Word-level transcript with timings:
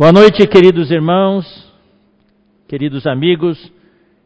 Boa 0.00 0.12
noite, 0.12 0.46
queridos 0.46 0.90
irmãos, 0.90 1.44
queridos 2.66 3.06
amigos. 3.06 3.70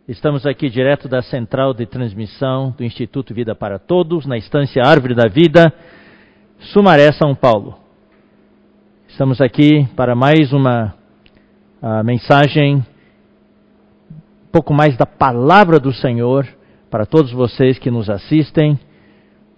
Estamos 0.07 0.47
aqui 0.47 0.71
direto 0.71 1.09
da 1.09 1.21
central 1.21 1.75
de 1.75 1.85
transmissão 1.85 2.73
do 2.79 2.85
Instituto 2.85 3.35
Vida 3.35 3.57
para 3.57 3.77
Todos, 3.77 4.25
na 4.25 4.39
estância 4.39 4.85
Árvore 4.87 5.17
da 5.17 5.27
Vida, 5.27 5.75
Sumaré, 6.73 7.11
São 7.11 7.35
Paulo. 7.35 7.75
Estamos 9.09 9.41
aqui 9.41 9.85
para 9.97 10.15
mais 10.15 10.53
uma 10.53 10.95
mensagem, 12.05 12.77
um 12.77 14.53
pouco 14.53 14.73
mais 14.73 14.97
da 14.97 15.07
palavra 15.07 15.81
do 15.81 15.93
Senhor 15.93 16.47
para 16.89 17.05
todos 17.05 17.33
vocês 17.33 17.81
que 17.81 17.91
nos 17.91 18.09
assistem. 18.09 18.79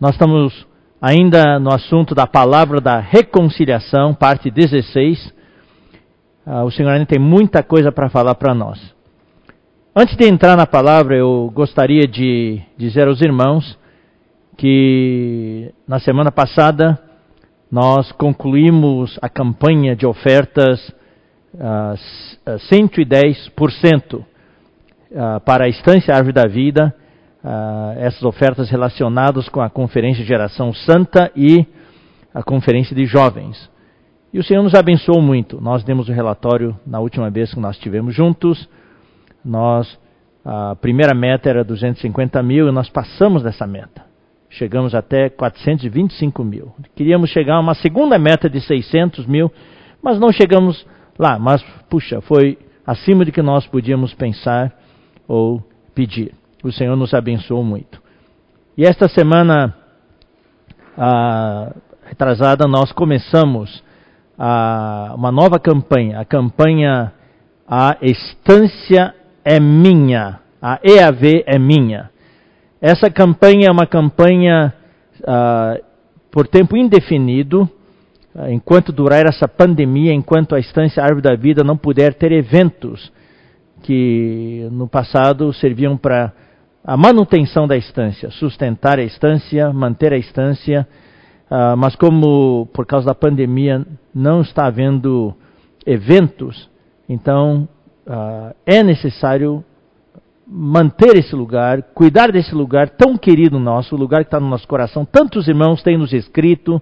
Nós 0.00 0.12
estamos 0.12 0.66
ainda 0.98 1.60
no 1.60 1.74
assunto 1.74 2.14
da 2.14 2.26
palavra 2.26 2.80
da 2.80 3.00
reconciliação, 3.00 4.14
parte 4.14 4.50
16 4.50 5.35
ah, 6.48 6.62
o 6.62 6.70
Senhor 6.70 6.90
ainda 6.90 7.04
tem 7.04 7.18
muita 7.18 7.60
coisa 7.60 7.90
para 7.90 8.08
falar 8.08 8.36
para 8.36 8.54
nós. 8.54 8.80
Antes 9.94 10.16
de 10.16 10.28
entrar 10.28 10.56
na 10.56 10.66
palavra, 10.66 11.16
eu 11.16 11.50
gostaria 11.52 12.06
de 12.06 12.62
dizer 12.78 13.08
aos 13.08 13.20
irmãos 13.20 13.76
que 14.56 15.74
na 15.88 15.98
semana 15.98 16.30
passada 16.30 16.96
nós 17.68 18.12
concluímos 18.12 19.18
a 19.20 19.28
campanha 19.28 19.96
de 19.96 20.06
ofertas 20.06 20.88
uh, 21.54 21.98
110% 22.70 24.14
uh, 24.14 24.24
para 25.44 25.64
a 25.64 25.68
Estância 25.68 26.14
Árvore 26.14 26.32
da 26.32 26.46
Vida, 26.46 26.94
uh, 27.42 27.98
essas 27.98 28.22
ofertas 28.22 28.70
relacionadas 28.70 29.48
com 29.48 29.60
a 29.60 29.68
Conferência 29.68 30.22
de 30.22 30.28
Geração 30.28 30.72
Santa 30.72 31.28
e 31.34 31.66
a 32.32 32.40
Conferência 32.40 32.94
de 32.94 33.04
Jovens. 33.04 33.68
E 34.36 34.38
o 34.38 34.44
Senhor 34.44 34.62
nos 34.62 34.74
abençoou 34.74 35.22
muito. 35.22 35.58
Nós 35.62 35.82
demos 35.82 36.10
o 36.10 36.12
relatório 36.12 36.78
na 36.86 37.00
última 37.00 37.30
vez 37.30 37.54
que 37.54 37.58
nós 37.58 37.74
estivemos 37.76 38.14
juntos. 38.14 38.68
Nós, 39.42 39.98
a 40.44 40.76
primeira 40.76 41.14
meta 41.14 41.48
era 41.48 41.64
250 41.64 42.42
mil 42.42 42.68
e 42.68 42.70
nós 42.70 42.90
passamos 42.90 43.42
dessa 43.42 43.66
meta. 43.66 44.04
Chegamos 44.50 44.94
até 44.94 45.30
425 45.30 46.44
mil. 46.44 46.70
Queríamos 46.94 47.30
chegar 47.30 47.54
a 47.54 47.60
uma 47.60 47.72
segunda 47.76 48.18
meta 48.18 48.50
de 48.50 48.60
600 48.60 49.24
mil, 49.24 49.50
mas 50.02 50.20
não 50.20 50.30
chegamos 50.30 50.86
lá. 51.18 51.38
Mas, 51.38 51.62
puxa, 51.88 52.20
foi 52.20 52.58
acima 52.86 53.24
do 53.24 53.32
que 53.32 53.40
nós 53.40 53.66
podíamos 53.66 54.12
pensar 54.12 54.70
ou 55.26 55.64
pedir. 55.94 56.34
O 56.62 56.70
Senhor 56.70 56.94
nos 56.94 57.14
abençoou 57.14 57.64
muito. 57.64 58.02
E 58.76 58.84
esta 58.84 59.08
semana 59.08 59.74
a, 60.94 61.74
retrasada 62.04 62.68
nós 62.68 62.92
começamos 62.92 63.85
a, 64.38 65.12
uma 65.16 65.32
nova 65.32 65.58
campanha, 65.58 66.20
a 66.20 66.24
campanha 66.24 67.12
A 67.66 67.96
Estância 68.02 69.14
é 69.44 69.58
Minha, 69.58 70.40
a 70.60 70.78
EAV 70.82 71.44
é 71.46 71.58
Minha. 71.58 72.10
Essa 72.80 73.10
campanha 73.10 73.68
é 73.68 73.72
uma 73.72 73.86
campanha 73.86 74.72
uh, 75.20 75.82
por 76.30 76.46
tempo 76.46 76.76
indefinido, 76.76 77.68
uh, 78.34 78.48
enquanto 78.50 78.92
durar 78.92 79.26
essa 79.26 79.48
pandemia, 79.48 80.12
enquanto 80.12 80.54
a 80.54 80.58
Estância 80.60 81.02
Árvore 81.02 81.22
da 81.22 81.34
Vida 81.34 81.64
não 81.64 81.76
puder 81.76 82.14
ter 82.14 82.32
eventos 82.32 83.12
que 83.82 84.68
no 84.72 84.88
passado 84.88 85.52
serviam 85.52 85.96
para 85.96 86.32
a 86.84 86.96
manutenção 86.96 87.66
da 87.66 87.76
estância, 87.76 88.30
sustentar 88.30 88.98
a 88.98 89.02
estância, 89.02 89.72
manter 89.72 90.12
a 90.12 90.16
estância 90.16 90.86
Uh, 91.50 91.76
mas 91.76 91.94
como 91.94 92.66
por 92.72 92.84
causa 92.86 93.06
da 93.06 93.14
pandemia 93.14 93.86
não 94.14 94.40
está 94.40 94.66
havendo 94.66 95.34
eventos, 95.86 96.68
então 97.08 97.68
uh, 98.06 98.54
é 98.66 98.82
necessário 98.82 99.64
manter 100.46 101.16
esse 101.16 101.34
lugar, 101.34 101.82
cuidar 101.94 102.30
desse 102.30 102.54
lugar 102.54 102.90
tão 102.90 103.16
querido 103.16 103.58
nosso, 103.58 103.94
o 103.94 103.98
lugar 103.98 104.22
que 104.22 104.28
está 104.28 104.40
no 104.40 104.48
nosso 104.48 104.66
coração. 104.66 105.04
Tantos 105.04 105.48
irmãos 105.48 105.82
têm 105.82 105.98
nos 105.98 106.12
escrito, 106.12 106.80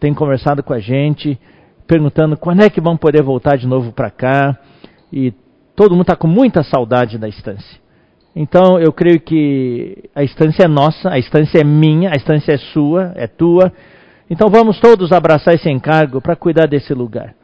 têm 0.00 0.14
conversado 0.14 0.62
com 0.62 0.72
a 0.72 0.80
gente, 0.80 1.38
perguntando 1.86 2.36
quando 2.36 2.62
é 2.62 2.70
que 2.70 2.80
vão 2.80 2.96
poder 2.96 3.22
voltar 3.22 3.56
de 3.56 3.66
novo 3.66 3.92
para 3.92 4.10
cá, 4.10 4.58
e 5.12 5.32
todo 5.74 5.92
mundo 5.92 6.02
está 6.02 6.16
com 6.16 6.26
muita 6.26 6.62
saudade 6.64 7.16
da 7.16 7.28
estância. 7.28 7.85
Então 8.38 8.78
eu 8.78 8.92
creio 8.92 9.18
que 9.18 10.10
a 10.14 10.22
estância 10.22 10.64
é 10.64 10.68
nossa, 10.68 11.08
a 11.08 11.18
estância 11.18 11.58
é 11.58 11.64
minha, 11.64 12.10
a 12.10 12.16
estância 12.16 12.52
é 12.52 12.58
sua, 12.58 13.12
é 13.16 13.26
tua, 13.26 13.72
então 14.28 14.50
vamos 14.50 14.78
todos 14.78 15.10
abraçar 15.10 15.54
esse 15.54 15.70
encargo 15.70 16.20
para 16.20 16.36
cuidar 16.36 16.66
desse 16.66 16.92
lugar. 16.92 17.34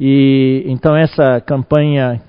E 0.00 0.64
então 0.66 0.96
essa 0.96 1.42
campanha 1.42 2.22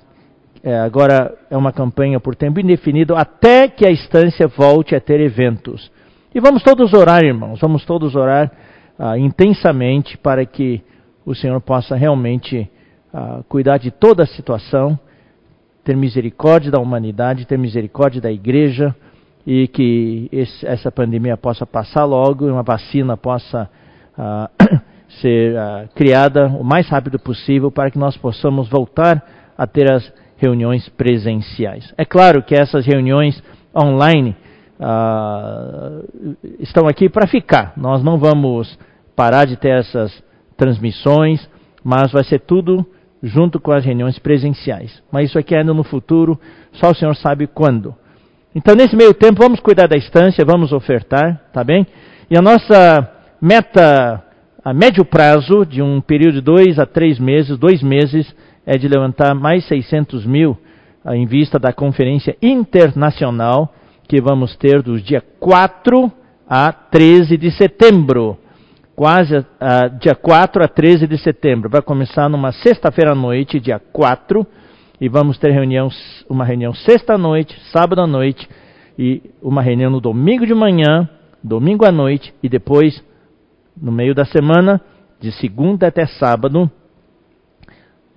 é, 0.61 0.77
agora 0.77 1.33
é 1.49 1.55
uma 1.55 1.71
campanha 1.71 2.19
por 2.19 2.35
tempo 2.35 2.59
indefinido 2.59 3.15
até 3.15 3.69
que 3.69 3.85
a 3.85 3.91
estância 3.91 4.45
volte 4.45 4.93
a 4.93 4.99
ter 4.99 5.21
eventos. 5.21 5.89
E 6.35 6.39
vamos 6.41 6.61
todos 6.63 6.93
orar, 6.93 7.23
irmãos, 7.23 7.61
vamos 7.61 7.85
todos 7.85 8.13
orar 8.13 8.51
ah, 8.97 9.17
intensamente 9.17 10.17
para 10.17 10.45
que 10.45 10.83
o 11.25 11.33
Senhor 11.33 11.61
possa 11.61 11.95
realmente 11.95 12.69
ah, 13.13 13.39
cuidar 13.47 13.77
de 13.77 13.89
toda 13.89 14.23
a 14.23 14.27
situação, 14.27 14.99
ter 15.83 15.95
misericórdia 15.95 16.71
da 16.71 16.79
humanidade, 16.79 17.47
ter 17.47 17.57
misericórdia 17.57 18.21
da 18.21 18.31
igreja 18.31 18.95
e 19.45 19.67
que 19.67 20.29
esse, 20.31 20.65
essa 20.65 20.91
pandemia 20.91 21.37
possa 21.37 21.65
passar 21.65 22.05
logo 22.05 22.47
e 22.47 22.51
uma 22.51 22.63
vacina 22.63 23.17
possa 23.17 23.69
uh, 24.17 24.79
ser 25.21 25.55
uh, 25.55 25.89
criada 25.95 26.47
o 26.47 26.63
mais 26.63 26.87
rápido 26.87 27.17
possível 27.17 27.71
para 27.71 27.89
que 27.89 27.97
nós 27.97 28.15
possamos 28.17 28.69
voltar 28.69 29.23
a 29.57 29.65
ter 29.65 29.91
as 29.91 30.11
reuniões 30.37 30.87
presenciais. 30.89 31.93
É 31.97 32.05
claro 32.05 32.43
que 32.43 32.55
essas 32.55 32.85
reuniões 32.85 33.41
online 33.75 34.35
uh, 34.79 36.37
estão 36.59 36.87
aqui 36.87 37.09
para 37.09 37.27
ficar. 37.27 37.73
Nós 37.75 38.03
não 38.03 38.17
vamos 38.17 38.77
parar 39.15 39.45
de 39.45 39.57
ter 39.57 39.79
essas 39.79 40.23
transmissões, 40.55 41.49
mas 41.83 42.11
vai 42.11 42.23
ser 42.23 42.39
tudo 42.39 42.85
junto 43.21 43.59
com 43.59 43.71
as 43.71 43.83
reuniões 43.83 44.17
presenciais. 44.19 45.01
Mas 45.11 45.29
isso 45.29 45.39
aqui 45.39 45.55
ainda 45.55 45.73
no 45.73 45.83
futuro, 45.83 46.39
só 46.73 46.91
o 46.91 46.95
Senhor 46.95 47.15
sabe 47.15 47.47
quando. 47.47 47.93
Então, 48.55 48.75
nesse 48.75 48.95
meio 48.95 49.13
tempo, 49.13 49.41
vamos 49.41 49.59
cuidar 49.59 49.87
da 49.87 49.97
estância, 49.97 50.45
vamos 50.45 50.71
ofertar, 50.71 51.41
tá 51.53 51.63
bem? 51.63 51.85
E 52.29 52.37
a 52.37 52.41
nossa 52.41 53.09
meta 53.41 54.23
a 54.63 54.73
médio 54.73 55.05
prazo, 55.05 55.65
de 55.65 55.81
um 55.81 56.01
período 56.01 56.35
de 56.35 56.41
dois 56.41 56.79
a 56.79 56.85
três 56.85 57.17
meses, 57.17 57.57
dois 57.57 57.81
meses, 57.81 58.35
é 58.65 58.77
de 58.77 58.87
levantar 58.87 59.33
mais 59.33 59.65
600 59.65 60.25
mil 60.25 60.57
ah, 61.03 61.15
em 61.15 61.25
vista 61.25 61.57
da 61.57 61.71
conferência 61.71 62.35
internacional 62.41 63.73
que 64.07 64.19
vamos 64.19 64.55
ter 64.57 64.81
dos 64.81 65.01
dia 65.01 65.23
4 65.39 66.11
a 66.47 66.71
13 66.73 67.37
de 67.37 67.51
setembro. 67.51 68.37
Quase 68.99 69.33
uh, 69.37 69.45
dia 69.97 70.13
4 70.13 70.61
a 70.61 70.67
13 70.67 71.07
de 71.07 71.17
setembro. 71.17 71.69
Vai 71.69 71.81
começar 71.81 72.27
numa 72.27 72.51
sexta-feira 72.51 73.13
à 73.13 73.15
noite, 73.15 73.57
dia 73.57 73.79
4 73.79 74.45
e 74.99 75.07
vamos 75.07 75.37
ter 75.37 75.51
reunião, 75.51 75.87
uma 76.29 76.43
reunião 76.43 76.73
sexta 76.73 77.17
noite, 77.17 77.57
sábado 77.71 78.01
à 78.01 78.05
noite 78.05 78.45
e 78.97 79.21
uma 79.41 79.61
reunião 79.61 79.89
no 79.89 80.01
domingo 80.01 80.45
de 80.45 80.53
manhã, 80.53 81.07
domingo 81.41 81.85
à 81.85 81.93
noite 81.93 82.33
e 82.43 82.49
depois 82.49 83.01
no 83.81 83.89
meio 83.89 84.13
da 84.13 84.25
semana, 84.25 84.81
de 85.21 85.31
segunda 85.31 85.87
até 85.87 86.05
sábado, 86.05 86.69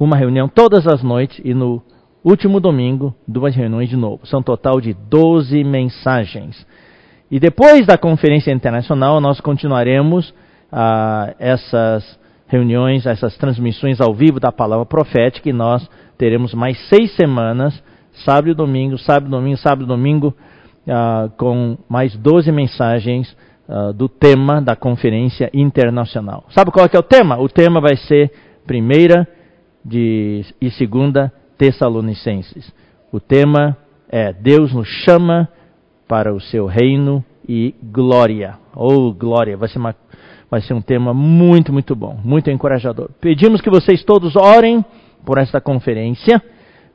uma 0.00 0.16
reunião 0.16 0.48
todas 0.48 0.84
as 0.88 1.00
noites 1.00 1.40
e 1.44 1.54
no 1.54 1.80
último 2.24 2.58
domingo, 2.58 3.14
duas 3.24 3.54
reuniões 3.54 3.88
de 3.88 3.96
novo. 3.96 4.26
São 4.26 4.40
um 4.40 4.42
total 4.42 4.80
de 4.80 4.94
12 4.94 5.62
mensagens. 5.62 6.66
E 7.30 7.38
depois 7.38 7.86
da 7.86 7.96
conferência 7.96 8.50
internacional, 8.50 9.20
nós 9.20 9.40
continuaremos 9.40 10.34
ah, 10.72 11.34
essas 11.38 12.18
reuniões, 12.52 13.06
essas 13.06 13.36
transmissões 13.36 14.00
ao 14.00 14.14
vivo 14.14 14.40
da 14.40 14.50
palavra 14.50 14.84
profética 14.84 15.48
e 15.48 15.52
nós 15.52 15.88
teremos 16.18 16.52
mais 16.52 16.78
seis 16.88 17.14
semanas, 17.16 17.82
sábado 18.24 18.50
e 18.50 18.54
domingo, 18.54 18.98
sábado 18.98 19.28
e 19.28 19.30
domingo, 19.30 19.56
sábado 19.56 19.84
e 19.84 19.86
domingo, 19.86 20.34
uh, 20.86 21.30
com 21.36 21.78
mais 21.88 22.14
12 22.14 22.52
mensagens 22.52 23.34
uh, 23.68 23.92
do 23.92 24.08
tema 24.08 24.60
da 24.60 24.76
conferência 24.76 25.50
internacional. 25.54 26.44
Sabe 26.50 26.70
qual 26.70 26.84
é, 26.84 26.90
é 26.92 26.98
o 26.98 27.02
tema? 27.02 27.38
O 27.38 27.48
tema 27.48 27.80
vai 27.80 27.96
ser 27.96 28.30
primeira 28.66 29.26
de, 29.84 30.44
e 30.60 30.70
segunda 30.70 31.32
Tessalonicenses. 31.56 32.72
O 33.10 33.18
tema 33.18 33.76
é 34.10 34.32
Deus 34.32 34.74
nos 34.74 34.88
chama 34.88 35.48
para 36.06 36.34
o 36.34 36.40
seu 36.40 36.66
reino 36.66 37.24
e 37.48 37.74
glória. 37.82 38.58
Ou 38.74 39.08
oh, 39.08 39.12
glória, 39.12 39.56
vai 39.56 39.68
ser, 39.68 39.78
uma, 39.78 39.94
vai 40.52 40.60
ser 40.60 40.74
um 40.74 40.82
tema 40.82 41.14
muito, 41.14 41.72
muito 41.72 41.96
bom, 41.96 42.20
muito 42.22 42.50
encorajador. 42.50 43.08
Pedimos 43.18 43.62
que 43.62 43.70
vocês 43.70 44.04
todos 44.04 44.36
orem 44.36 44.84
por 45.24 45.38
esta 45.38 45.62
conferência, 45.62 46.42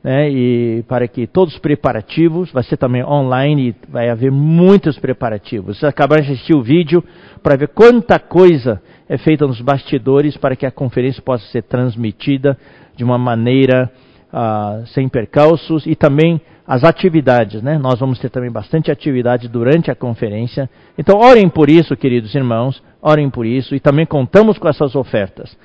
né, 0.04 0.30
e 0.30 0.84
para 0.88 1.08
que 1.08 1.26
todos 1.26 1.56
os 1.56 1.60
preparativos, 1.60 2.52
vai 2.52 2.62
ser 2.62 2.78
também 2.78 3.04
online 3.04 3.70
e 3.70 3.92
vai 3.92 4.12
haver 4.12 4.32
muitos 4.32 5.00
preparativos. 5.00 5.80
Vocês 5.80 5.90
acabaram 5.90 6.22
de 6.22 6.34
assistir 6.34 6.56
o 6.56 6.62
vídeo 6.62 7.04
para 7.42 7.58
ver 7.58 7.70
quanta 7.70 8.20
coisa 8.20 8.80
é 9.10 9.18
feita 9.18 9.48
nos 9.48 9.60
bastidores 9.60 10.38
para 10.38 10.56
que 10.56 10.68
a 10.68 10.70
conferência 10.70 11.24
possa 11.24 11.44
ser 11.48 11.64
transmitida 11.64 12.56
de 12.96 13.04
uma 13.04 13.18
maneira 13.18 13.92
uh, 14.34 14.86
sem 14.88 15.08
percalços 15.08 15.86
e 15.86 15.96
também 15.96 16.42
as 16.66 16.84
atividades, 16.84 17.62
né? 17.62 17.78
Nós 17.78 18.00
vamos 18.00 18.20
ter 18.20 18.30
também 18.30 18.52
bastante 18.52 18.92
atividade 18.92 19.48
durante 19.48 19.90
a 19.90 19.96
conferência. 19.96 20.70
Então, 20.98 21.18
orem 21.20 21.48
por 21.48 21.70
isso, 21.70 21.96
queridos 21.96 22.36
irmãos, 22.36 22.84
orem 23.02 23.30
por 23.30 23.46
isso 23.46 23.74
e 23.74 23.80
também 23.80 24.06
contamos 24.06 24.58
com 24.58 24.68
essas 24.68 24.96
ofertas. 24.96 25.58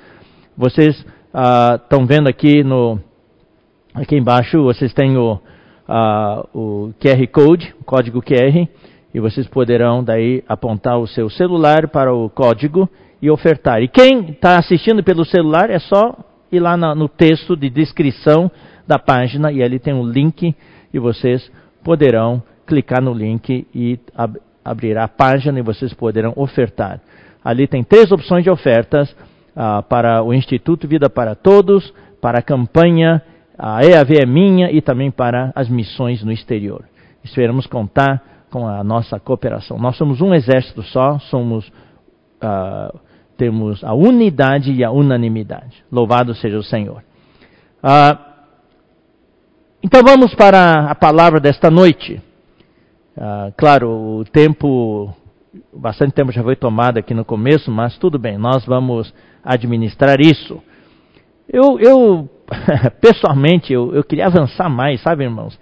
Vocês 0.57 0.95
estão 1.83 2.03
uh, 2.03 2.05
vendo 2.05 2.29
aqui 2.29 2.63
no 2.63 2.99
aqui 3.93 4.15
embaixo, 4.15 4.63
vocês 4.63 4.93
têm 4.93 5.17
o, 5.17 5.33
uh, 5.33 6.57
o 6.57 6.93
QR 6.99 7.27
Code, 7.31 7.75
o 7.79 7.83
código 7.83 8.21
QR, 8.21 8.67
e 9.13 9.19
vocês 9.19 9.47
poderão 9.47 10.03
daí 10.03 10.43
apontar 10.47 10.97
o 10.97 11.07
seu 11.07 11.29
celular 11.29 11.89
para 11.89 12.13
o 12.13 12.29
código 12.29 12.89
e 13.21 13.29
ofertar. 13.29 13.81
E 13.81 13.87
quem 13.87 14.31
está 14.31 14.57
assistindo 14.57 15.03
pelo 15.03 15.23
celular 15.23 15.69
é 15.69 15.79
só 15.79 16.15
ir 16.55 16.59
lá 16.59 16.77
no 16.77 17.09
texto 17.09 17.55
de 17.55 17.69
descrição 17.69 18.49
da 18.87 18.99
página 18.99 19.51
e 19.51 19.63
ali 19.63 19.79
tem 19.79 19.93
um 19.93 20.05
link 20.05 20.55
e 20.93 20.99
vocês 20.99 21.51
poderão 21.83 22.41
clicar 22.65 23.01
no 23.01 23.13
link 23.13 23.67
e 23.73 23.99
ab 24.15 24.39
abrirá 24.65 25.03
a 25.03 25.09
página 25.09 25.59
e 25.59 25.61
vocês 25.61 25.93
poderão 25.93 26.31
ofertar. 26.37 27.01
Ali 27.43 27.67
tem 27.67 27.83
três 27.83 28.13
opções 28.13 28.45
de 28.45 28.49
ofertas 28.49 29.11
uh, 29.11 29.83
para 29.89 30.23
o 30.23 30.33
Instituto 30.33 30.87
Vida 30.87 31.09
para 31.09 31.35
Todos, 31.35 31.93
para 32.21 32.39
a 32.39 32.41
campanha 32.41 33.21
a 33.57 33.85
EAV 33.85 34.17
é 34.21 34.25
minha 34.25 34.71
e 34.71 34.81
também 34.81 35.11
para 35.11 35.51
as 35.55 35.69
missões 35.69 36.23
no 36.23 36.31
exterior. 36.31 36.83
Esperamos 37.23 37.67
contar 37.67 38.21
com 38.49 38.67
a 38.67 38.83
nossa 38.83 39.19
cooperação. 39.19 39.77
Nós 39.77 39.95
somos 39.95 40.21
um 40.21 40.33
exército 40.33 40.81
só, 40.83 41.19
somos 41.19 41.67
uh, 42.41 42.99
temos 43.43 43.83
a 43.83 43.93
unidade 43.93 44.71
e 44.71 44.85
a 44.85 44.91
unanimidade. 44.91 45.83
Louvado 45.91 46.33
seja 46.33 46.57
o 46.57 46.63
Senhor. 46.63 47.03
Uh, 47.83 48.17
então 49.83 50.01
vamos 50.01 50.33
para 50.33 50.89
a 50.89 50.95
palavra 50.95 51.41
desta 51.41 51.69
noite. 51.69 52.21
Uh, 53.17 53.53
claro, 53.57 53.89
o 53.89 54.23
tempo, 54.23 55.13
bastante 55.73 56.13
tempo 56.13 56.31
já 56.31 56.41
foi 56.41 56.55
tomado 56.55 56.99
aqui 56.99 57.13
no 57.13 57.25
começo, 57.25 57.69
mas 57.69 57.97
tudo 57.97 58.17
bem, 58.17 58.37
nós 58.37 58.65
vamos 58.65 59.13
administrar 59.43 60.21
isso. 60.21 60.63
Eu, 61.49 61.77
eu 61.81 62.29
pessoalmente, 63.01 63.73
eu, 63.73 63.93
eu 63.93 64.05
queria 64.05 64.27
avançar 64.27 64.69
mais, 64.69 65.01
sabe, 65.01 65.25
irmãos? 65.25 65.59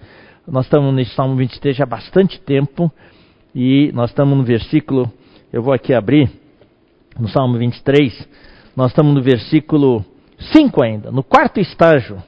Nós 0.48 0.66
estamos 0.66 0.94
no 0.94 1.06
Salmo 1.06 1.36
23 1.36 1.76
já 1.76 1.84
há 1.84 1.88
bastante 1.88 2.40
tempo 2.42 2.92
e 3.56 3.92
nós 3.92 4.12
estamos 4.12 4.38
no 4.38 4.44
versículo, 4.44 5.12
eu 5.52 5.64
vou 5.64 5.74
aqui 5.74 5.96
abrir, 5.96 6.30
no 7.20 7.28
Salmo 7.28 7.58
23, 7.58 8.28
nós 8.76 8.92
estamos 8.92 9.14
no 9.14 9.22
versículo 9.22 10.04
5 10.54 10.84
ainda, 10.84 11.12
no 11.12 11.24
quarto 11.24 11.60
estágio. 11.60 12.22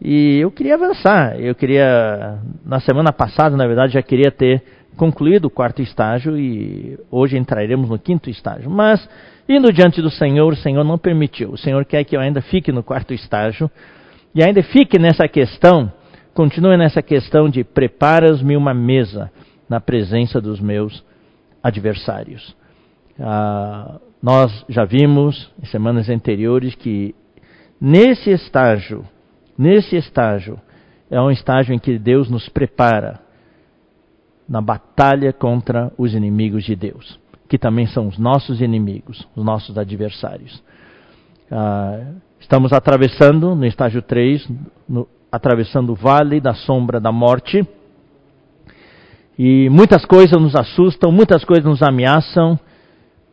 E 0.00 0.38
eu 0.38 0.50
queria 0.50 0.74
avançar, 0.74 1.40
eu 1.40 1.54
queria, 1.54 2.38
na 2.64 2.80
semana 2.80 3.12
passada, 3.12 3.56
na 3.56 3.66
verdade, 3.66 3.94
já 3.94 4.02
queria 4.02 4.30
ter 4.30 4.62
concluído 4.96 5.46
o 5.46 5.50
quarto 5.50 5.82
estágio 5.82 6.38
e 6.38 6.98
hoje 7.10 7.36
entraremos 7.36 7.88
no 7.88 7.98
quinto 7.98 8.30
estágio. 8.30 8.70
Mas, 8.70 9.08
indo 9.48 9.72
diante 9.72 10.00
do 10.00 10.10
Senhor, 10.10 10.52
o 10.52 10.56
Senhor 10.56 10.84
não 10.84 10.98
permitiu. 10.98 11.50
O 11.50 11.58
Senhor 11.58 11.84
quer 11.84 12.04
que 12.04 12.16
eu 12.16 12.20
ainda 12.20 12.40
fique 12.42 12.70
no 12.70 12.82
quarto 12.82 13.12
estágio 13.14 13.70
e 14.34 14.42
ainda 14.42 14.62
fique 14.62 14.98
nessa 14.98 15.26
questão, 15.26 15.92
continue 16.34 16.76
nessa 16.76 17.02
questão 17.02 17.48
de 17.48 17.64
preparas-me 17.64 18.56
uma 18.56 18.74
mesa 18.74 19.30
na 19.68 19.80
presença 19.80 20.40
dos 20.40 20.60
meus 20.60 21.04
adversários. 21.62 22.54
Ah, 23.18 24.00
nós 24.22 24.64
já 24.68 24.84
vimos 24.84 25.52
em 25.62 25.66
semanas 25.66 26.08
anteriores 26.08 26.74
que 26.74 27.14
nesse 27.80 28.30
estágio, 28.30 29.04
nesse 29.56 29.96
estágio, 29.96 30.58
é 31.10 31.20
um 31.20 31.30
estágio 31.30 31.74
em 31.74 31.78
que 31.78 31.98
Deus 31.98 32.30
nos 32.30 32.48
prepara 32.48 33.20
na 34.48 34.60
batalha 34.60 35.32
contra 35.32 35.92
os 35.96 36.14
inimigos 36.14 36.64
de 36.64 36.74
Deus, 36.74 37.18
que 37.48 37.58
também 37.58 37.86
são 37.86 38.08
os 38.08 38.18
nossos 38.18 38.60
inimigos, 38.60 39.26
os 39.36 39.44
nossos 39.44 39.78
adversários. 39.78 40.62
Ah, 41.50 42.12
estamos 42.40 42.72
atravessando, 42.72 43.54
no 43.54 43.64
estágio 43.64 44.02
3, 44.02 44.48
no, 44.88 45.06
atravessando 45.30 45.92
o 45.92 45.94
vale 45.94 46.40
da 46.40 46.54
sombra 46.54 47.00
da 47.00 47.12
morte. 47.12 47.66
E 49.38 49.68
muitas 49.68 50.04
coisas 50.04 50.40
nos 50.40 50.54
assustam, 50.54 51.10
muitas 51.10 51.44
coisas 51.44 51.64
nos 51.64 51.82
ameaçam, 51.82 52.58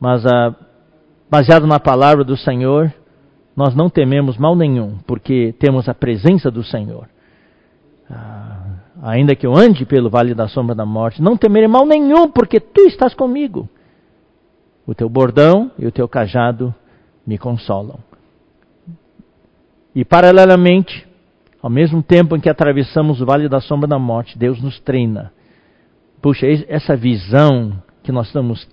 mas 0.01 0.25
ah, 0.25 0.55
baseado 1.29 1.67
na 1.67 1.79
palavra 1.79 2.23
do 2.23 2.35
Senhor, 2.35 2.91
nós 3.55 3.75
não 3.75 3.87
tememos 3.87 4.35
mal 4.35 4.55
nenhum, 4.55 4.97
porque 5.05 5.53
temos 5.59 5.87
a 5.87 5.93
presença 5.93 6.49
do 6.49 6.63
Senhor. 6.63 7.07
Ah, 8.09 8.79
ainda 9.03 9.35
que 9.35 9.45
eu 9.45 9.55
ande 9.55 9.85
pelo 9.85 10.09
vale 10.09 10.33
da 10.33 10.47
sombra 10.47 10.73
da 10.73 10.87
morte, 10.87 11.21
não 11.21 11.37
temerei 11.37 11.67
mal 11.67 11.85
nenhum, 11.85 12.31
porque 12.31 12.59
tu 12.59 12.81
estás 12.87 13.13
comigo. 13.13 13.69
O 14.87 14.95
teu 14.95 15.07
bordão 15.07 15.69
e 15.77 15.85
o 15.85 15.91
teu 15.91 16.07
cajado 16.07 16.73
me 17.25 17.37
consolam. 17.37 17.99
E 19.93 20.03
paralelamente, 20.03 21.07
ao 21.61 21.69
mesmo 21.69 22.01
tempo 22.01 22.35
em 22.35 22.39
que 22.39 22.49
atravessamos 22.49 23.21
o 23.21 23.25
vale 23.25 23.47
da 23.47 23.61
sombra 23.61 23.87
da 23.87 23.99
morte, 23.99 24.35
Deus 24.35 24.59
nos 24.59 24.79
treina. 24.79 25.31
Puxa, 26.19 26.47
essa 26.67 26.95
visão 26.95 27.71
que 28.01 28.11
nós 28.11 28.27
estamos, 28.27 28.67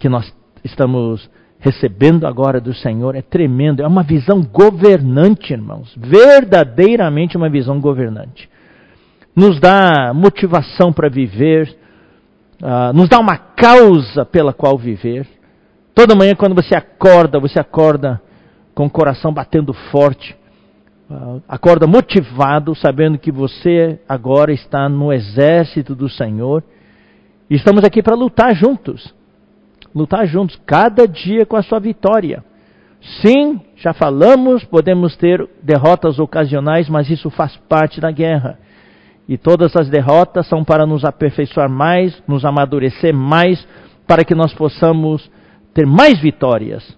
que 0.00 0.08
nós 0.08 0.34
estamos 0.64 1.28
recebendo 1.58 2.26
agora 2.26 2.60
do 2.60 2.74
Senhor 2.74 3.14
é 3.14 3.22
tremendo. 3.22 3.82
É 3.82 3.86
uma 3.86 4.02
visão 4.02 4.42
governante, 4.42 5.52
irmãos. 5.52 5.94
Verdadeiramente 5.96 7.36
uma 7.36 7.48
visão 7.48 7.80
governante 7.80 8.48
nos 9.36 9.60
dá 9.60 10.14
motivação 10.14 10.90
para 10.90 11.10
viver, 11.10 11.76
uh, 12.62 12.96
nos 12.96 13.06
dá 13.06 13.18
uma 13.18 13.36
causa 13.36 14.24
pela 14.24 14.54
qual 14.54 14.78
viver. 14.78 15.28
Toda 15.94 16.16
manhã, 16.16 16.34
quando 16.34 16.54
você 16.54 16.74
acorda, 16.74 17.38
você 17.38 17.60
acorda 17.60 18.20
com 18.74 18.86
o 18.86 18.90
coração 18.90 19.34
batendo 19.34 19.74
forte, 19.74 20.34
uh, 21.10 21.42
acorda 21.46 21.86
motivado, 21.86 22.74
sabendo 22.74 23.18
que 23.18 23.30
você 23.30 24.00
agora 24.08 24.54
está 24.54 24.88
no 24.88 25.12
exército 25.12 25.94
do 25.94 26.08
Senhor 26.08 26.64
e 27.50 27.56
estamos 27.56 27.84
aqui 27.84 28.02
para 28.02 28.16
lutar 28.16 28.54
juntos. 28.54 29.14
Lutar 29.96 30.26
juntos, 30.26 30.60
cada 30.66 31.08
dia 31.08 31.46
com 31.46 31.56
a 31.56 31.62
sua 31.62 31.80
vitória. 31.80 32.44
Sim, 33.22 33.58
já 33.76 33.94
falamos, 33.94 34.62
podemos 34.62 35.16
ter 35.16 35.48
derrotas 35.62 36.18
ocasionais, 36.18 36.86
mas 36.86 37.08
isso 37.08 37.30
faz 37.30 37.56
parte 37.66 37.98
da 37.98 38.10
guerra. 38.10 38.58
E 39.26 39.38
todas 39.38 39.74
as 39.74 39.88
derrotas 39.88 40.46
são 40.48 40.62
para 40.62 40.84
nos 40.84 41.02
aperfeiçoar 41.02 41.70
mais, 41.70 42.22
nos 42.28 42.44
amadurecer 42.44 43.14
mais, 43.14 43.66
para 44.06 44.22
que 44.22 44.34
nós 44.34 44.52
possamos 44.52 45.30
ter 45.72 45.86
mais 45.86 46.20
vitórias. 46.20 46.94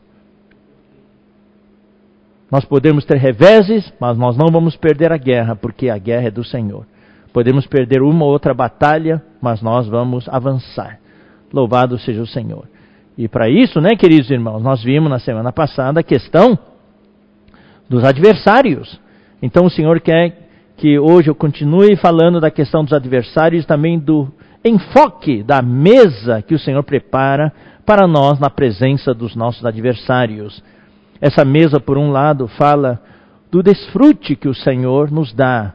Nós 2.50 2.64
podemos 2.64 3.04
ter 3.04 3.16
reveses, 3.16 3.92
mas 4.00 4.18
nós 4.18 4.36
não 4.36 4.48
vamos 4.48 4.74
perder 4.74 5.12
a 5.12 5.16
guerra, 5.16 5.54
porque 5.54 5.88
a 5.88 5.98
guerra 5.98 6.26
é 6.26 6.30
do 6.32 6.42
Senhor. 6.42 6.84
Podemos 7.32 7.64
perder 7.64 8.02
uma 8.02 8.24
ou 8.24 8.32
outra 8.32 8.52
batalha, 8.52 9.22
mas 9.40 9.62
nós 9.62 9.86
vamos 9.86 10.28
avançar. 10.28 10.98
Louvado 11.52 11.96
seja 11.96 12.20
o 12.20 12.26
Senhor. 12.26 12.66
E 13.18 13.26
para 13.26 13.48
isso, 13.48 13.80
né, 13.80 13.96
queridos 13.96 14.30
irmãos, 14.30 14.62
nós 14.62 14.80
vimos 14.80 15.10
na 15.10 15.18
semana 15.18 15.52
passada 15.52 15.98
a 15.98 16.04
questão 16.04 16.56
dos 17.90 18.04
adversários. 18.04 19.00
Então 19.42 19.66
o 19.66 19.70
Senhor 19.70 20.00
quer 20.00 20.48
que 20.76 21.00
hoje 21.00 21.28
eu 21.28 21.34
continue 21.34 21.96
falando 21.96 22.40
da 22.40 22.48
questão 22.48 22.84
dos 22.84 22.92
adversários, 22.92 23.66
também 23.66 23.98
do 23.98 24.28
enfoque 24.64 25.42
da 25.42 25.60
mesa 25.60 26.42
que 26.42 26.54
o 26.54 26.58
Senhor 26.60 26.84
prepara 26.84 27.52
para 27.84 28.06
nós 28.06 28.38
na 28.38 28.48
presença 28.48 29.12
dos 29.12 29.34
nossos 29.34 29.66
adversários. 29.66 30.62
Essa 31.20 31.44
mesa, 31.44 31.80
por 31.80 31.98
um 31.98 32.12
lado, 32.12 32.46
fala 32.46 33.02
do 33.50 33.64
desfrute 33.64 34.36
que 34.36 34.46
o 34.46 34.54
Senhor 34.54 35.10
nos 35.10 35.32
dá. 35.32 35.74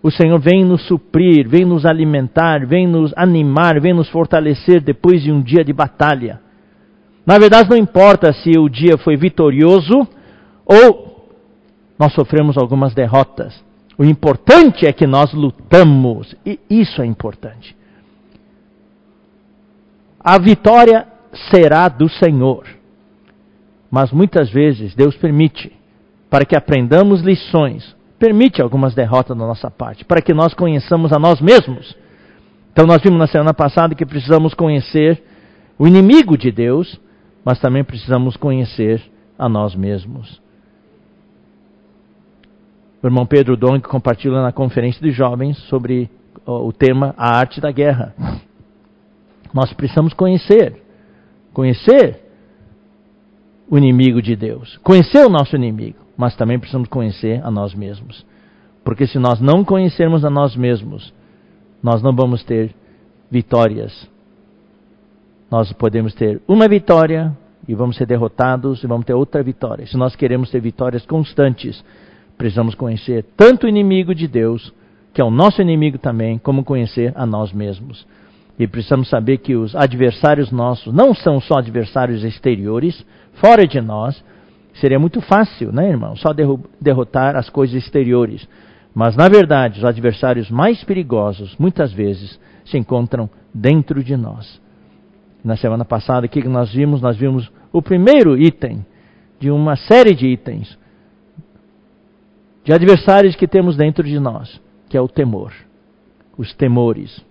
O 0.00 0.12
Senhor 0.12 0.38
vem 0.38 0.64
nos 0.64 0.86
suprir, 0.86 1.48
vem 1.48 1.64
nos 1.64 1.84
alimentar, 1.84 2.64
vem 2.64 2.86
nos 2.86 3.12
animar, 3.16 3.80
vem 3.80 3.92
nos 3.92 4.08
fortalecer 4.10 4.80
depois 4.80 5.20
de 5.24 5.32
um 5.32 5.42
dia 5.42 5.64
de 5.64 5.72
batalha. 5.72 6.40
Na 7.24 7.38
verdade, 7.38 7.70
não 7.70 7.76
importa 7.76 8.32
se 8.32 8.58
o 8.58 8.68
dia 8.68 8.98
foi 8.98 9.16
vitorioso 9.16 10.06
ou 10.64 11.28
nós 11.98 12.12
sofremos 12.14 12.56
algumas 12.56 12.94
derrotas. 12.94 13.62
O 13.96 14.04
importante 14.04 14.86
é 14.86 14.92
que 14.92 15.06
nós 15.06 15.32
lutamos, 15.32 16.34
e 16.44 16.58
isso 16.68 17.00
é 17.00 17.06
importante. 17.06 17.76
A 20.18 20.38
vitória 20.38 21.06
será 21.50 21.88
do 21.88 22.08
Senhor. 22.08 22.66
Mas 23.90 24.10
muitas 24.10 24.50
vezes 24.50 24.94
Deus 24.94 25.14
permite, 25.16 25.70
para 26.30 26.44
que 26.44 26.56
aprendamos 26.56 27.20
lições, 27.20 27.94
permite 28.18 28.62
algumas 28.62 28.94
derrotas 28.94 29.36
da 29.36 29.46
nossa 29.46 29.70
parte, 29.70 30.04
para 30.04 30.22
que 30.22 30.32
nós 30.32 30.54
conheçamos 30.54 31.12
a 31.12 31.18
nós 31.18 31.40
mesmos. 31.40 31.94
Então 32.72 32.86
nós 32.86 33.02
vimos 33.02 33.18
na 33.18 33.26
semana 33.26 33.52
passada 33.52 33.94
que 33.94 34.06
precisamos 34.06 34.54
conhecer 34.54 35.22
o 35.78 35.86
inimigo 35.86 36.38
de 36.38 36.50
Deus 36.50 36.98
mas 37.44 37.58
também 37.60 37.84
precisamos 37.84 38.36
conhecer 38.36 39.02
a 39.38 39.48
nós 39.48 39.74
mesmos. 39.74 40.40
O 43.02 43.06
irmão 43.06 43.26
Pedro 43.26 43.56
Dong 43.56 43.80
compartilha 43.80 44.40
na 44.40 44.52
conferência 44.52 45.02
de 45.02 45.10
jovens 45.10 45.58
sobre 45.68 46.08
o 46.46 46.72
tema 46.72 47.14
A 47.16 47.36
Arte 47.36 47.60
da 47.60 47.72
Guerra. 47.72 48.14
Nós 49.52 49.72
precisamos 49.72 50.14
conhecer, 50.14 50.80
conhecer 51.52 52.20
o 53.68 53.76
inimigo 53.76 54.22
de 54.22 54.36
Deus, 54.36 54.78
conhecer 54.78 55.26
o 55.26 55.30
nosso 55.30 55.56
inimigo, 55.56 55.98
mas 56.16 56.36
também 56.36 56.58
precisamos 56.58 56.88
conhecer 56.88 57.44
a 57.44 57.50
nós 57.50 57.74
mesmos. 57.74 58.24
Porque 58.84 59.06
se 59.06 59.18
nós 59.18 59.40
não 59.40 59.64
conhecermos 59.64 60.24
a 60.24 60.30
nós 60.30 60.54
mesmos, 60.54 61.12
nós 61.82 62.02
não 62.02 62.14
vamos 62.14 62.44
ter 62.44 62.74
vitórias. 63.30 64.08
Nós 65.52 65.70
podemos 65.70 66.14
ter 66.14 66.40
uma 66.48 66.66
vitória 66.66 67.30
e 67.68 67.74
vamos 67.74 67.96
ser 67.96 68.06
derrotados 68.06 68.82
e 68.82 68.86
vamos 68.86 69.04
ter 69.04 69.12
outra 69.12 69.42
vitória. 69.42 69.86
Se 69.86 69.98
nós 69.98 70.16
queremos 70.16 70.50
ter 70.50 70.62
vitórias 70.62 71.04
constantes, 71.04 71.84
precisamos 72.38 72.74
conhecer 72.74 73.26
tanto 73.36 73.66
o 73.66 73.68
inimigo 73.68 74.14
de 74.14 74.26
Deus, 74.26 74.72
que 75.12 75.20
é 75.20 75.24
o 75.24 75.30
nosso 75.30 75.60
inimigo 75.60 75.98
também, 75.98 76.38
como 76.38 76.64
conhecer 76.64 77.12
a 77.14 77.26
nós 77.26 77.52
mesmos. 77.52 78.06
E 78.58 78.66
precisamos 78.66 79.10
saber 79.10 79.38
que 79.38 79.54
os 79.54 79.76
adversários 79.76 80.50
nossos 80.50 80.90
não 80.90 81.12
são 81.12 81.38
só 81.38 81.58
adversários 81.58 82.24
exteriores, 82.24 83.04
fora 83.34 83.66
de 83.66 83.78
nós. 83.78 84.24
Seria 84.72 84.98
muito 84.98 85.20
fácil, 85.20 85.70
né, 85.70 85.86
irmão? 85.86 86.16
Só 86.16 86.30
derrotar 86.80 87.36
as 87.36 87.50
coisas 87.50 87.76
exteriores. 87.76 88.48
Mas, 88.94 89.16
na 89.16 89.28
verdade, 89.28 89.80
os 89.80 89.84
adversários 89.84 90.50
mais 90.50 90.82
perigosos, 90.82 91.54
muitas 91.58 91.92
vezes, 91.92 92.40
se 92.64 92.78
encontram 92.78 93.28
dentro 93.52 94.02
de 94.02 94.16
nós. 94.16 94.61
Na 95.44 95.56
semana 95.56 95.84
passada, 95.84 96.26
o 96.26 96.28
que 96.28 96.46
nós 96.48 96.72
vimos? 96.72 97.00
Nós 97.00 97.16
vimos 97.16 97.50
o 97.72 97.82
primeiro 97.82 98.40
item 98.40 98.84
de 99.40 99.50
uma 99.50 99.76
série 99.76 100.14
de 100.14 100.26
itens 100.26 100.78
de 102.64 102.72
adversários 102.72 103.34
que 103.34 103.48
temos 103.48 103.76
dentro 103.76 104.04
de 104.04 104.18
nós, 104.20 104.60
que 104.88 104.96
é 104.96 105.00
o 105.00 105.08
temor, 105.08 105.52
os 106.38 106.54
temores. 106.54 107.24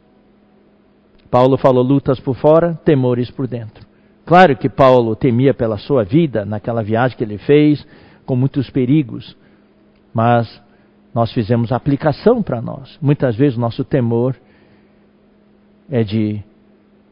Paulo 1.29 1.57
falou 1.57 1.83
lutas 1.83 2.19
por 2.19 2.35
fora, 2.35 2.73
temores 2.83 3.31
por 3.31 3.47
dentro. 3.47 3.85
Claro 4.25 4.57
que 4.57 4.69
Paulo 4.69 5.15
temia 5.15 5.53
pela 5.53 5.77
sua 5.77 6.03
vida 6.03 6.45
naquela 6.45 6.83
viagem 6.83 7.17
que 7.17 7.23
ele 7.23 7.37
fez, 7.37 7.85
com 8.25 8.35
muitos 8.35 8.69
perigos, 8.69 9.37
mas 10.13 10.61
nós 11.13 11.31
fizemos 11.31 11.71
aplicação 11.71 12.43
para 12.43 12.61
nós. 12.61 12.97
Muitas 13.01 13.35
vezes 13.35 13.57
o 13.57 13.61
nosso 13.61 13.83
temor 13.83 14.35
é 15.89 16.03
de 16.03 16.43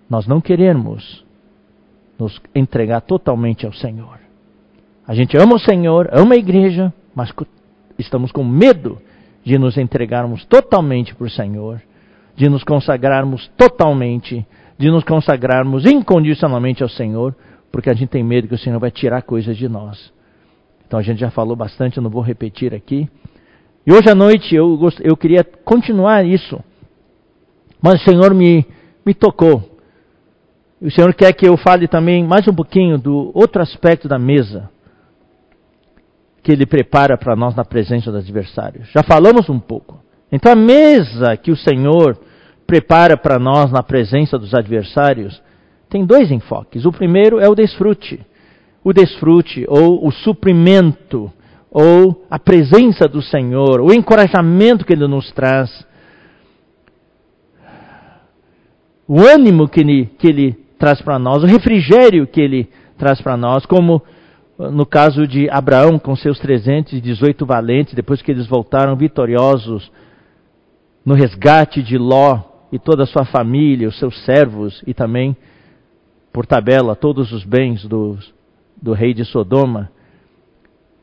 nós 0.10 0.26
não 0.28 0.42
querermos 0.42 1.24
nos 2.18 2.42
entregar 2.54 3.02
totalmente 3.02 3.66
ao 3.66 3.74
Senhor. 3.74 4.20
A 5.08 5.14
gente 5.14 5.38
ama 5.38 5.56
o 5.56 5.60
Senhor, 5.60 6.10
ama 6.12 6.36
a 6.36 6.38
igreja, 6.38 6.94
mas 7.16 7.32
estamos 7.98 8.32
com 8.32 8.44
medo 8.44 9.00
de 9.44 9.58
nos 9.58 9.78
entregarmos 9.78 10.46
totalmente 10.46 11.16
para 11.16 11.28
o 11.28 11.30
Senhor, 11.30 11.82
de 12.36 12.50
nos 12.50 12.64
consagrarmos 12.64 13.48
totalmente, 13.58 14.46
de 14.78 14.92
nos 14.92 15.04
consagrarmos 15.04 15.86
incondicionalmente 15.86 16.84
ao 16.84 16.90
Senhor, 16.90 17.36
porque 17.72 17.90
a 17.90 17.94
gente 17.94 18.10
tem 18.10 18.24
medo 18.24 18.48
que 18.48 18.56
o 18.56 18.60
Senhor 18.60 18.80
vai 18.80 18.92
tirar 18.92 19.22
coisas 19.22 19.58
de 19.58 19.68
nós. 19.68 20.12
Então 20.86 21.00
a 21.00 21.04
gente 21.04 21.20
já 21.20 21.32
falou 21.32 21.56
bastante, 21.56 21.98
eu 21.98 22.04
não 22.04 22.10
vou 22.10 22.22
repetir 22.22 22.74
aqui. 22.74 23.08
E 23.86 23.94
hoje 23.94 24.10
à 24.10 24.16
noite 24.16 24.54
eu, 24.56 24.78
eu 25.02 25.16
queria 25.16 25.44
continuar 25.44 26.26
isso, 26.26 26.64
mas 27.82 28.02
o 28.02 28.04
Senhor 28.04 28.34
me, 28.34 28.66
me 29.06 29.14
tocou. 29.14 29.79
O 30.82 30.90
Senhor 30.90 31.14
quer 31.14 31.34
que 31.34 31.46
eu 31.46 31.58
fale 31.58 31.90
também 31.90 32.26
mais 32.26 32.48
um 32.48 32.54
pouquinho 32.54 32.98
do 32.98 33.32
outro 33.34 33.62
aspecto 33.62 34.08
da 34.08 34.18
mesa 34.18 34.70
que 36.42 36.54
Ele 36.54 36.66
prepara 36.66 37.18
para 37.18 37.36
nós 37.36 37.54
na 37.54 37.66
presença 37.66 38.10
dos 38.10 38.22
adversários. 38.22 38.90
Já 38.94 39.04
falamos 39.04 39.50
um 39.50 39.60
pouco. 39.60 40.00
Então 40.32 40.54
a 40.54 40.56
mesa 40.56 41.36
que 41.36 41.52
o 41.52 41.58
Senhor 41.58 42.18
prepara 42.66 43.18
para 43.18 43.38
nós 43.38 43.72
na 43.72 43.84
presença 43.84 44.38
dos 44.38 44.54
adversários 44.54 45.42
tem 45.90 46.06
dois 46.06 46.32
enfoques. 46.32 46.86
O 46.86 46.94
primeiro 46.94 47.40
é 47.40 47.50
o 47.50 47.56
desfrute. 47.56 48.26
O 48.82 48.94
desfrute 48.94 49.66
ou 49.68 50.08
o 50.08 50.12
suprimento 50.12 51.30
ou 51.70 52.26
a 52.32 52.40
presença 52.40 53.06
do 53.06 53.22
Senhor, 53.22 53.82
o 53.82 53.94
encorajamento 53.94 54.86
que 54.86 54.94
Ele 54.94 55.08
nos 55.08 55.30
traz, 55.34 55.86
o 59.06 59.20
ânimo 59.20 59.68
que 59.68 59.82
Ele, 59.82 60.06
que 60.18 60.28
ele 60.28 60.69
traz 60.80 61.02
para 61.02 61.20
nós, 61.20 61.44
o 61.44 61.46
refrigério 61.46 62.26
que 62.26 62.42
Ele 62.42 62.70
traz 62.98 63.22
para 63.22 63.38
nós, 63.38 63.66
como 63.66 64.02
no 64.58 64.86
caso 64.86 65.26
de 65.26 65.50
Abraão 65.50 65.98
com 65.98 66.16
seus 66.16 66.38
318 66.40 67.46
valentes, 67.46 67.94
depois 67.94 68.22
que 68.22 68.30
eles 68.30 68.46
voltaram 68.46 68.96
vitoriosos 68.96 69.90
no 71.06 71.14
resgate 71.14 71.82
de 71.82 71.98
Ló 71.98 72.42
e 72.70 72.78
toda 72.78 73.04
a 73.04 73.08
sua 73.08 73.24
família, 73.24 73.88
os 73.88 73.98
seus 73.98 74.26
servos 74.26 74.84
e 74.86 74.94
também, 74.94 75.36
por 76.34 76.46
tabela, 76.46 76.94
todos 76.94 77.32
os 77.32 77.46
bens 77.46 77.86
do, 77.86 78.18
do 78.82 78.92
rei 78.92 79.14
de 79.14 79.24
Sodoma. 79.24 79.90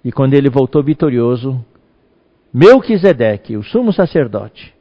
E 0.04 0.12
quando 0.12 0.34
ele 0.34 0.50
voltou 0.50 0.82
vitorioso, 0.82 1.64
Melquisedeque, 2.52 3.56
o 3.56 3.62
sumo 3.62 3.90
sacerdote, 3.90 4.72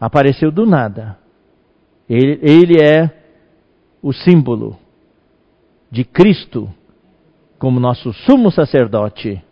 apareceu 0.00 0.50
do 0.50 0.66
nada. 0.66 1.16
Ele, 2.08 2.40
ele 2.42 2.82
é 2.82 3.19
o 4.02 4.12
símbolo 4.12 4.78
de 5.90 6.04
Cristo 6.04 6.72
como 7.58 7.78
nosso 7.78 8.12
sumo 8.12 8.50
sacerdote 8.50 9.42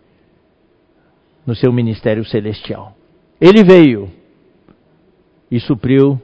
no 1.46 1.54
seu 1.54 1.72
ministério 1.72 2.24
celestial. 2.24 2.94
Ele 3.40 3.62
veio 3.62 4.10
e 5.50 5.60
supriu 5.60 6.20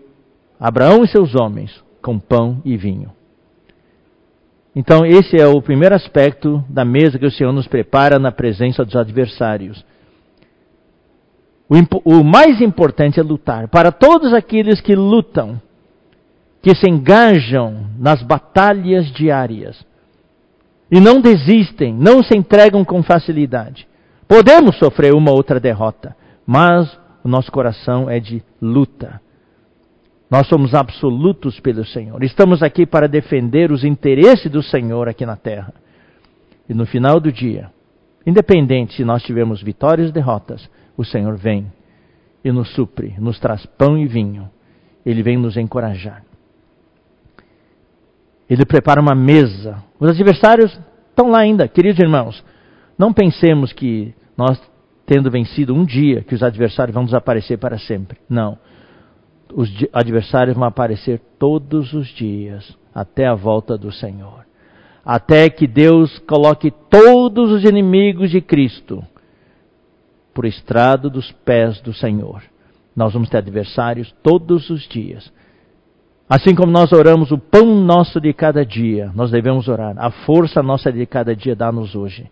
Abraão 0.59 1.05
e 1.05 1.09
seus 1.09 1.35
homens 1.35 1.83
com 2.01 2.19
pão 2.19 2.61
e 2.65 2.77
vinho. 2.77 3.11
Então, 4.77 5.07
esse 5.07 5.37
é 5.37 5.47
o 5.47 5.63
primeiro 5.63 5.95
aspecto 5.95 6.65
da 6.69 6.85
mesa 6.85 7.19
que 7.19 7.27
o 7.27 7.31
Senhor 7.31 7.53
nos 7.53 7.69
prepara 7.69 8.19
na 8.19 8.33
presença 8.33 8.85
dos 8.85 8.97
adversários. 8.97 9.85
O, 11.69 12.19
o, 12.19 12.25
mais 12.25 12.61
importante 12.61 13.21
é 13.21 13.23
lutar. 13.23 13.69
Para 13.69 13.93
todos 13.93 14.35
aqueles 14.35 14.81
que 14.81 14.97
lutam, 14.97 15.61
que 16.65 16.75
se 16.75 16.89
engajam 16.89 17.91
nas 17.99 18.23
batalhas 18.23 19.13
diárias 19.13 19.85
e 20.91 20.99
não 20.99 21.21
desistem, 21.21 21.93
não 21.93 22.23
se 22.23 22.35
entregam 22.35 22.83
com 22.83 23.03
facilidade. 23.03 23.87
Podemos 24.27 24.79
sofrer 24.79 25.13
uma 25.13 25.31
outra 25.31 25.61
derrota, 25.61 26.17
mas 26.47 26.99
o 27.23 27.29
nosso 27.29 27.53
coração 27.53 28.09
é 28.09 28.19
de 28.19 28.43
luta. 28.63 29.21
Nós 30.31 30.47
somos 30.49 30.75
absolutos 30.75 31.61
pelo 31.61 31.85
Senhor. 31.85 32.25
Estamos 32.25 32.63
aqui 32.63 32.87
para 32.87 33.07
defender 33.07 33.71
os 33.71 33.85
interesses 33.85 34.51
do 34.51 34.63
Senhor 34.63 35.07
aqui 35.07 35.27
na 35.27 35.37
terra. 35.37 35.75
E 36.67 36.73
no 36.73 36.87
final 36.87 37.21
do 37.21 37.31
dia, 37.31 37.71
independente 38.27 38.95
se 38.95 39.05
nós 39.05 39.23
tivermos 39.23 39.63
vitórias 39.63 40.07
ou 40.07 40.15
derrotas, 40.15 40.67
o 40.97 41.05
Senhor 41.05 41.37
vem 41.37 41.71
e 42.43 42.51
nos 42.51 42.75
supre, 42.75 43.15
nos 43.19 43.39
traz 43.39 43.67
pão 43.67 43.99
e 43.99 44.07
vinho. 44.07 44.49
Ele 45.05 45.23
vem 45.23 45.37
nos 45.37 45.59
encorajar. 45.59 46.23
Ele 48.49 48.65
prepara 48.65 49.01
uma 49.01 49.15
mesa. 49.15 49.83
Os 49.99 50.11
adversários 50.11 50.79
estão 51.11 51.31
lá 51.31 51.41
ainda, 51.41 51.69
queridos 51.69 52.01
irmãos. 52.01 52.45
Não 52.99 53.13
pensemos 53.13 53.73
que 53.73 54.15
nós, 54.37 54.61
tendo 55.07 55.31
vencido 55.31 55.75
um 55.75 55.85
dia, 55.85 56.23
que 56.23 56.35
os 56.35 56.43
adversários 56.43 56.95
vão 56.95 57.05
desaparecer 57.05 57.59
para 57.59 57.79
sempre. 57.79 58.19
Não 58.29 58.59
os 59.55 59.71
adversários 59.93 60.57
vão 60.57 60.65
aparecer 60.65 61.21
todos 61.39 61.93
os 61.93 62.09
dias 62.09 62.77
até 62.93 63.27
a 63.27 63.35
volta 63.35 63.79
do 63.79 63.93
Senhor. 63.93 64.45
Até 65.05 65.49
que 65.49 65.67
Deus 65.67 66.19
coloque 66.21 66.73
todos 66.91 67.53
os 67.53 67.65
inimigos 67.65 68.31
de 68.31 68.41
Cristo 68.41 69.05
por 70.33 70.45
estrado 70.45 71.09
dos 71.09 71.31
pés 71.31 71.81
do 71.81 71.93
Senhor. 71.93 72.43
Nós 72.97 73.13
vamos 73.13 73.29
ter 73.29 73.39
adversários 73.39 74.13
todos 74.23 74.71
os 74.71 74.89
dias. 74.89 75.33
Assim 76.29 76.55
como 76.55 76.73
nós 76.73 76.91
oramos 76.91 77.31
o 77.31 77.39
pão 77.39 77.67
nosso 77.67 78.21
de 78.21 78.33
cada 78.33 78.65
dia, 78.65 79.13
nós 79.15 79.31
devemos 79.31 79.69
orar. 79.69 79.95
A 79.99 80.11
força 80.11 80.63
nossa 80.63 80.91
de 80.91 81.05
cada 81.05 81.37
dia 81.37 81.55
dá-nos 81.55 81.95
hoje 81.95 82.31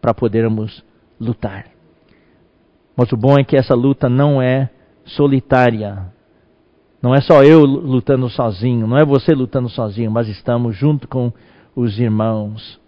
para 0.00 0.14
podermos 0.14 0.84
lutar. 1.20 1.66
Mas 2.96 3.10
o 3.12 3.16
bom 3.16 3.36
é 3.38 3.44
que 3.44 3.56
essa 3.56 3.74
luta 3.74 4.08
não 4.08 4.40
é 4.40 4.70
solitária, 5.04 6.06
não 7.02 7.14
é 7.14 7.20
só 7.20 7.42
eu 7.42 7.60
lutando 7.64 8.28
sozinho, 8.28 8.86
não 8.86 8.96
é 8.96 9.04
você 9.04 9.34
lutando 9.34 9.68
sozinho, 9.68 10.10
mas 10.10 10.28
estamos 10.28 10.76
junto 10.76 11.08
com 11.08 11.32
os 11.74 11.98
irmãos, 11.98 12.80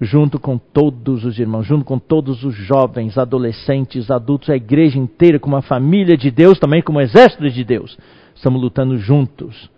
junto 0.00 0.40
com 0.40 0.56
todos 0.56 1.24
os 1.24 1.38
irmãos, 1.38 1.66
junto 1.66 1.84
com 1.84 1.98
todos 1.98 2.42
os 2.42 2.54
jovens, 2.54 3.18
adolescentes, 3.18 4.10
adultos, 4.10 4.48
a 4.48 4.56
igreja 4.56 4.98
inteira, 4.98 5.38
como 5.38 5.56
a 5.56 5.62
família 5.62 6.16
de 6.16 6.30
Deus, 6.30 6.58
também 6.58 6.82
como 6.82 6.98
o 6.98 7.02
exército 7.02 7.48
de 7.48 7.64
Deus. 7.64 7.96
Estamos 8.40 8.62
lutando 8.62 8.96
juntos. 8.96 9.70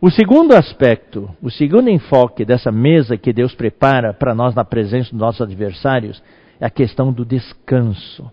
O 0.00 0.12
segundo 0.12 0.54
aspecto, 0.54 1.28
o 1.42 1.50
segundo 1.50 1.90
enfoque 1.90 2.44
dessa 2.44 2.70
mesa 2.70 3.16
que 3.16 3.32
Deus 3.32 3.52
prepara 3.52 4.14
para 4.14 4.32
nós 4.32 4.54
na 4.54 4.64
presença 4.64 5.10
dos 5.10 5.18
nossos 5.18 5.40
adversários 5.40 6.22
é 6.60 6.66
a 6.66 6.70
questão 6.70 7.12
do 7.12 7.24
descanso. 7.24 8.30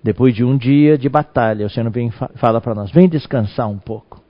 Depois 0.00 0.32
de 0.32 0.44
um 0.44 0.56
dia 0.56 0.96
de 0.96 1.08
batalha, 1.08 1.66
o 1.66 1.68
Senhor 1.68 1.90
vem 1.90 2.12
fala 2.36 2.60
para 2.60 2.72
nós: 2.72 2.92
vem 2.92 3.08
descansar 3.08 3.68
um 3.68 3.78
pouco. 3.78 4.22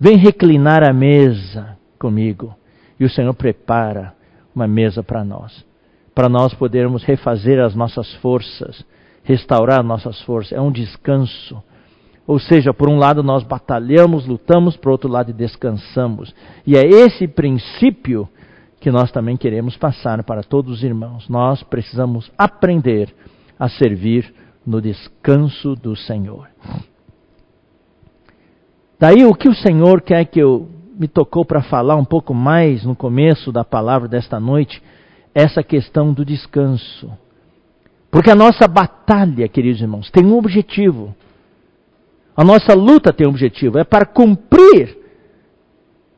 Vem 0.00 0.16
reclinar 0.16 0.82
a 0.82 0.92
mesa 0.92 1.78
comigo. 1.96 2.52
E 2.98 3.04
o 3.04 3.08
Senhor 3.08 3.34
prepara 3.34 4.14
uma 4.52 4.66
mesa 4.66 5.00
para 5.00 5.22
nós. 5.22 5.64
Para 6.12 6.28
nós 6.28 6.52
podermos 6.54 7.04
refazer 7.04 7.60
as 7.60 7.76
nossas 7.76 8.12
forças, 8.14 8.84
restaurar 9.22 9.84
nossas 9.84 10.20
forças. 10.22 10.50
É 10.50 10.60
um 10.60 10.72
descanso. 10.72 11.62
Ou 12.30 12.38
seja, 12.38 12.72
por 12.72 12.88
um 12.88 12.96
lado 12.96 13.24
nós 13.24 13.42
batalhamos, 13.42 14.24
lutamos, 14.24 14.76
por 14.76 14.92
outro 14.92 15.10
lado 15.10 15.32
descansamos. 15.32 16.32
E 16.64 16.76
é 16.76 16.86
esse 16.86 17.26
princípio 17.26 18.28
que 18.78 18.88
nós 18.88 19.10
também 19.10 19.36
queremos 19.36 19.76
passar 19.76 20.22
para 20.22 20.44
todos 20.44 20.74
os 20.74 20.84
irmãos. 20.84 21.28
Nós 21.28 21.60
precisamos 21.64 22.30
aprender 22.38 23.12
a 23.58 23.68
servir 23.68 24.32
no 24.64 24.80
descanso 24.80 25.74
do 25.74 25.96
Senhor. 25.96 26.46
Daí 28.96 29.24
o 29.24 29.34
que 29.34 29.48
o 29.48 29.54
Senhor 29.56 30.00
quer 30.00 30.24
que 30.26 30.38
eu 30.38 30.68
me 30.94 31.08
tocou 31.08 31.44
para 31.44 31.62
falar 31.62 31.96
um 31.96 32.04
pouco 32.04 32.32
mais 32.32 32.84
no 32.84 32.94
começo 32.94 33.50
da 33.50 33.64
palavra 33.64 34.06
desta 34.06 34.38
noite, 34.38 34.80
essa 35.34 35.64
questão 35.64 36.12
do 36.12 36.24
descanso. 36.24 37.10
Porque 38.08 38.30
a 38.30 38.36
nossa 38.36 38.68
batalha, 38.68 39.48
queridos 39.48 39.80
irmãos, 39.80 40.12
tem 40.12 40.24
um 40.24 40.38
objetivo. 40.38 41.12
A 42.36 42.44
nossa 42.44 42.74
luta 42.74 43.12
tem 43.12 43.26
um 43.26 43.30
objetivo, 43.30 43.78
é 43.78 43.84
para 43.84 44.06
cumprir 44.06 44.96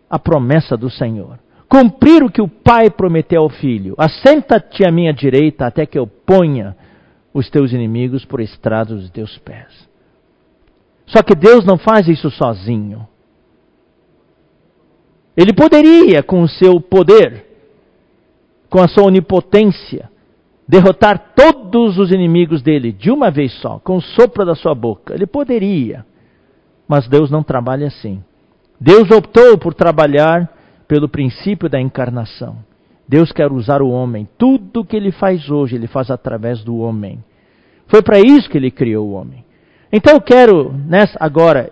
a 0.09 0.19
promessa 0.19 0.77
do 0.77 0.91
Senhor. 0.91 1.39
Cumprir 1.69 2.23
o 2.23 2.31
que 2.31 2.43
o 2.43 2.49
Pai 2.49 2.91
prometeu 2.91 3.43
ao 3.43 3.49
Filho. 3.49 3.95
Assenta-te 3.97 4.87
à 4.87 4.93
minha 4.93 5.13
direita 5.13 5.67
até 5.67 5.87
que 5.87 5.99
eu 5.99 6.07
ponha 6.07 6.77
os 7.33 7.49
teus 7.49 7.73
inimigos 7.73 8.25
por 8.27 8.41
estrado 8.41 8.95
dos 8.95 9.09
teus 9.11 9.39
pés. 9.39 9.89
Só 11.07 11.23
que 11.23 11.35
Deus 11.35 11.65
não 11.65 11.79
faz 11.79 12.09
isso 12.09 12.31
sozinho. 12.31 13.09
Ele 15.35 15.55
poderia, 15.55 16.23
com 16.23 16.43
o 16.43 16.49
seu 16.49 16.79
poder, 16.79 17.47
com 18.69 18.83
a 18.83 18.89
sua 18.89 19.05
onipotência, 19.05 20.12
derrotar 20.73 21.35
todos 21.37 21.99
os 21.99 22.11
inimigos 22.11 22.63
dele 22.63 22.93
de 22.93 23.11
uma 23.11 23.31
vez 23.31 23.53
só, 23.61 23.79
com 23.81 23.97
o 23.97 24.01
sopro 24.01 24.43
da 24.43 24.55
sua 24.55 24.75
boca. 24.75 25.13
Ele 25.13 25.27
poderia, 25.27 26.03
mas 26.89 27.07
Deus 27.07 27.31
não 27.31 27.43
trabalha 27.43 27.89
assim. 27.89 28.25
Deus 28.81 29.11
optou 29.11 29.59
por 29.59 29.75
trabalhar 29.75 30.51
pelo 30.89 31.11
princípio 31.11 31.69
da 31.69 31.79
encarnação. 31.79 32.57
Deus 33.07 33.31
quer 33.33 33.53
usar 33.53 33.83
o 33.83 33.91
homem. 33.91 34.27
Tudo 34.39 34.83
que 34.83 34.97
ele 34.97 35.13
faz 35.13 35.51
hoje, 35.51 35.77
ele 35.77 35.87
faz 35.87 36.11
através 36.11 36.65
do 36.65 36.79
homem. 36.79 37.23
Foi 37.87 38.01
para 38.01 38.19
isso 38.19 38.49
que 38.49 38.57
ele 38.57 38.71
criou 38.71 39.09
o 39.09 39.13
homem. 39.13 39.45
Então 39.93 40.15
eu 40.15 40.23
quero, 40.23 40.73
nessa, 40.73 41.19
agora, 41.21 41.71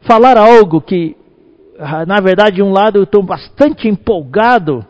falar 0.00 0.38
algo 0.38 0.80
que, 0.80 1.14
ah, 1.78 2.06
na 2.06 2.22
verdade, 2.22 2.56
de 2.56 2.62
um 2.62 2.72
lado 2.72 2.96
eu 2.96 3.02
estou 3.02 3.22
bastante 3.22 3.86
empolgado, 3.86 4.82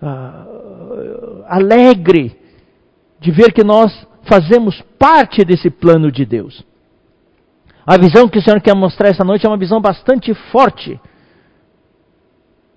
uh, 0.00 0.47
alegre, 1.48 2.36
de 3.20 3.30
ver 3.30 3.52
que 3.52 3.64
nós 3.64 4.06
fazemos 4.24 4.82
parte 4.98 5.44
desse 5.44 5.70
plano 5.70 6.12
de 6.12 6.24
Deus. 6.24 6.64
A 7.86 7.96
visão 7.96 8.28
que 8.28 8.38
o 8.38 8.42
Senhor 8.42 8.60
quer 8.60 8.74
mostrar 8.74 9.08
essa 9.08 9.24
noite 9.24 9.46
é 9.46 9.48
uma 9.48 9.56
visão 9.56 9.80
bastante 9.80 10.34
forte. 10.52 11.00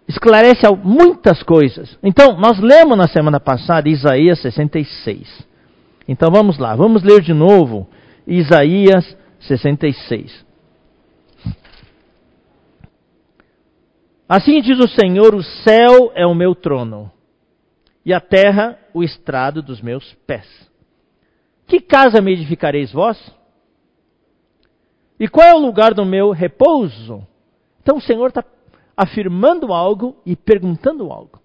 Esclarece 0.08 0.66
muitas 0.84 1.44
coisas. 1.44 1.98
Então, 2.02 2.38
nós 2.38 2.60
lemos 2.60 2.98
na 2.98 3.08
semana 3.08 3.40
passada 3.40 3.90
Isaías 3.90 4.42
66. 4.42 5.52
Então 6.08 6.30
vamos 6.32 6.58
lá, 6.58 6.76
vamos 6.76 7.04
ler 7.04 7.22
de 7.22 7.34
novo 7.34 7.88
Isaías 8.28 9.18
66. 9.42 10.46
Assim 14.28 14.62
diz 14.62 14.80
o 14.80 14.88
Senhor: 14.88 15.36
o 15.36 15.44
céu 15.44 16.12
é 16.16 16.26
o 16.26 16.36
meu 16.36 16.56
trono, 16.56 17.12
e 18.06 18.14
a 18.14 18.20
terra 18.20 18.78
o 18.94 19.04
estrado 19.04 19.62
dos 19.62 19.82
meus 19.82 20.14
pés. 20.26 20.48
Que 21.68 21.80
casa 21.80 22.22
me 22.22 22.34
edificareis 22.34 22.92
vós? 22.92 23.18
E 25.20 25.28
qual 25.28 25.48
é 25.48 25.54
o 25.54 25.60
lugar 25.60 25.94
do 25.94 26.06
meu 26.06 26.32
repouso? 26.32 27.26
Então 27.82 27.98
o 27.98 28.02
Senhor 28.02 28.28
está 28.28 28.44
afirmando 28.98 29.72
algo 29.72 30.18
e 30.26 30.36
perguntando 30.36 31.12
algo. 31.12 31.40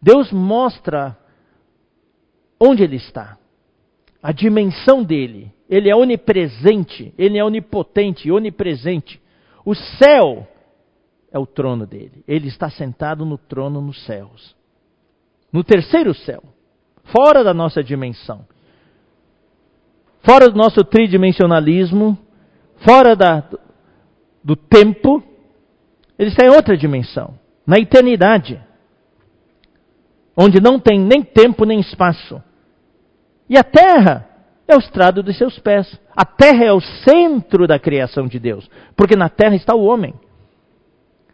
Deus 0.00 0.32
mostra 0.32 1.16
onde 2.58 2.82
Ele 2.82 2.96
está 2.96 3.38
a 4.22 4.30
dimensão 4.30 5.02
dele. 5.02 5.52
Ele 5.68 5.90
é 5.90 5.96
onipresente, 5.96 7.12
ele 7.18 7.38
é 7.38 7.44
onipotente, 7.44 8.30
onipresente. 8.30 9.20
O 9.64 9.74
céu 9.74 10.46
é 11.32 11.38
o 11.38 11.46
trono 11.46 11.86
dele. 11.86 12.22
Ele 12.28 12.46
está 12.46 12.70
sentado 12.70 13.24
no 13.24 13.36
trono 13.36 13.80
nos 13.80 14.04
céus. 14.04 14.54
No 15.52 15.62
terceiro 15.62 16.14
céu, 16.14 16.42
fora 17.04 17.44
da 17.44 17.52
nossa 17.52 17.82
dimensão. 17.82 18.46
Fora 20.22 20.48
do 20.48 20.56
nosso 20.56 20.84
tridimensionalismo, 20.84 22.16
fora 22.76 23.14
da, 23.14 23.44
do 24.42 24.56
tempo, 24.56 25.22
ele 26.18 26.30
está 26.30 26.46
em 26.46 26.50
outra 26.50 26.76
dimensão, 26.76 27.38
na 27.66 27.78
eternidade, 27.78 28.60
onde 30.36 30.60
não 30.60 30.78
tem 30.78 30.98
nem 30.98 31.22
tempo 31.22 31.64
nem 31.64 31.80
espaço. 31.80 32.42
E 33.48 33.58
a 33.58 33.64
terra 33.64 34.28
é 34.66 34.74
o 34.74 34.78
estrado 34.78 35.22
dos 35.22 35.36
seus 35.36 35.58
pés. 35.58 36.00
A 36.16 36.24
terra 36.24 36.64
é 36.64 36.72
o 36.72 36.80
centro 36.80 37.66
da 37.66 37.78
criação 37.78 38.26
de 38.26 38.38
Deus, 38.38 38.70
porque 38.96 39.16
na 39.16 39.28
terra 39.28 39.56
está 39.56 39.74
o 39.74 39.84
homem. 39.84 40.14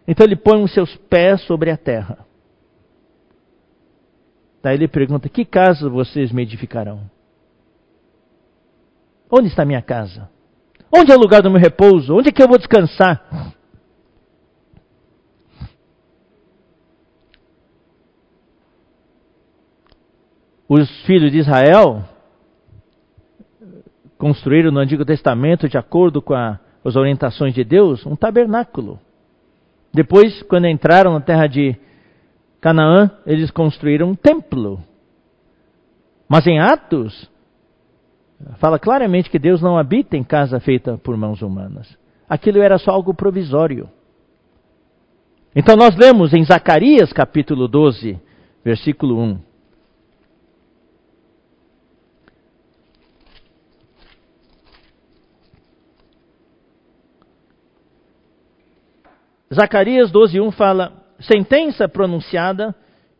Então 0.07 0.26
ele 0.26 0.37
põe 0.37 0.62
os 0.62 0.72
seus 0.72 0.96
pés 0.96 1.42
sobre 1.42 1.70
a 1.70 1.76
terra. 1.76 2.26
Daí 4.62 4.75
ele 4.75 4.88
pergunta: 4.88 5.29
Que 5.29 5.44
casa 5.44 5.88
vocês 5.88 6.33
me 6.33 6.42
edificarão? 6.42 7.03
Onde 9.31 9.49
está 9.49 9.64
minha 9.64 9.83
casa? 9.83 10.29
Onde 10.94 11.12
é 11.12 11.16
o 11.16 11.21
lugar 11.21 11.42
do 11.42 11.51
meu 11.51 11.61
repouso? 11.61 12.14
Onde 12.14 12.31
é 12.31 12.33
que 12.33 12.42
eu 12.42 12.49
vou 12.49 12.59
descansar? 12.59 13.55
Os 20.68 20.88
filhos 21.05 21.31
de 21.31 21.38
Israel 21.38 22.05
construíram 24.18 24.71
no 24.71 24.81
Antigo 24.81 25.05
Testamento, 25.05 25.68
de 25.68 25.79
acordo 25.79 26.21
com 26.21 26.35
a, 26.35 26.59
as 26.85 26.97
orientações 26.97 27.55
de 27.55 27.64
Deus, 27.64 28.05
um 28.05 28.16
tabernáculo. 28.16 28.99
Depois, 29.92 30.42
quando 30.42 30.66
entraram 30.66 31.14
na 31.14 31.21
terra 31.21 31.47
de 31.47 31.75
Canaã, 32.61 33.11
eles 33.25 33.51
construíram 33.51 34.11
um 34.11 34.14
templo. 34.14 34.83
Mas 36.29 36.47
em 36.47 36.59
Atos, 36.59 37.31
fala 38.59 38.79
claramente 38.79 39.31
que 39.31 39.38
Deus 39.38 39.62
não 39.62 39.79
habita 39.79 40.16
em 40.16 40.25
casa 40.25 40.61
feita 40.61 40.99
por 40.99 41.16
mãos 41.16 41.40
humanas. 41.40 41.97
Aquilo 42.29 42.61
era 42.61 42.79
só 42.79 42.90
algo 42.90 43.14
provisório. 43.14 43.88
Então 45.55 45.77
nós 45.77 45.97
lemos 45.97 46.35
em 46.35 46.44
Zacarias 46.44 47.12
capítulo 47.12 47.66
12, 47.66 48.21
versículo 48.64 49.18
1. 49.18 49.49
Zacarias 59.53 60.12
12:1 60.12 60.53
fala: 60.53 60.97
sentença 61.20 61.88
pronunciada 61.88 62.74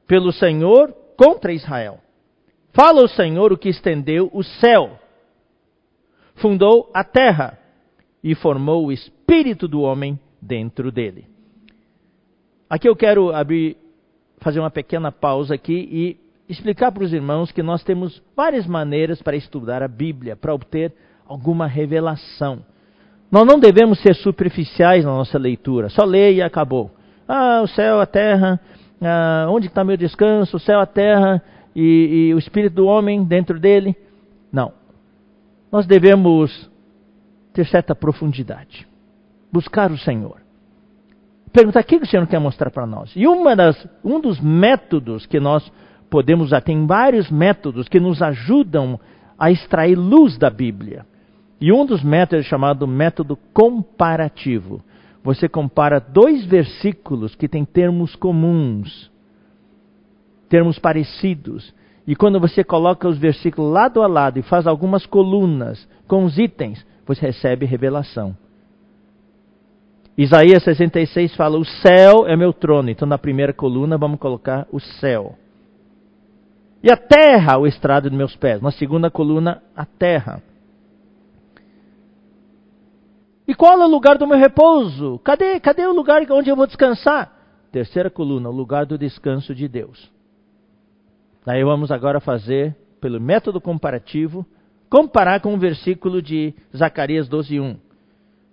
pelo 0.07 0.33
Senhor 0.33 0.95
contra 1.17 1.53
Israel. 1.53 1.99
Fala 2.73 3.03
o 3.03 3.09
Senhor 3.09 3.53
o 3.53 3.59
que 3.59 3.69
estendeu 3.69 4.31
o 4.33 4.43
céu, 4.43 4.99
fundou 6.37 6.91
a 6.95 7.03
terra 7.03 7.59
e 8.23 8.35
formou 8.35 8.87
o 8.87 8.93
espírito 8.93 9.67
do 9.67 9.81
homem 9.81 10.19
dentro 10.41 10.93
dele. 10.93 11.27
Aqui 12.71 12.89
eu 12.89 12.95
quero 12.95 13.35
abrir, 13.35 13.77
fazer 14.39 14.61
uma 14.61 14.71
pequena 14.71 15.11
pausa 15.11 15.55
aqui 15.55 15.89
e 15.91 16.17
explicar 16.49 16.93
para 16.93 17.05
os 17.05 17.13
irmãos 17.13 17.51
que 17.51 17.63
nós 17.63 17.83
temos 17.83 18.23
várias 18.37 18.67
maneiras 18.67 19.21
para 19.21 19.37
estudar 19.37 19.83
a 19.83 19.89
Bíblia, 19.89 20.37
para 20.37 20.55
obter 20.55 20.95
alguma 21.27 21.67
revelação. 21.67 22.65
Nós 23.31 23.47
não 23.47 23.59
devemos 23.59 24.01
ser 24.01 24.15
superficiais 24.15 25.05
na 25.05 25.11
nossa 25.11 25.39
leitura, 25.39 25.89
só 25.89 26.05
leia 26.05 26.31
e 26.31 26.43
acabou. 26.43 26.91
Ah, 27.29 27.61
o 27.63 27.69
céu, 27.69 28.01
a 28.01 28.07
terra, 28.07 28.59
ah, 29.03 29.47
onde 29.51 29.67
está 29.67 29.85
meu 29.85 29.97
descanso? 29.97 30.57
O 30.57 30.61
céu, 30.61 30.81
a 30.81 30.87
terra 30.87 31.43
e, 31.77 32.29
e 32.31 32.35
o 32.35 32.39
espírito 32.39 32.77
do 32.77 32.87
homem 32.87 33.23
dentro 33.23 33.61
dele. 33.61 33.95
Não. 34.51 34.73
Nós 35.71 35.87
devemos 35.87 36.71
ter 37.53 37.67
certa 37.67 37.95
profundidade, 37.95 38.89
buscar 39.53 39.91
o 39.91 39.99
Senhor. 39.99 40.39
perguntar 41.53 41.81
o 41.81 41.85
que 41.85 41.97
o 41.97 42.07
Senhor 42.07 42.27
quer 42.27 42.39
mostrar 42.39 42.71
para 42.71 42.87
nós. 42.87 43.13
E 43.15 43.27
uma 43.27 43.55
das, 43.55 43.87
um 44.03 44.21
dos 44.21 44.41
métodos 44.41 45.27
que 45.27 45.39
nós 45.39 45.71
podemos 46.09 46.47
usar, 46.47 46.63
tem 46.63 46.87
vários 46.87 47.31
métodos 47.31 47.89
que 47.89 48.01
nos 48.01 48.23
ajudam 48.23 48.99
a 49.39 49.51
extrair 49.51 49.95
luz 49.95 50.39
da 50.39 50.49
Bíblia. 50.49 51.05
E 51.61 51.73
um 51.73 51.85
dos 51.85 52.03
métodos 52.03 52.47
é 52.47 52.49
chamado 52.49 52.87
método 52.87 53.37
comparativo. 53.53 54.83
Você 55.29 55.47
compara 55.47 56.01
dois 56.01 56.47
versículos 56.47 57.35
que 57.35 57.47
têm 57.47 57.63
termos 57.63 58.17
comuns, 58.17 59.11
termos 60.49 60.79
parecidos. 60.79 61.75
E 62.07 62.17
quando 62.17 62.41
você 62.41 62.65
coloca 62.65 63.07
os 63.07 63.19
versículos 63.19 63.71
lado 63.71 64.01
a 64.01 64.07
lado 64.07 64.39
e 64.39 64.43
faz 64.43 64.67
algumas 64.67 65.05
colunas 65.05 65.87
com 66.07 66.25
os 66.25 66.39
itens, 66.39 66.83
você 67.07 67.27
recebe 67.27 67.67
revelação. 67.67 68.35
Isaías 70.17 70.63
66 70.63 71.37
fala: 71.37 71.59
O 71.59 71.65
céu 71.65 72.27
é 72.27 72.35
meu 72.35 72.55
trono. 72.55 72.89
Então, 72.89 73.07
na 73.07 73.19
primeira 73.19 73.53
coluna, 73.53 73.99
vamos 73.99 74.19
colocar 74.19 74.67
o 74.73 74.81
céu. 74.81 75.35
E 76.83 76.91
a 76.91 76.97
terra, 76.97 77.59
o 77.59 77.67
estrado 77.67 78.09
de 78.09 78.17
meus 78.17 78.35
pés. 78.35 78.63
Na 78.63 78.71
segunda 78.71 79.11
coluna, 79.11 79.63
a 79.77 79.85
terra. 79.85 80.43
E 83.49 83.55
qual 83.55 83.81
é 83.81 83.87
o 83.87 83.89
lugar 83.89 84.19
do 84.19 84.27
meu 84.27 84.37
repouso? 84.37 85.19
Cadê, 85.21 85.59
cadê 85.59 85.87
o 85.87 85.95
lugar 85.95 86.21
onde 86.31 86.51
eu 86.51 86.55
vou 86.55 86.67
descansar? 86.67 87.33
Terceira 87.73 88.11
coluna, 88.11 88.51
o 88.51 88.53
lugar 88.53 88.85
do 88.85 88.99
descanso 88.99 89.55
de 89.55 89.67
Deus. 89.67 90.13
Daí 91.47 91.65
vamos 91.65 91.91
agora 91.91 92.21
fazer, 92.21 92.77
pelo 93.01 93.19
método 93.19 93.59
comparativo, 93.59 94.45
comparar 94.91 95.41
com 95.41 95.55
o 95.55 95.59
versículo 95.59 96.21
de 96.21 96.55
Zacarias 96.77 97.27
12:1. 97.27 97.79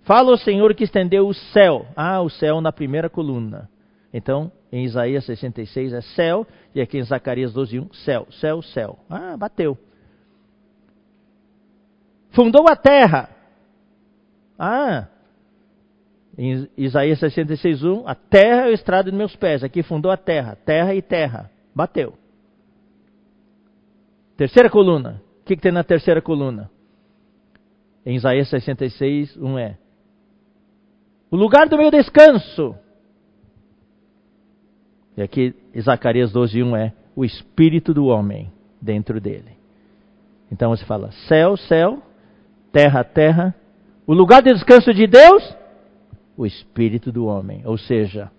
Fala 0.02 0.32
o 0.32 0.38
Senhor 0.38 0.74
que 0.74 0.84
estendeu 0.84 1.28
o 1.28 1.34
céu. 1.34 1.84
Ah, 1.94 2.22
o 2.22 2.30
céu 2.30 2.62
na 2.62 2.72
primeira 2.72 3.10
coluna. 3.10 3.68
Então, 4.14 4.50
em 4.72 4.84
Isaías 4.84 5.26
66 5.26 5.92
é 5.92 6.00
céu, 6.00 6.46
e 6.74 6.80
aqui 6.80 6.96
em 6.96 7.02
Zacarias 7.02 7.52
12:1, 7.52 7.92
céu, 7.92 8.26
céu, 8.30 8.62
céu. 8.62 8.98
Ah, 9.10 9.36
bateu. 9.36 9.76
Fundou 12.30 12.66
a 12.66 12.76
terra. 12.76 13.35
Ah, 14.58 15.08
em 16.38 16.68
Isaías 16.76 17.18
66:1, 17.20 18.04
a 18.06 18.14
terra 18.14 18.66
é 18.66 18.70
o 18.70 18.74
estrado 18.74 19.10
de 19.10 19.16
meus 19.16 19.34
pés. 19.36 19.64
Aqui 19.64 19.82
fundou 19.82 20.10
a 20.10 20.16
terra, 20.16 20.56
terra 20.64 20.94
e 20.94 21.00
terra. 21.00 21.50
Bateu. 21.74 22.14
Terceira 24.36 24.68
coluna. 24.68 25.22
O 25.40 25.44
que, 25.44 25.56
que 25.56 25.62
tem 25.62 25.72
na 25.72 25.84
terceira 25.84 26.20
coluna? 26.20 26.70
Em 28.04 28.16
Isaías 28.16 28.48
66, 28.50 29.36
1 29.36 29.58
é. 29.58 29.78
O 31.30 31.36
lugar 31.36 31.68
do 31.68 31.78
meu 31.78 31.90
descanso. 31.90 32.76
E 35.16 35.22
aqui, 35.22 35.54
Zacarias 35.80 36.30
12, 36.32 36.62
1 36.62 36.76
é 36.76 36.92
o 37.16 37.24
espírito 37.24 37.94
do 37.94 38.06
homem 38.06 38.52
dentro 38.80 39.20
dele. 39.20 39.56
Então 40.52 40.70
você 40.70 40.84
fala 40.84 41.10
céu, 41.26 41.56
céu, 41.56 42.02
terra, 42.70 43.02
terra. 43.02 43.54
O 44.06 44.14
lugar 44.14 44.42
de 44.42 44.52
descanso 44.52 44.94
de 44.94 45.06
Deus, 45.06 45.56
o 46.36 46.46
espírito 46.46 47.10
do 47.10 47.26
homem. 47.26 47.62
Ou 47.64 47.76
seja, 47.76 48.30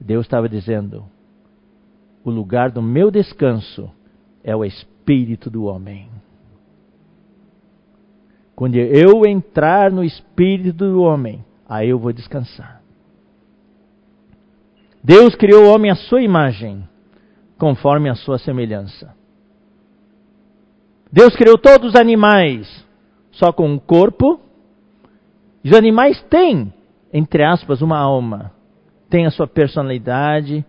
Deus 0.00 0.24
estava 0.24 0.48
dizendo: 0.48 1.04
o 2.24 2.30
lugar 2.30 2.70
do 2.70 2.80
meu 2.80 3.10
descanso 3.10 3.90
é 4.44 4.54
o 4.54 4.64
espírito 4.64 5.50
do 5.50 5.64
homem. 5.64 6.08
Quando 8.54 8.76
eu 8.76 9.26
entrar 9.26 9.90
no 9.90 10.04
espírito 10.04 10.90
do 10.90 11.02
homem, 11.02 11.44
aí 11.68 11.88
eu 11.90 11.98
vou 11.98 12.12
descansar. 12.12 12.80
Deus 15.02 15.34
criou 15.34 15.64
o 15.64 15.74
homem 15.74 15.90
à 15.90 15.94
sua 15.94 16.22
imagem, 16.22 16.88
conforme 17.58 18.08
a 18.08 18.14
sua 18.14 18.38
semelhança. 18.38 19.14
Deus 21.12 21.34
criou 21.36 21.58
todos 21.58 21.90
os 21.90 22.00
animais 22.00 22.85
só 23.36 23.52
com 23.52 23.68
um 23.68 23.78
corpo. 23.78 24.40
Os 25.64 25.72
animais 25.72 26.20
têm, 26.24 26.72
entre 27.12 27.42
aspas, 27.44 27.82
uma 27.82 27.98
alma. 27.98 28.52
Tem 29.08 29.26
a 29.26 29.30
sua 29.30 29.46
personalidade, 29.46 30.64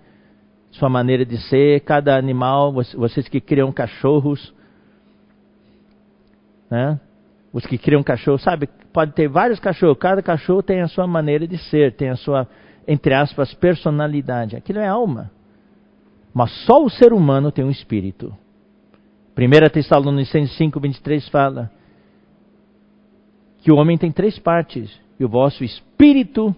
sua 0.72 0.90
maneira 0.90 1.26
de 1.26 1.38
ser, 1.38 1.82
cada 1.82 2.18
animal, 2.18 2.74
vocês 2.74 3.28
que 3.28 3.42
criam 3.42 3.72
cachorros, 3.72 4.54
né? 6.70 7.00
Os 7.54 7.66
que 7.66 7.78
criam 7.78 8.04
cachorro, 8.04 8.38
sabe, 8.38 8.68
pode 8.94 9.14
ter 9.14 9.28
vários 9.28 9.60
cachorros, 9.60 9.98
cada 9.98 10.22
cachorro 10.22 10.62
tem 10.62 10.82
a 10.82 10.88
sua 10.88 11.08
maneira 11.08 11.48
de 11.48 11.58
ser, 11.58 11.94
tem 11.96 12.10
a 12.10 12.16
sua, 12.16 12.48
entre 12.88 13.14
aspas, 13.14 13.54
personalidade. 13.54 14.56
Aquilo 14.56 14.80
é 14.80 14.88
alma. 14.88 15.32
Mas 16.34 16.52
só 16.66 16.84
o 16.84 16.90
ser 16.90 17.14
humano 17.14 17.52
tem 17.52 17.66
um 17.66 17.72
espírito. 17.72 18.36
1 19.36 19.70
Tessalonicenses 19.70 20.56
5, 20.58 20.80
23 20.80 21.28
fala 21.30 21.72
que 23.68 23.72
o 23.74 23.76
homem 23.76 23.98
tem 23.98 24.14
três 24.14 24.40
partes, 24.40 24.98
e 25.20 25.26
o 25.26 25.28
vosso 25.28 25.62
espírito, 25.62 26.56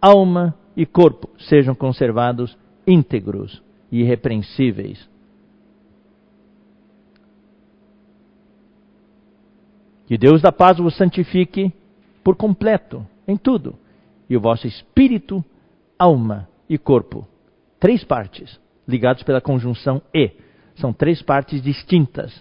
alma 0.00 0.54
e 0.76 0.86
corpo 0.86 1.28
sejam 1.40 1.74
conservados 1.74 2.56
íntegros 2.86 3.60
e 3.90 4.02
irrepreensíveis. 4.02 5.10
Que 10.06 10.16
Deus 10.16 10.40
da 10.40 10.52
paz 10.52 10.78
vos 10.78 10.96
santifique 10.96 11.72
por 12.22 12.36
completo, 12.36 13.04
em 13.26 13.36
tudo, 13.36 13.74
e 14.28 14.36
o 14.36 14.40
vosso 14.40 14.68
espírito, 14.68 15.44
alma 15.98 16.48
e 16.68 16.78
corpo. 16.78 17.26
Três 17.80 18.04
partes, 18.04 18.60
ligados 18.86 19.24
pela 19.24 19.40
conjunção 19.40 20.00
e. 20.14 20.30
São 20.76 20.92
três 20.92 21.20
partes 21.22 21.60
distintas, 21.60 22.40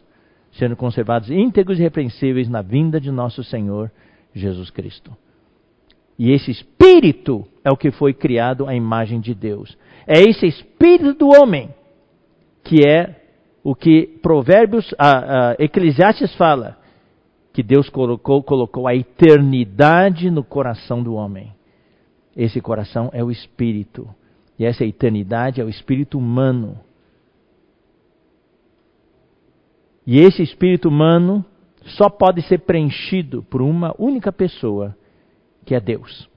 sendo 0.52 0.76
conservados 0.76 1.30
íntegros 1.30 1.78
e 1.78 1.82
irrepreensíveis 1.82 2.50
na 2.50 2.62
vinda 2.62 3.00
de 3.00 3.12
nosso 3.12 3.44
Senhor 3.44 3.92
Jesus 4.34 4.70
Cristo. 4.70 5.16
E 6.18 6.32
esse 6.32 6.52
espírito 6.52 7.46
é 7.64 7.72
o 7.72 7.78
que 7.78 7.92
foi 7.92 8.14
criado 8.14 8.68
à 8.68 8.76
imagem 8.76 9.20
de 9.20 9.34
Deus. 9.34 9.78
É 10.06 10.20
esse 10.20 10.46
espírito 10.46 11.14
do 11.14 11.30
homem 11.30 11.70
que 12.64 12.86
é 12.88 13.16
o 13.64 13.74
que 13.74 14.20
Provérbios, 14.22 14.94
a, 14.98 15.52
a 15.52 15.56
Eclesiastes 15.60 16.36
fala, 16.36 16.78
que 17.54 17.64
Deus 17.64 17.90
colocou, 17.90 18.44
colocou 18.44 18.88
a 18.88 18.96
eternidade 18.96 20.30
no 20.30 20.44
coração 20.44 21.02
do 21.02 21.14
homem. 21.14 21.52
Esse 22.36 22.62
coração 22.62 23.10
é 23.14 23.24
o 23.24 23.32
espírito. 23.32 24.08
E 24.58 24.66
essa 24.66 24.86
eternidade 24.86 25.60
é 25.60 25.64
o 25.64 25.70
espírito 25.70 26.18
humano. 26.18 26.80
E 30.12 30.22
esse 30.22 30.42
espírito 30.42 30.90
humano 30.90 31.46
só 31.86 32.10
pode 32.10 32.42
ser 32.42 32.62
preenchido 32.62 33.44
por 33.44 33.62
uma 33.62 33.94
única 34.00 34.32
pessoa, 34.32 34.98
que 35.64 35.76
é 35.76 35.80
Deus. 35.80 36.28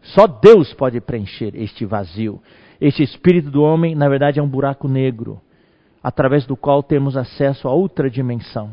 Só 0.00 0.26
Deus 0.26 0.74
pode 0.74 1.00
preencher 1.00 1.54
este 1.54 1.84
vazio. 1.86 2.42
Este 2.80 3.04
espírito 3.04 3.48
do 3.48 3.62
homem, 3.62 3.94
na 3.94 4.08
verdade, 4.08 4.40
é 4.40 4.42
um 4.42 4.48
buraco 4.48 4.88
negro, 4.88 5.40
através 6.02 6.46
do 6.46 6.56
qual 6.56 6.82
temos 6.82 7.16
acesso 7.16 7.68
a 7.68 7.72
outra 7.72 8.10
dimensão, 8.10 8.72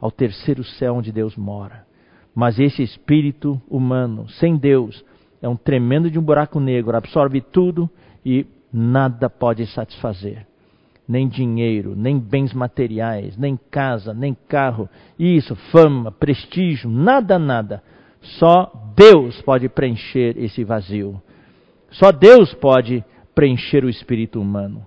ao 0.00 0.12
terceiro 0.12 0.62
céu 0.62 0.94
onde 0.94 1.10
Deus 1.10 1.36
mora. 1.36 1.84
Mas 2.32 2.60
esse 2.60 2.84
espírito 2.84 3.60
humano, 3.68 4.28
sem 4.28 4.56
Deus, 4.56 5.04
é 5.42 5.48
um 5.48 5.56
tremendo 5.56 6.08
de 6.08 6.20
um 6.20 6.22
buraco 6.22 6.60
negro, 6.60 6.96
absorve 6.96 7.40
tudo 7.40 7.90
e 8.24 8.46
nada 8.72 9.28
pode 9.28 9.66
satisfazer. 9.66 10.46
Nem 11.06 11.28
dinheiro, 11.28 11.94
nem 11.96 12.18
bens 12.18 12.52
materiais, 12.52 13.36
nem 13.36 13.58
casa, 13.70 14.14
nem 14.14 14.36
carro, 14.48 14.88
isso, 15.18 15.54
fama, 15.70 16.12
prestígio, 16.12 16.88
nada, 16.88 17.38
nada 17.38 17.82
só 18.22 18.70
Deus 18.96 19.40
pode 19.42 19.68
preencher 19.68 20.38
esse 20.38 20.62
vazio. 20.64 21.20
Só 21.90 22.12
Deus 22.12 22.54
pode 22.54 23.04
preencher 23.34 23.84
o 23.84 23.90
espírito 23.90 24.40
humano. 24.40 24.86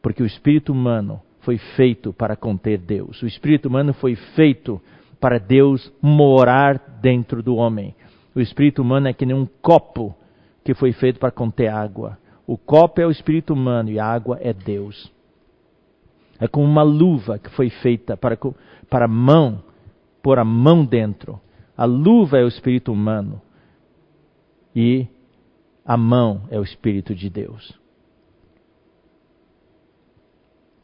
Porque 0.00 0.22
o 0.22 0.26
espírito 0.26 0.72
humano 0.72 1.20
foi 1.40 1.58
feito 1.58 2.12
para 2.12 2.34
conter 2.34 2.78
Deus. 2.78 3.22
O 3.22 3.26
espírito 3.26 3.68
humano 3.68 3.92
foi 3.92 4.16
feito 4.16 4.80
para 5.20 5.38
Deus 5.38 5.92
morar 6.00 6.78
dentro 7.00 7.42
do 7.42 7.56
homem. 7.56 7.94
O 8.34 8.40
espírito 8.40 8.82
humano 8.82 9.08
é 9.08 9.12
que 9.12 9.26
nem 9.26 9.36
um 9.36 9.46
copo 9.60 10.14
que 10.64 10.74
foi 10.74 10.92
feito 10.92 11.20
para 11.20 11.30
conter 11.30 11.68
água. 11.68 12.18
O 12.46 12.56
copo 12.56 13.00
é 13.00 13.06
o 13.06 13.10
espírito 13.10 13.52
humano 13.52 13.90
e 13.90 14.00
a 14.00 14.06
água 14.06 14.38
é 14.40 14.52
Deus. 14.52 15.12
É 16.42 16.48
como 16.48 16.66
uma 16.66 16.82
luva 16.82 17.38
que 17.38 17.48
foi 17.50 17.70
feita 17.70 18.16
para, 18.16 18.36
para 18.90 19.04
a 19.04 19.08
mão, 19.08 19.62
pôr 20.20 20.40
a 20.40 20.44
mão 20.44 20.84
dentro. 20.84 21.40
A 21.76 21.84
luva 21.84 22.36
é 22.36 22.42
o 22.42 22.48
espírito 22.48 22.92
humano 22.92 23.40
e 24.74 25.06
a 25.86 25.96
mão 25.96 26.42
é 26.50 26.58
o 26.58 26.64
espírito 26.64 27.14
de 27.14 27.30
Deus. 27.30 27.78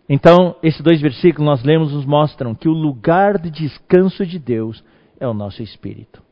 Então, 0.08 0.54
esses 0.62 0.80
dois 0.80 1.00
versículos 1.00 1.44
nós 1.44 1.64
lemos 1.64 1.92
nos 1.92 2.06
mostram 2.06 2.54
que 2.54 2.68
o 2.68 2.72
lugar 2.72 3.36
de 3.36 3.50
descanso 3.50 4.24
de 4.24 4.38
Deus 4.38 4.84
é 5.18 5.26
o 5.26 5.34
nosso 5.34 5.60
espírito. 5.60 6.22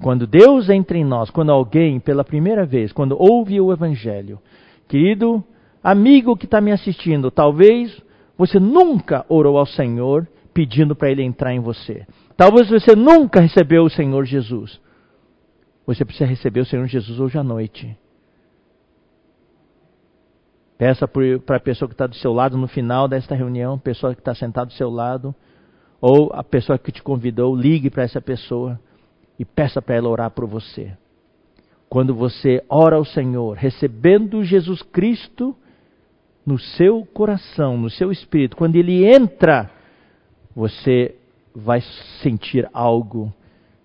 Quando 0.00 0.26
Deus 0.26 0.70
entra 0.70 0.96
em 0.96 1.04
nós, 1.04 1.28
quando 1.28 1.52
alguém, 1.52 2.00
pela 2.00 2.24
primeira 2.24 2.64
vez, 2.64 2.90
quando 2.90 3.20
ouve 3.20 3.60
o 3.60 3.70
Evangelho, 3.70 4.40
querido 4.88 5.44
amigo 5.84 6.34
que 6.38 6.46
está 6.46 6.58
me 6.58 6.72
assistindo, 6.72 7.30
talvez 7.30 8.02
você 8.44 8.58
nunca 8.58 9.24
orou 9.28 9.56
ao 9.56 9.66
Senhor 9.66 10.26
pedindo 10.52 10.96
para 10.96 11.08
Ele 11.08 11.22
entrar 11.22 11.54
em 11.54 11.60
você. 11.60 12.04
Talvez 12.36 12.68
você 12.68 12.96
nunca 12.96 13.40
recebeu 13.40 13.84
o 13.84 13.90
Senhor 13.90 14.24
Jesus. 14.24 14.80
Você 15.86 16.04
precisa 16.04 16.28
receber 16.28 16.58
o 16.58 16.64
Senhor 16.64 16.84
Jesus 16.88 17.20
hoje 17.20 17.38
à 17.38 17.44
noite. 17.44 17.96
Peça 20.76 21.06
para 21.06 21.56
a 21.56 21.60
pessoa 21.60 21.88
que 21.88 21.94
está 21.94 22.08
do 22.08 22.16
seu 22.16 22.32
lado 22.32 22.58
no 22.58 22.66
final 22.66 23.06
desta 23.06 23.36
reunião, 23.36 23.78
pessoa 23.78 24.12
que 24.12 24.20
está 24.20 24.34
sentada 24.34 24.66
do 24.66 24.72
seu 24.72 24.90
lado, 24.90 25.32
ou 26.00 26.32
a 26.32 26.42
pessoa 26.42 26.76
que 26.76 26.90
te 26.90 27.00
convidou, 27.00 27.54
ligue 27.54 27.90
para 27.90 28.02
essa 28.02 28.20
pessoa 28.20 28.80
e 29.38 29.44
peça 29.44 29.80
para 29.80 29.94
ela 29.94 30.08
orar 30.08 30.32
por 30.32 30.48
você. 30.48 30.96
Quando 31.88 32.12
você 32.12 32.60
ora 32.68 32.96
ao 32.96 33.04
Senhor, 33.04 33.56
recebendo 33.56 34.42
Jesus 34.42 34.82
Cristo 34.82 35.56
no 36.44 36.58
seu 36.58 37.04
coração, 37.06 37.76
no 37.76 37.88
seu 37.88 38.10
espírito, 38.10 38.56
quando 38.56 38.76
ele 38.76 39.04
entra, 39.04 39.70
você 40.54 41.16
vai 41.54 41.80
sentir 42.22 42.68
algo 42.72 43.32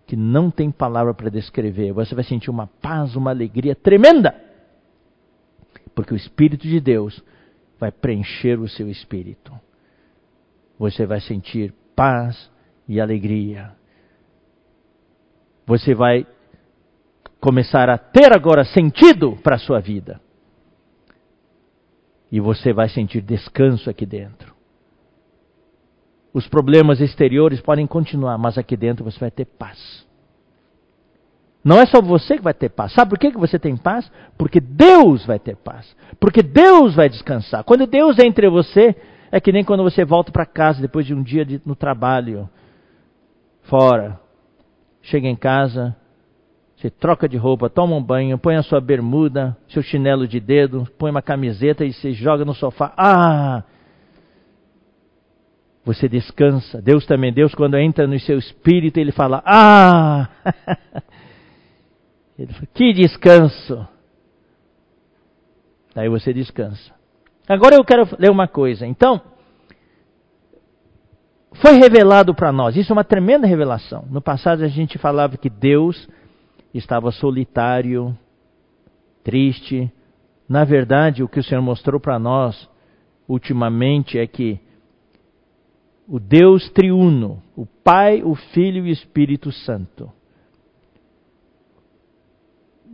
que 0.05 0.15
não 0.15 0.49
tem 0.49 0.71
palavra 0.71 1.13
para 1.13 1.29
descrever. 1.29 1.91
Você 1.91 2.15
vai 2.15 2.23
sentir 2.23 2.49
uma 2.49 2.65
paz, 2.65 3.15
uma 3.15 3.29
alegria 3.29 3.75
tremenda. 3.75 4.33
Porque 5.93 6.13
o 6.13 6.17
Espírito 6.17 6.65
de 6.65 6.79
Deus 6.79 7.21
vai 7.79 7.91
preencher 7.91 8.59
o 8.59 8.69
seu 8.69 8.89
espírito. 8.89 9.51
Você 10.79 11.05
vai 11.05 11.19
sentir 11.19 11.73
paz 11.95 12.49
e 12.87 13.01
alegria. 13.01 13.71
Você 15.65 15.93
vai 15.93 16.25
começar 17.41 17.89
a 17.89 17.97
ter 17.97 18.33
agora 18.33 18.63
sentido 18.63 19.37
para 19.43 19.55
a 19.55 19.59
sua 19.59 19.79
vida. 19.79 20.21
E 22.31 22.39
você 22.39 22.73
vai 22.73 22.89
sentir 22.89 23.21
descanso 23.21 23.89
aqui 23.89 24.05
dentro. 24.05 24.53
Os 26.33 26.47
problemas 26.47 27.01
exteriores 27.01 27.61
podem 27.61 27.87
continuar, 27.87 28.37
mas 28.37 28.57
aqui 28.57 28.75
dentro 28.77 29.03
você 29.03 29.19
vai 29.19 29.31
ter 29.31 29.45
paz. 29.45 30.05
Não 31.63 31.81
é 31.81 31.85
só 31.85 32.01
você 32.01 32.37
que 32.37 32.43
vai 32.43 32.53
ter 32.53 32.69
paz. 32.69 32.93
Sabe 32.93 33.09
por 33.09 33.19
que 33.19 33.31
você 33.31 33.59
tem 33.59 33.75
paz? 33.75 34.09
Porque 34.37 34.59
Deus 34.59 35.25
vai 35.25 35.39
ter 35.39 35.55
paz. 35.55 35.95
Porque 36.19 36.41
Deus 36.41 36.95
vai 36.95 37.09
descansar. 37.09 37.63
Quando 37.63 37.85
Deus 37.85 38.17
é 38.19 38.25
entre 38.25 38.49
você, 38.49 38.95
é 39.31 39.39
que 39.41 39.51
nem 39.51 39.63
quando 39.63 39.83
você 39.83 40.05
volta 40.05 40.31
para 40.31 40.45
casa 40.45 40.81
depois 40.81 41.05
de 41.05 41.13
um 41.13 41.21
dia 41.21 41.43
de, 41.43 41.61
no 41.65 41.75
trabalho, 41.75 42.49
fora. 43.63 44.19
Chega 45.01 45.27
em 45.27 45.35
casa, 45.35 45.95
você 46.77 46.91
troca 46.91 47.27
de 47.27 47.37
roupa, 47.37 47.71
toma 47.71 47.95
um 47.95 48.03
banho, 48.03 48.37
põe 48.37 48.55
a 48.55 48.61
sua 48.61 48.79
bermuda, 48.79 49.57
seu 49.67 49.81
chinelo 49.81 50.27
de 50.27 50.39
dedo, 50.39 50.87
põe 50.99 51.09
uma 51.09 51.23
camiseta 51.23 51.83
e 51.83 51.91
se 51.91 52.13
joga 52.13 52.45
no 52.45 52.53
sofá. 52.53 52.93
Ah! 52.95 53.63
Você 55.83 56.07
descansa. 56.07 56.79
Deus 56.79 57.03
também, 57.07 57.33
Deus 57.33 57.55
quando 57.55 57.77
entra 57.77 58.05
no 58.05 58.19
seu 58.19 58.37
espírito, 58.37 58.99
ele 58.99 59.11
fala: 59.11 59.41
"Ah!" 59.45 60.29
Ele 62.37 62.53
fala, 62.53 62.67
que 62.71 62.93
descanso. 62.93 63.87
Daí 65.95 66.07
você 66.07 66.31
descansa. 66.31 66.93
Agora 67.49 67.73
eu 67.73 67.83
quero 67.83 68.07
ler 68.19 68.29
uma 68.29 68.47
coisa. 68.47 68.85
Então, 68.85 69.19
foi 71.55 71.77
revelado 71.77 72.35
para 72.35 72.51
nós, 72.51 72.75
isso 72.75 72.91
é 72.91 72.95
uma 72.95 73.03
tremenda 73.03 73.47
revelação. 73.47 74.05
No 74.11 74.21
passado 74.21 74.63
a 74.63 74.67
gente 74.67 74.99
falava 74.99 75.35
que 75.35 75.49
Deus 75.49 76.07
estava 76.77 77.11
solitário, 77.11 78.17
triste. 79.23 79.91
Na 80.47 80.63
verdade, 80.63 81.23
o 81.23 81.27
que 81.27 81.39
o 81.39 81.43
Senhor 81.43 81.61
mostrou 81.61 81.99
para 81.99 82.17
nós 82.17 82.69
ultimamente 83.27 84.17
é 84.17 84.25
que 84.25 84.59
o 86.07 86.19
Deus 86.19 86.69
triuno, 86.69 87.43
o 87.55 87.65
Pai, 87.65 88.23
o 88.23 88.33
Filho 88.33 88.85
e 88.85 88.89
o 88.89 88.93
Espírito 88.93 89.51
Santo, 89.51 90.09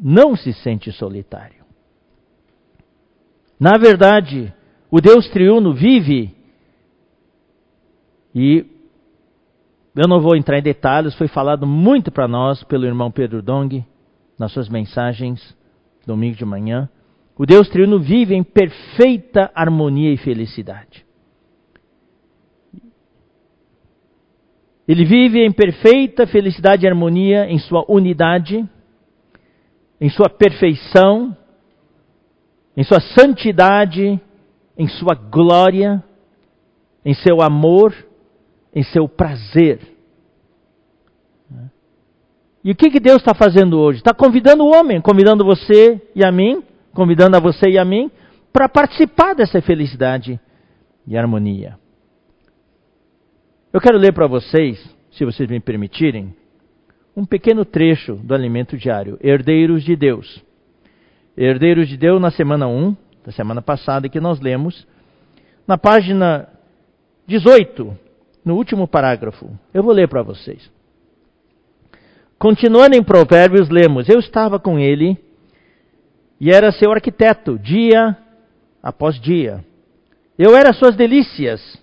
não 0.01 0.35
se 0.35 0.51
sente 0.53 0.91
solitário. 0.91 1.63
Na 3.59 3.77
verdade, 3.77 4.51
o 4.89 4.99
Deus 4.99 5.29
triuno 5.29 5.73
vive 5.73 6.35
e 8.33 8.65
eu 9.95 10.07
não 10.07 10.19
vou 10.19 10.35
entrar 10.35 10.57
em 10.57 10.63
detalhes, 10.63 11.15
foi 11.15 11.27
falado 11.27 11.67
muito 11.67 12.11
para 12.11 12.27
nós 12.27 12.63
pelo 12.63 12.85
irmão 12.85 13.11
Pedro 13.11 13.41
Dong 13.41 13.85
nas 14.39 14.51
suas 14.51 14.67
mensagens 14.67 15.55
domingo 16.05 16.35
de 16.35 16.45
manhã. 16.45 16.89
O 17.37 17.45
Deus 17.45 17.69
triuno 17.69 17.99
vive 17.99 18.35
em 18.35 18.43
perfeita 18.43 19.51
harmonia 19.53 20.11
e 20.11 20.17
felicidade. 20.17 21.05
Ele 24.87 25.05
vive 25.05 25.45
em 25.45 25.51
perfeita 25.51 26.27
felicidade 26.27 26.85
e 26.85 26.89
harmonia 26.89 27.49
em 27.49 27.57
sua 27.57 27.85
unidade, 27.87 28.67
em 30.01 30.09
sua 30.09 30.27
perfeição, 30.27 31.35
em 32.75 32.83
sua 32.83 32.99
santidade, 32.99 34.19
em 34.77 34.87
sua 34.87 35.13
glória, 35.15 36.03
em 37.05 37.13
seu 37.13 37.41
amor 37.41 37.93
em 38.73 38.83
seu 38.83 39.07
prazer. 39.07 39.79
E 42.63 42.71
o 42.71 42.75
que, 42.75 42.89
que 42.89 42.99
Deus 42.99 43.17
está 43.17 43.33
fazendo 43.33 43.77
hoje? 43.77 43.99
Está 43.99 44.13
convidando 44.13 44.63
o 44.63 44.73
homem, 44.73 45.01
convidando 45.01 45.43
você 45.43 46.01
e 46.15 46.23
a 46.25 46.31
mim, 46.31 46.63
convidando 46.93 47.35
a 47.35 47.39
você 47.39 47.69
e 47.69 47.77
a 47.77 47.83
mim, 47.83 48.09
para 48.53 48.69
participar 48.69 49.33
dessa 49.33 49.61
felicidade 49.61 50.39
e 51.05 51.17
harmonia. 51.17 51.77
Eu 53.73 53.81
quero 53.81 53.97
ler 53.97 54.13
para 54.13 54.27
vocês, 54.27 54.79
se 55.11 55.25
vocês 55.25 55.49
me 55.49 55.59
permitirem, 55.59 56.33
um 57.15 57.25
pequeno 57.25 57.65
trecho 57.65 58.15
do 58.15 58.33
alimento 58.33 58.77
diário, 58.77 59.17
Herdeiros 59.21 59.83
de 59.83 59.95
Deus. 59.95 60.43
Herdeiros 61.35 61.89
de 61.89 61.97
Deus, 61.97 62.21
na 62.21 62.31
semana 62.31 62.67
1, 62.67 62.95
da 63.25 63.31
semana 63.31 63.61
passada, 63.61 64.07
que 64.07 64.19
nós 64.19 64.39
lemos, 64.39 64.87
na 65.67 65.77
página 65.77 66.47
18, 67.27 67.97
no 68.43 68.55
último 68.55 68.87
parágrafo. 68.87 69.49
Eu 69.73 69.83
vou 69.83 69.93
ler 69.93 70.07
para 70.07 70.23
vocês. 70.23 70.69
Continuando 72.37 72.95
em 72.95 73.03
Provérbios, 73.03 73.69
lemos: 73.69 74.09
Eu 74.09 74.19
estava 74.19 74.59
com 74.59 74.77
ele 74.77 75.17
e 76.39 76.51
era 76.51 76.71
seu 76.71 76.91
arquiteto, 76.91 77.57
dia 77.57 78.17
após 78.81 79.19
dia. 79.19 79.63
Eu 80.37 80.55
era 80.57 80.73
suas 80.73 80.95
delícias, 80.95 81.81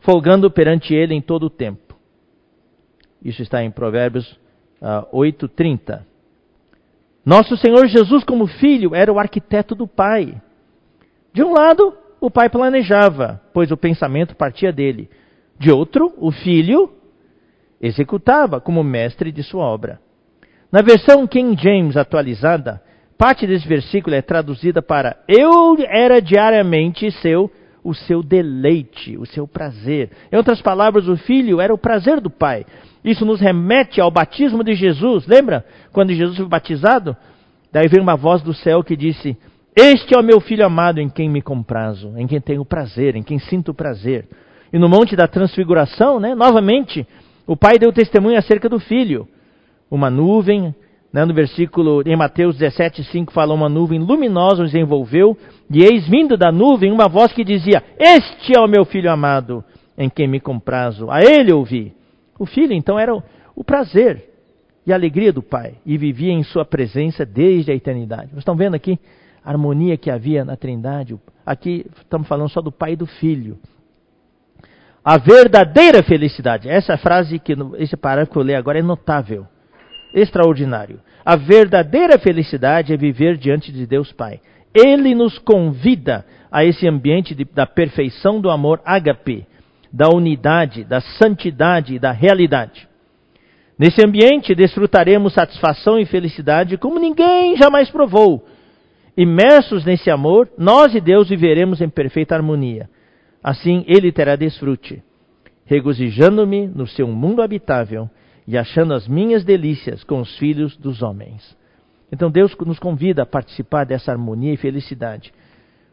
folgando 0.00 0.50
perante 0.50 0.94
ele 0.94 1.14
em 1.14 1.20
todo 1.20 1.44
o 1.44 1.50
tempo. 1.50 1.94
Isso 3.22 3.42
está 3.42 3.62
em 3.62 3.70
Provérbios 3.70 4.30
uh, 4.80 5.04
ah, 5.04 5.06
8:30. 5.12 6.02
Nosso 7.24 7.58
Senhor 7.58 7.86
Jesus, 7.88 8.24
como 8.24 8.46
filho, 8.46 8.94
era 8.94 9.12
o 9.12 9.18
arquiteto 9.18 9.74
do 9.74 9.86
Pai. 9.86 10.40
De 11.30 11.42
um 11.42 11.52
lado, 11.52 11.94
o 12.20 12.30
Pai 12.30 12.48
planejava, 12.48 13.42
pois 13.52 13.70
o 13.70 13.76
pensamento 13.76 14.34
partia 14.34 14.72
dele. 14.72 15.10
De 15.58 15.70
outro, 15.72 16.12
o 16.18 16.30
filho 16.30 16.90
executava 17.80 18.60
como 18.60 18.82
mestre 18.82 19.32
de 19.32 19.42
sua 19.42 19.64
obra. 19.64 20.00
Na 20.70 20.82
versão 20.82 21.26
King 21.26 21.60
James 21.60 21.96
atualizada, 21.96 22.82
parte 23.16 23.46
desse 23.46 23.66
versículo 23.66 24.14
é 24.14 24.22
traduzida 24.22 24.82
para 24.82 25.16
eu 25.26 25.76
era 25.88 26.20
diariamente 26.20 27.10
seu 27.10 27.50
o 27.82 27.94
seu 27.94 28.22
deleite, 28.22 29.16
o 29.16 29.24
seu 29.24 29.48
prazer. 29.48 30.10
Em 30.30 30.36
outras 30.36 30.60
palavras, 30.60 31.08
o 31.08 31.16
filho 31.16 31.60
era 31.60 31.72
o 31.72 31.78
prazer 31.78 32.20
do 32.20 32.28
pai. 32.28 32.66
Isso 33.02 33.24
nos 33.24 33.40
remete 33.40 34.00
ao 34.00 34.10
batismo 34.10 34.62
de 34.62 34.74
Jesus. 34.74 35.26
Lembra 35.26 35.64
quando 35.92 36.12
Jesus 36.12 36.36
foi 36.36 36.46
batizado? 36.46 37.16
Daí 37.72 37.88
veio 37.88 38.02
uma 38.02 38.16
voz 38.16 38.42
do 38.42 38.52
céu 38.52 38.82
que 38.82 38.96
disse: 38.96 39.36
Este 39.74 40.14
é 40.14 40.18
o 40.18 40.22
meu 40.22 40.40
filho 40.40 40.66
amado 40.66 41.00
em 41.00 41.08
quem 41.08 41.30
me 41.30 41.40
comprazo, 41.40 42.12
em 42.16 42.26
quem 42.26 42.40
tenho 42.40 42.64
prazer, 42.64 43.16
em 43.16 43.22
quem 43.22 43.38
sinto 43.38 43.72
prazer. 43.72 44.28
E 44.72 44.78
no 44.78 44.88
Monte 44.88 45.16
da 45.16 45.26
Transfiguração, 45.26 46.20
né, 46.20 46.34
novamente, 46.34 47.06
o 47.46 47.56
pai 47.56 47.78
deu 47.78 47.92
testemunho 47.92 48.38
acerca 48.38 48.68
do 48.68 48.78
filho. 48.78 49.26
Uma 49.90 50.10
nuvem, 50.10 50.74
né, 51.10 51.24
no 51.24 51.32
versículo 51.32 52.02
em 52.04 52.14
Mateus 52.14 52.58
17, 52.58 53.04
5 53.04 53.32
fala: 53.32 53.54
Uma 53.54 53.68
nuvem 53.68 53.98
luminosa 53.98 54.62
os 54.62 54.74
envolveu, 54.74 55.36
e 55.70 55.82
eis 55.82 56.06
vindo 56.06 56.36
da 56.36 56.52
nuvem 56.52 56.92
uma 56.92 57.08
voz 57.08 57.32
que 57.32 57.42
dizia: 57.42 57.82
Este 57.98 58.56
é 58.56 58.60
o 58.60 58.68
meu 58.68 58.84
filho 58.84 59.10
amado, 59.10 59.64
em 59.96 60.10
quem 60.10 60.28
me 60.28 60.40
comprazo. 60.40 61.10
A 61.10 61.22
ele 61.22 61.52
ouvi. 61.52 61.94
O 62.38 62.44
filho, 62.44 62.74
então, 62.74 62.98
era 62.98 63.14
o, 63.14 63.22
o 63.56 63.64
prazer 63.64 64.28
e 64.86 64.92
a 64.92 64.96
alegria 64.96 65.32
do 65.32 65.42
pai, 65.42 65.74
e 65.84 65.96
vivia 65.96 66.32
em 66.32 66.42
sua 66.42 66.64
presença 66.64 67.24
desde 67.24 67.72
a 67.72 67.74
eternidade. 67.74 68.28
Vocês 68.28 68.38
estão 68.38 68.56
vendo 68.56 68.74
aqui 68.74 68.98
a 69.42 69.50
harmonia 69.50 69.96
que 69.96 70.10
havia 70.10 70.44
na 70.44 70.56
Trindade? 70.56 71.18
Aqui 71.44 71.86
estamos 71.96 72.28
falando 72.28 72.50
só 72.50 72.60
do 72.60 72.70
pai 72.70 72.92
e 72.92 72.96
do 72.96 73.06
filho 73.06 73.58
a 75.10 75.16
verdadeira 75.16 76.02
felicidade. 76.02 76.68
Essa 76.68 76.98
frase, 76.98 77.38
que 77.38 77.56
esse 77.78 77.96
parágrafo 77.96 78.30
que 78.30 78.38
eu 78.38 78.42
leio 78.42 78.58
agora 78.58 78.78
é 78.78 78.82
notável. 78.82 79.46
extraordinário. 80.12 81.00
A 81.24 81.34
verdadeira 81.34 82.18
felicidade 82.18 82.92
é 82.92 82.96
viver 82.98 83.38
diante 83.38 83.72
de 83.72 83.86
Deus 83.86 84.12
Pai. 84.12 84.38
Ele 84.74 85.14
nos 85.14 85.38
convida 85.38 86.26
a 86.52 86.62
esse 86.62 86.86
ambiente 86.86 87.34
de, 87.34 87.46
da 87.46 87.66
perfeição 87.66 88.38
do 88.38 88.50
amor 88.50 88.82
ágape, 88.84 89.46
da 89.90 90.10
unidade, 90.10 90.84
da 90.84 91.00
santidade 91.00 91.94
e 91.94 91.98
da 91.98 92.12
realidade. 92.12 92.86
Nesse 93.78 94.06
ambiente 94.06 94.54
desfrutaremos 94.54 95.32
satisfação 95.32 95.98
e 95.98 96.04
felicidade 96.04 96.76
como 96.76 97.00
ninguém 97.00 97.56
jamais 97.56 97.90
provou. 97.90 98.46
Imersos 99.16 99.86
nesse 99.86 100.10
amor, 100.10 100.50
nós 100.58 100.94
e 100.94 101.00
Deus 101.00 101.30
viveremos 101.30 101.80
em 101.80 101.88
perfeita 101.88 102.34
harmonia. 102.34 102.90
Assim 103.42 103.84
ele 103.86 104.10
terá 104.10 104.36
desfrute, 104.36 105.02
regozijando-me 105.64 106.66
no 106.66 106.86
seu 106.86 107.06
mundo 107.06 107.42
habitável 107.42 108.08
e 108.46 108.56
achando 108.56 108.94
as 108.94 109.06
minhas 109.06 109.44
delícias 109.44 110.02
com 110.02 110.20
os 110.20 110.36
filhos 110.38 110.76
dos 110.76 111.02
homens. 111.02 111.56
Então 112.10 112.30
Deus 112.30 112.56
nos 112.64 112.78
convida 112.78 113.22
a 113.22 113.26
participar 113.26 113.84
dessa 113.84 114.10
harmonia 114.10 114.52
e 114.52 114.56
felicidade. 114.56 115.32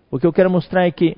O 0.10 0.17
que 0.17 0.25
eu 0.25 0.34
quero 0.34 0.49
mostrar 0.49 0.86
é 0.86 0.91
que, 0.91 1.17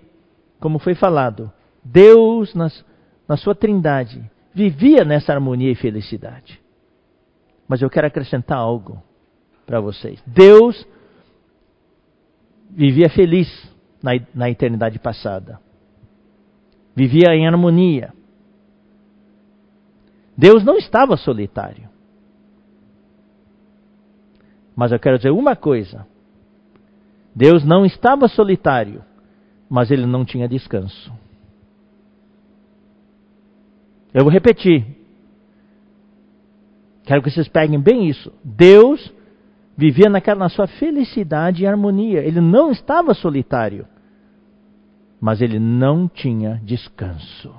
como 0.59 0.79
foi 0.79 0.95
falado, 0.95 1.51
Deus, 1.83 2.53
nas, 2.55 2.83
na 3.27 3.37
sua 3.37 3.53
trindade, 3.53 4.29
vivia 4.53 5.05
nessa 5.05 5.31
harmonia 5.31 5.71
e 5.71 5.75
felicidade. 5.75 6.59
Mas 7.67 7.81
eu 7.81 7.89
quero 7.89 8.07
acrescentar 8.07 8.57
algo 8.57 9.01
para 9.65 9.79
vocês. 9.79 10.21
Deus 10.25 10.87
vivia 12.71 13.09
feliz 13.09 13.47
na, 14.01 14.11
na 14.33 14.49
eternidade 14.49 14.97
passada. 14.97 15.59
Vivia 16.97 17.36
em 17.36 17.45
harmonia. 17.45 18.12
Deus 20.36 20.63
não 20.63 20.77
estava 20.77 21.15
solitário. 21.15 21.88
Mas 24.75 24.91
eu 24.91 24.97
quero 24.97 25.17
dizer 25.17 25.29
uma 25.29 25.55
coisa: 25.55 26.07
Deus 27.36 27.63
não 27.63 27.86
estava 27.86 28.27
solitário, 28.27 29.03
mas 29.69 29.91
ele 29.91 30.07
não 30.07 30.25
tinha 30.25 30.49
descanso. 30.49 31.13
Eu 34.12 34.23
vou 34.23 34.33
repetir. 34.33 34.83
Quero 37.03 37.21
que 37.21 37.29
vocês 37.29 37.47
peguem 37.47 37.79
bem 37.79 38.10
isso. 38.10 38.33
Deus 38.43 39.13
vivia 39.77 40.10
naquela, 40.10 40.39
na 40.39 40.49
sua 40.49 40.65
felicidade 40.65 41.62
e 41.62 41.67
harmonia. 41.67 42.21
Ele 42.21 42.41
não 42.41 42.71
estava 42.71 43.13
solitário, 43.13 43.86
mas 45.19 45.41
ele 45.41 45.60
não 45.60 46.08
tinha 46.08 46.62
descanso. 46.63 47.53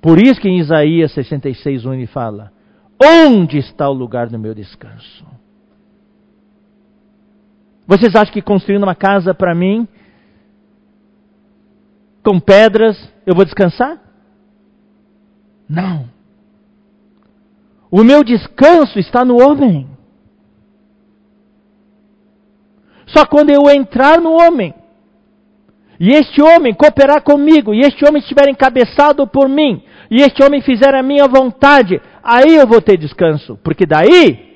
Por 0.00 0.18
isso 0.18 0.40
que 0.40 0.48
em 0.48 0.58
Isaías 0.58 1.12
66, 1.12 1.84
ele 1.84 2.06
fala: 2.06 2.52
Onde 3.02 3.58
está 3.58 3.88
o 3.88 3.94
lugar 3.94 4.28
do 4.28 4.38
meu 4.38 4.54
descanso? 4.54 5.26
Vocês 7.86 8.14
acham 8.14 8.32
que 8.32 8.42
construindo 8.42 8.84
uma 8.84 8.94
casa 8.94 9.34
para 9.34 9.54
mim, 9.54 9.88
com 12.22 12.38
pedras, 12.38 12.96
eu 13.26 13.34
vou 13.34 13.44
descansar? 13.44 13.98
Não. 15.68 16.08
O 17.90 18.04
meu 18.04 18.22
descanso 18.22 18.98
está 18.98 19.24
no 19.24 19.40
homem. 19.42 19.88
Só 23.06 23.26
quando 23.26 23.50
eu 23.50 23.68
entrar 23.68 24.20
no 24.20 24.32
homem, 24.32 24.72
e 26.00 26.12
este 26.12 26.40
homem 26.40 26.72
cooperar 26.72 27.22
comigo, 27.22 27.74
e 27.74 27.80
este 27.80 28.08
homem 28.08 28.22
estiver 28.22 28.48
encabeçado 28.48 29.26
por 29.26 29.50
mim, 29.50 29.82
e 30.10 30.22
este 30.22 30.42
homem 30.42 30.62
fizer 30.62 30.94
a 30.94 31.02
minha 31.02 31.28
vontade, 31.28 32.00
aí 32.22 32.56
eu 32.56 32.66
vou 32.66 32.80
ter 32.80 32.96
descanso, 32.96 33.58
porque 33.62 33.84
daí 33.84 34.50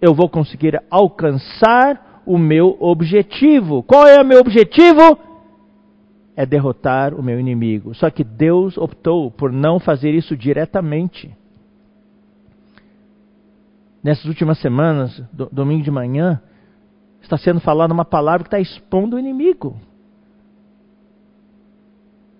eu 0.00 0.14
vou 0.14 0.28
conseguir 0.28 0.80
alcançar 0.88 2.22
o 2.24 2.38
meu 2.38 2.76
objetivo. 2.78 3.82
Qual 3.82 4.06
é 4.06 4.20
o 4.20 4.24
meu 4.24 4.38
objetivo? 4.38 5.18
É 6.36 6.46
derrotar 6.46 7.12
o 7.14 7.22
meu 7.22 7.40
inimigo. 7.40 7.94
Só 7.94 8.08
que 8.10 8.22
Deus 8.22 8.78
optou 8.78 9.30
por 9.30 9.50
não 9.50 9.80
fazer 9.80 10.12
isso 10.12 10.36
diretamente. 10.36 11.34
Nessas 14.02 14.26
últimas 14.26 14.58
semanas, 14.58 15.22
do, 15.32 15.48
domingo 15.50 15.82
de 15.82 15.90
manhã, 15.90 16.40
está 17.22 17.38
sendo 17.38 17.60
falada 17.60 17.92
uma 17.92 18.04
palavra 18.04 18.44
que 18.44 18.48
está 18.48 18.60
expondo 18.60 19.16
o 19.16 19.18
inimigo. 19.18 19.80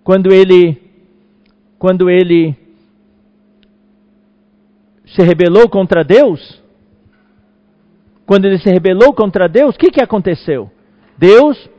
Quando 0.05 0.31
ele 0.31 0.79
quando 1.79 2.11
ele 2.11 2.55
se 5.07 5.23
rebelou 5.23 5.67
contra 5.67 6.03
Deus, 6.03 6.61
quando 8.23 8.45
ele 8.45 8.59
se 8.59 8.69
rebelou 8.69 9.13
contra 9.15 9.49
Deus, 9.49 9.73
o 9.73 9.77
que, 9.79 9.89
que 9.89 10.01
aconteceu? 10.01 10.71
Deus 11.17 11.69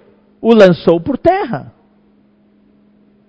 o 0.41 0.53
lançou 0.53 1.01
por 1.01 1.17
terra. 1.17 1.73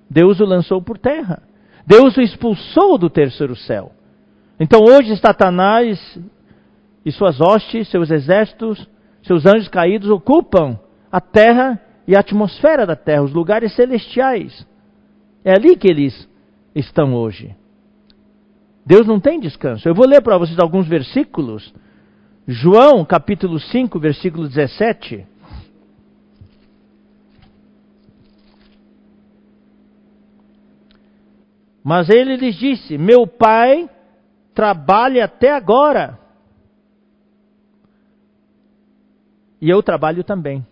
Deus 0.10 0.39
o 0.39 0.45
lançou 0.45 0.81
por 0.81 0.97
terra. 0.97 1.43
Deus 1.86 2.17
o 2.17 2.21
expulsou 2.21 2.97
do 2.97 3.07
terceiro 3.07 3.55
céu. 3.55 3.91
Então 4.60 4.83
hoje 4.83 5.15
Satanás 5.17 6.19
e 7.05 7.12
suas 7.12 7.39
hostes, 7.39 7.88
seus 7.91 8.10
exércitos, 8.10 8.89
seus 9.21 9.45
anjos 9.45 9.67
caídos 9.67 10.10
ocupam 10.10 10.79
a 11.12 11.21
terra 11.21 11.79
e 12.07 12.15
a 12.15 12.19
atmosfera 12.19 12.83
da 12.83 12.95
terra, 12.95 13.21
os 13.21 13.33
lugares 13.33 13.75
celestiais. 13.75 14.65
É 15.47 15.53
ali 15.53 15.77
que 15.77 15.88
eles 15.88 16.27
estão 16.75 17.13
hoje. 17.15 17.55
Deus 18.86 19.07
não 19.07 19.17
tem 19.17 19.39
descanso. 19.39 19.88
Eu 19.88 19.95
vou 19.95 20.05
ler 20.05 20.21
para 20.21 20.38
vocês 20.38 20.60
alguns 20.60 20.86
versículos. 20.86 21.73
João, 22.45 23.05
capítulo 23.05 23.57
5, 23.57 23.97
versículo 23.97 24.45
17. 24.45 25.25
Mas 31.81 32.10
ele 32.10 32.36
lhes 32.36 32.55
disse: 32.55 32.97
Meu 32.97 33.25
pai 33.25 33.89
trabalha 34.53 35.23
até 35.23 35.51
agora. 35.53 36.19
E 39.62 39.69
eu 39.69 39.81
trabalho 39.81 40.25
também. 40.25 40.67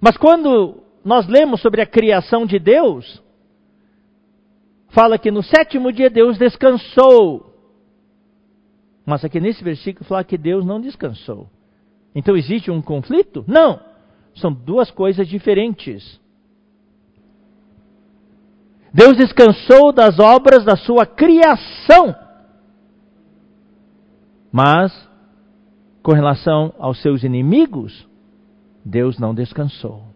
Mas 0.00 0.16
quando 0.16 0.82
nós 1.04 1.26
lemos 1.26 1.60
sobre 1.60 1.80
a 1.80 1.86
criação 1.86 2.46
de 2.46 2.58
Deus, 2.58 3.22
fala 4.90 5.18
que 5.18 5.30
no 5.30 5.42
sétimo 5.42 5.92
dia 5.92 6.08
Deus 6.08 6.38
descansou. 6.38 7.52
Mas 9.04 9.24
aqui 9.24 9.40
nesse 9.40 9.64
versículo 9.64 10.04
fala 10.04 10.22
que 10.22 10.38
Deus 10.38 10.64
não 10.64 10.80
descansou. 10.80 11.48
Então 12.14 12.36
existe 12.36 12.70
um 12.70 12.80
conflito? 12.80 13.44
Não. 13.48 13.80
São 14.36 14.52
duas 14.52 14.90
coisas 14.90 15.26
diferentes. 15.26 16.20
Deus 18.94 19.16
descansou 19.16 19.92
das 19.92 20.18
obras 20.18 20.64
da 20.64 20.76
sua 20.76 21.06
criação. 21.06 22.14
Mas, 24.52 24.92
com 26.02 26.12
relação 26.12 26.74
aos 26.78 27.00
seus 27.00 27.24
inimigos, 27.24 28.06
Deus 28.84 29.18
não 29.18 29.34
descansou. 29.34 30.11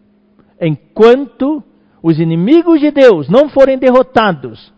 Enquanto 0.59 1.63
os 2.01 2.19
inimigos 2.19 2.79
de 2.79 2.91
Deus 2.91 3.29
não 3.29 3.49
forem 3.49 3.77
derrotados 3.77 4.73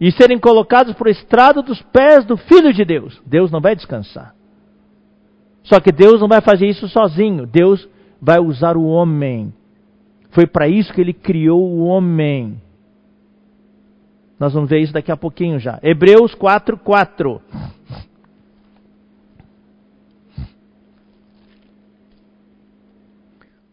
e 0.00 0.10
serem 0.12 0.38
colocados 0.38 0.94
por 0.94 1.08
estrado 1.08 1.62
dos 1.62 1.80
pés 1.82 2.24
do 2.24 2.36
Filho 2.36 2.72
de 2.72 2.84
Deus, 2.84 3.20
Deus 3.24 3.50
não 3.50 3.60
vai 3.60 3.74
descansar. 3.74 4.34
Só 5.62 5.78
que 5.80 5.92
Deus 5.92 6.20
não 6.20 6.28
vai 6.28 6.40
fazer 6.40 6.66
isso 6.66 6.88
sozinho, 6.88 7.46
Deus 7.46 7.88
vai 8.20 8.40
usar 8.40 8.76
o 8.76 8.84
homem. 8.84 9.52
Foi 10.30 10.46
para 10.46 10.66
isso 10.66 10.92
que 10.92 11.00
ele 11.00 11.12
criou 11.12 11.62
o 11.62 11.84
homem. 11.84 12.60
Nós 14.38 14.52
vamos 14.52 14.68
ver 14.68 14.80
isso 14.80 14.92
daqui 14.92 15.12
a 15.12 15.16
pouquinho 15.16 15.60
já. 15.60 15.78
Hebreus 15.82 16.34
4, 16.34 16.76
4. 16.78 17.40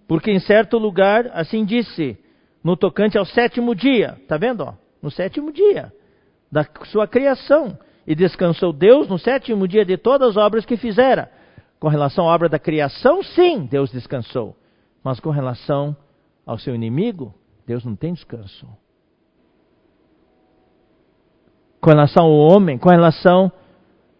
Porque 0.10 0.32
em 0.32 0.39
certo 0.39 0.80
lugar, 0.80 1.30
assim 1.34 1.64
disse, 1.64 2.18
no 2.64 2.76
tocante 2.76 3.16
ao 3.16 3.26
sétimo 3.26 3.76
dia, 3.76 4.18
está 4.20 4.38
vendo? 4.38 4.62
Ó? 4.62 4.74
No 5.03 5.12
sétimo 5.12 5.51
dia 5.53 5.93
da 6.51 6.66
sua 6.86 7.07
criação. 7.07 7.78
E 8.07 8.16
descansou 8.16 8.74
Deus 8.74 9.07
no 9.07 9.20
sétimo 9.20 9.68
dia 9.68 9.86
de 9.86 9.97
todas 9.97 10.30
as 10.30 10.36
obras 10.36 10.66
que 10.66 10.78
fizera. 10.78 11.32
Com 11.80 11.88
relação 11.89 12.28
à 12.28 12.34
obra 12.34 12.49
da 12.49 12.57
criação, 12.57 13.22
sim, 13.22 13.68
Deus 13.70 13.91
descansou. 13.91 14.57
Mas 15.03 15.20
com 15.20 15.30
relação 15.30 15.95
ao 16.43 16.57
seu 16.57 16.74
inimigo, 16.74 17.32
Deus 17.68 17.86
não 17.86 17.95
tem 17.95 18.12
descanso. 18.12 18.68
Com 21.80 21.91
relação 21.91 22.26
ao 22.26 22.34
homem, 22.34 22.80
com 22.80 22.89
relação 22.89 23.51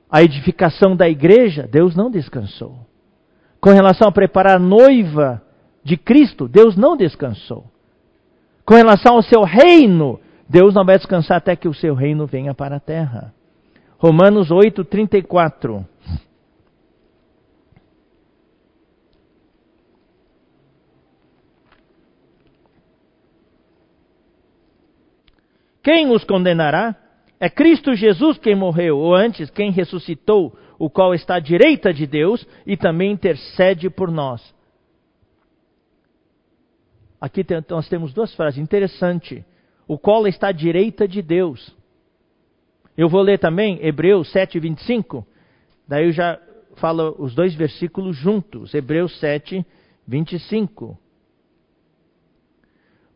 à 0.08 0.22
edificação 0.22 0.96
da 0.96 1.10
igreja, 1.10 1.68
Deus 1.68 1.96
não 1.96 2.12
descansou. 2.12 2.78
Com 3.60 3.72
relação 3.72 4.08
a 4.08 4.12
preparar 4.12 4.58
a 4.58 4.60
noiva 4.60 5.49
de 5.84 5.98
Cristo, 5.98 6.48
Deus 6.48 6.76
não 6.76 6.96
descansou. 6.96 7.66
Com 8.66 8.76
relação 8.76 9.16
ao 9.16 9.24
seu 9.24 9.44
reino, 9.44 10.20
Deus 10.48 10.74
não 10.74 10.86
vai 10.86 10.98
descansar 10.98 11.38
até 11.38 11.56
que 11.56 11.68
o 11.68 11.74
seu 11.74 11.94
reino 11.94 12.26
venha 12.26 12.54
para 12.54 12.76
a 12.76 12.80
terra. 12.80 13.34
Romanos 13.98 14.52
8, 14.52 14.84
34. 14.86 15.86
Quem 25.84 26.12
os 26.12 26.24
condenará? 26.24 26.96
É 27.40 27.50
Cristo 27.50 27.96
Jesus 27.96 28.38
quem 28.38 28.56
morreu, 28.56 28.98
ou 28.98 29.16
antes, 29.16 29.50
quem 29.50 29.72
ressuscitou, 29.72 30.56
o 30.78 30.90
qual 30.90 31.14
está 31.14 31.36
à 31.36 31.40
direita 31.40 31.94
de 31.94 32.06
Deus 32.06 32.46
e 32.66 32.76
também 32.76 33.12
intercede 33.12 33.90
por 33.90 34.12
nós. 34.12 34.54
Aqui 37.20 37.46
nós 37.70 37.90
temos 37.90 38.14
duas 38.14 38.34
frases 38.34 38.60
interessantes. 38.60 39.44
O 39.88 39.98
qual 39.98 40.28
está 40.28 40.50
à 40.50 40.52
direita 40.52 41.08
de 41.08 41.22
Deus. 41.22 41.76
Eu 42.96 43.10
vou 43.10 43.22
ler 43.22 43.40
também 43.40 43.80
Hebreus 43.82 44.32
7, 44.32 44.60
25. 44.60 45.26
Daí 45.88 46.06
eu 46.06 46.12
já 46.12 46.40
falo 46.76 47.16
os 47.20 47.34
dois 47.34 47.54
versículos 47.56 48.16
juntos. 48.16 48.74
Hebreus 48.74 49.20
7, 49.20 49.66
25. 50.08 50.98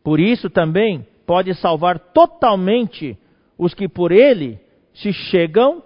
Por 0.04 0.20
isso 0.20 0.50
também 0.50 1.08
pode 1.26 1.54
salvar 1.56 1.98
totalmente 2.00 3.18
os 3.58 3.74
que 3.74 3.88
por 3.88 4.12
ele 4.12 4.60
se 4.94 5.14
chegam 5.14 5.84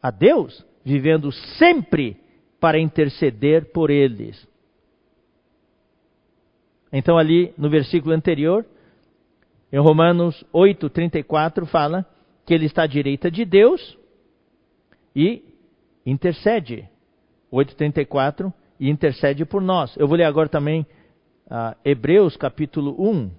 a 0.00 0.10
Deus, 0.10 0.64
vivendo 0.84 1.32
sempre 1.32 2.16
para 2.60 2.78
interceder 2.78 3.72
por 3.72 3.90
eles. 3.90 4.46
Então, 6.92 7.16
ali 7.16 7.54
no 7.56 7.70
versículo 7.70 8.14
anterior, 8.14 8.66
em 9.72 9.78
Romanos 9.78 10.44
8, 10.52 10.90
34, 10.90 11.64
fala 11.66 12.06
que 12.44 12.52
ele 12.52 12.66
está 12.66 12.82
à 12.82 12.86
direita 12.86 13.30
de 13.30 13.44
Deus 13.44 13.96
e 15.16 15.42
intercede. 16.04 16.88
8,34 17.52 18.52
e 18.78 18.90
intercede 18.90 19.44
por 19.44 19.62
nós. 19.62 19.94
Eu 19.96 20.08
vou 20.08 20.16
ler 20.16 20.24
agora 20.24 20.48
também 20.48 20.86
uh, 21.46 21.76
Hebreus 21.84 22.36
capítulo 22.36 22.96
1, 22.98 23.30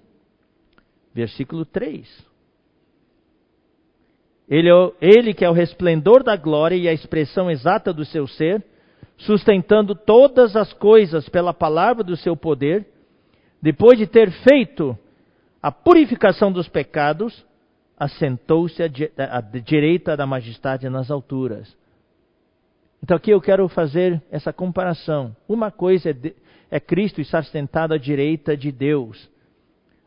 versículo 1.12 1.64
3. 1.64 2.34
Ele, 4.48 4.68
é 4.68 4.92
ele 5.00 5.34
que 5.34 5.44
é 5.44 5.50
o 5.50 5.54
resplendor 5.54 6.22
da 6.22 6.36
glória 6.36 6.76
e 6.76 6.88
a 6.88 6.92
expressão 6.92 7.50
exata 7.50 7.92
do 7.92 8.04
seu 8.04 8.26
ser, 8.26 8.64
sustentando 9.16 9.94
todas 9.94 10.54
as 10.54 10.72
coisas 10.72 11.28
pela 11.28 11.54
palavra 11.54 12.04
do 12.04 12.16
seu 12.16 12.36
poder, 12.36 12.86
depois 13.64 13.96
de 13.96 14.06
ter 14.06 14.30
feito 14.30 14.94
a 15.62 15.72
purificação 15.72 16.52
dos 16.52 16.68
pecados, 16.68 17.46
assentou-se 17.98 18.82
à, 18.82 19.40
direita 19.40 20.14
da 20.14 20.26
majestade 20.26 20.86
nas 20.90 21.10
alturas. 21.10 21.74
Então 23.02 23.16
aqui 23.16 23.30
eu 23.30 23.40
quero 23.40 23.66
fazer 23.66 24.22
essa 24.30 24.52
comparação. 24.52 25.34
Uma 25.48 25.70
coisa 25.70 26.10
é, 26.10 26.12
de, 26.12 26.36
é 26.70 26.78
Cristo 26.78 27.22
estar 27.22 27.42
sentado 27.44 27.94
à 27.94 27.96
direita 27.96 28.54
de 28.54 28.70
Deus, 28.70 29.30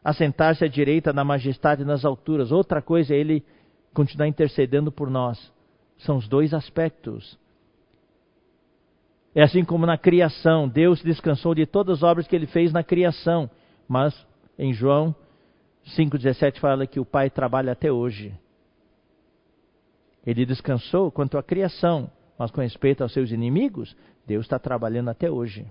assentar-se 0.03 0.63
à 0.63 0.67
direita 0.67 1.11
da 1.11 1.23
majestade 1.23 1.83
nas 1.83 2.05
alturas. 2.05 2.51
Outra 2.51 2.79
coisa 2.79 3.15
é 3.15 3.17
Ele 3.17 3.43
continuar 3.91 4.27
intercedendo 4.27 4.91
por 4.91 5.09
nós. 5.09 5.51
São 5.97 6.17
os 6.17 6.27
dois 6.27 6.53
aspectos. 6.53 7.39
É 9.37 9.43
assim 9.43 9.63
como 9.63 9.85
na 9.85 9.99
criação, 9.99 10.67
Deus 10.67 10.99
descansou 11.03 11.53
de 11.53 11.67
todas 11.67 11.99
as 11.99 12.03
obras 12.03 12.25
que 12.25 12.35
ele 12.35 12.47
fez 12.47 12.73
na 12.73 12.83
criação, 12.83 13.47
mas 13.87 14.11
em 14.57 14.73
João 14.73 15.15
5,17 15.95 16.57
fala 16.59 16.87
que 16.87 16.99
o 16.99 17.05
Pai 17.05 17.29
trabalha 17.29 17.71
até 17.71 17.91
hoje. 17.91 18.33
Ele 20.25 20.43
descansou 20.43 21.11
quanto 21.11 21.37
à 21.37 21.43
criação, 21.43 22.09
mas 22.35 22.49
com 22.49 22.61
respeito 22.61 23.03
aos 23.03 23.13
seus 23.13 23.29
inimigos, 23.29 23.95
Deus 24.25 24.43
está 24.43 24.57
trabalhando 24.57 25.09
até 25.09 25.29
hoje. 25.29 25.67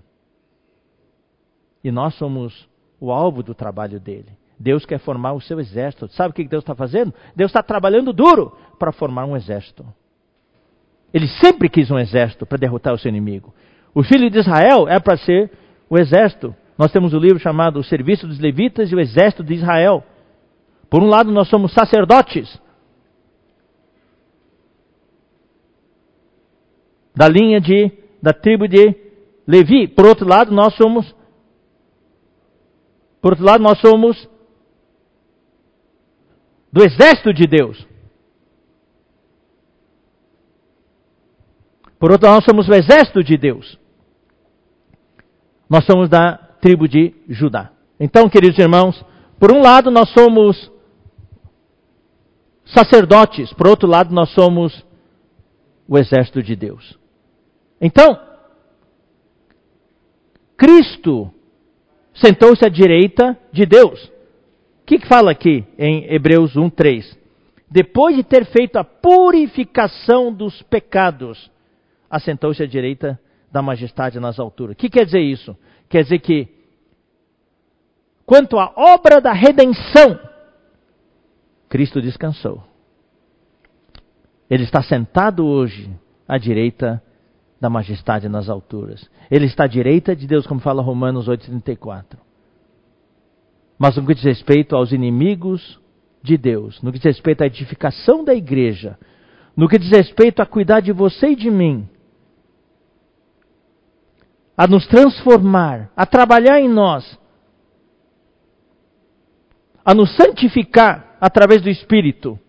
E 1.83 1.91
nós 1.91 2.15
somos 2.15 2.69
o 3.01 3.11
alvo 3.11 3.43
do 3.43 3.53
trabalho 3.53 3.99
dele. 3.99 4.31
Deus 4.57 4.85
quer 4.85 4.99
formar 4.99 5.33
o 5.33 5.41
seu 5.41 5.59
exército. 5.59 6.07
Sabe 6.13 6.29
o 6.29 6.33
que 6.33 6.47
Deus 6.47 6.63
está 6.63 6.73
fazendo? 6.73 7.13
Deus 7.35 7.49
está 7.49 7.61
trabalhando 7.61 8.13
duro 8.13 8.57
para 8.79 8.93
formar 8.93 9.25
um 9.25 9.35
exército. 9.35 9.85
Ele 11.13 11.27
sempre 11.27 11.69
quis 11.69 11.89
um 11.89 11.97
exército 11.97 12.45
para 12.45 12.57
derrotar 12.57 12.93
o 12.93 12.97
seu 12.97 13.09
inimigo. 13.09 13.53
O 13.93 14.03
filho 14.03 14.29
de 14.29 14.39
Israel 14.39 14.87
é 14.87 14.99
para 14.99 15.17
ser 15.17 15.51
o 15.89 15.97
exército. 15.97 16.55
Nós 16.77 16.91
temos 16.91 17.13
o 17.13 17.17
um 17.17 17.19
livro 17.19 17.39
chamado 17.39 17.79
O 17.79 17.83
Serviço 17.83 18.27
dos 18.27 18.39
Levitas 18.39 18.91
e 18.91 18.95
o 18.95 18.99
Exército 18.99 19.43
de 19.43 19.55
Israel. 19.55 20.03
Por 20.89 21.01
um 21.01 21.07
lado, 21.07 21.31
nós 21.31 21.49
somos 21.49 21.73
sacerdotes 21.73 22.59
da 27.15 27.27
linha 27.27 27.59
de 27.59 27.91
da 28.21 28.33
tribo 28.33 28.67
de 28.67 28.95
Levi. 29.47 29.87
Por 29.87 30.05
outro 30.05 30.27
lado, 30.27 30.53
nós 30.53 30.75
somos 30.75 31.15
por 33.21 33.33
outro 33.33 33.45
lado, 33.45 33.63
nós 33.63 33.79
somos 33.79 34.29
do 36.71 36.83
exército 36.83 37.33
de 37.33 37.47
Deus. 37.47 37.85
Por 41.99 42.11
outro 42.11 42.27
lado, 42.27 42.35
nós 42.37 42.45
somos 42.45 42.67
o 42.67 42.73
exército 42.73 43.23
de 43.23 43.37
Deus. 43.37 43.77
Nós 45.69 45.85
somos 45.85 46.09
da 46.09 46.37
tribo 46.61 46.87
de 46.87 47.13
Judá. 47.27 47.71
Então, 47.99 48.29
queridos 48.29 48.57
irmãos, 48.59 49.03
por 49.39 49.51
um 49.51 49.61
lado 49.61 49.91
nós 49.91 50.09
somos 50.11 50.71
sacerdotes, 52.65 53.53
por 53.53 53.67
outro 53.67 53.87
lado 53.87 54.13
nós 54.13 54.29
somos 54.31 54.85
o 55.87 55.97
exército 55.97 56.43
de 56.43 56.55
Deus. 56.55 56.97
Então, 57.79 58.19
Cristo 60.57 61.31
sentou-se 62.13 62.65
à 62.65 62.69
direita 62.69 63.37
de 63.51 63.65
Deus. 63.65 64.03
O 64.81 64.85
que, 64.85 64.99
que 64.99 65.07
fala 65.07 65.31
aqui 65.31 65.65
em 65.77 66.11
Hebreus 66.13 66.55
1:3? 66.55 67.17
Depois 67.69 68.15
de 68.15 68.23
ter 68.23 68.45
feito 68.45 68.77
a 68.77 68.83
purificação 68.83 70.33
dos 70.33 70.61
pecados, 70.63 71.51
assentou-se 72.09 72.61
à 72.61 72.67
direita 72.67 73.19
da 73.51 73.61
majestade 73.61 74.19
nas 74.19 74.39
alturas. 74.39 74.73
O 74.73 74.77
que 74.77 74.89
quer 74.89 75.05
dizer 75.05 75.21
isso? 75.21 75.57
Quer 75.89 76.03
dizer 76.03 76.19
que, 76.19 76.47
quanto 78.25 78.57
à 78.57 78.73
obra 78.75 79.21
da 79.21 79.31
redenção, 79.31 80.19
Cristo 81.69 82.01
descansou. 82.01 82.63
Ele 84.49 84.63
está 84.63 84.81
sentado 84.81 85.45
hoje 85.45 85.89
à 86.27 86.37
direita 86.37 87.01
da 87.59 87.69
majestade 87.69 88.29
nas 88.29 88.49
alturas. 88.49 89.09
Ele 89.29 89.45
está 89.45 89.65
à 89.65 89.67
direita 89.67 90.15
de 90.15 90.27
Deus, 90.27 90.45
como 90.45 90.61
fala 90.61 90.81
Romanos 90.81 91.27
8,34. 91.27 92.17
Mas 93.77 93.95
no 93.95 94.05
que 94.05 94.15
diz 94.15 94.23
respeito 94.23 94.75
aos 94.75 94.91
inimigos 94.91 95.79
de 96.23 96.37
Deus, 96.37 96.81
no 96.81 96.91
que 96.91 96.97
diz 96.97 97.05
respeito 97.05 97.43
à 97.43 97.47
edificação 97.47 98.23
da 98.23 98.33
igreja, 98.33 98.97
no 99.55 99.67
que 99.67 99.77
diz 99.77 99.89
respeito 99.89 100.41
a 100.41 100.45
cuidar 100.45 100.81
de 100.81 100.91
você 100.91 101.29
e 101.29 101.35
de 101.35 101.49
mim, 101.49 101.87
a 104.57 104.65
nos 104.65 104.87
transformar, 104.87 105.91
a 105.95 106.03
trabalhar 106.03 106.59
em 106.59 106.67
nós, 106.67 107.17
a 109.85 109.93
nos 109.93 110.15
santificar 110.15 111.15
através 111.21 111.61
do 111.61 111.69
Espírito, 111.69 112.39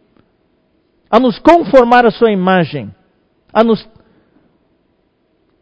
a 1.10 1.20
nos 1.20 1.38
conformar 1.38 2.06
à 2.06 2.10
Sua 2.10 2.32
imagem, 2.32 2.92
a 3.52 3.62
nos 3.62 3.86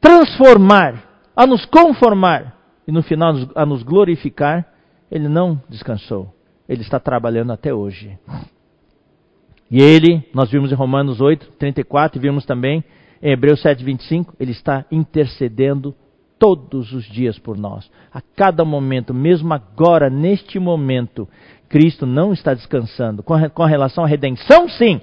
transformar, 0.01 1.03
a 1.35 1.47
nos 1.47 1.67
conformar 1.67 2.57
e 2.87 2.93
no 2.93 3.03
final 3.03 3.35
a 3.55 3.67
nos 3.67 3.83
glorificar, 3.83 4.67
Ele 5.11 5.29
não 5.29 5.61
descansou. 5.69 6.33
Ele 6.69 6.83
está 6.83 7.01
trabalhando 7.01 7.53
até 7.53 7.75
hoje. 7.75 8.17
E 9.69 9.81
Ele, 9.81 10.25
nós 10.33 10.51
vimos 10.51 10.71
em 10.71 10.77
Romanos 10.77 11.21
8, 11.21 11.53
34 11.59 12.19
e 12.19 12.23
vimos 12.23 12.45
também 12.45 12.85
em 13.21 13.33
Hebreus 13.33 13.61
7, 13.63 13.83
25, 13.83 14.35
Ele 14.39 14.53
está 14.53 14.85
intercedendo 14.91 15.95
todos 16.39 16.93
os 16.93 17.05
dias 17.05 17.39
por 17.39 17.57
nós. 17.57 17.91
A 18.13 18.21
cada 18.21 18.65
momento, 18.65 19.13
mesmo 19.15 19.53
agora, 19.53 20.11
neste 20.11 20.59
momento, 20.59 21.29
Cristo 21.69 22.07
não 22.07 22.33
está 22.33 22.55
descansando. 22.55 23.23
Com, 23.23 23.65
relação 23.65 24.05
à 24.05 24.07
redenção, 24.07 24.69
sim. 24.69 25.01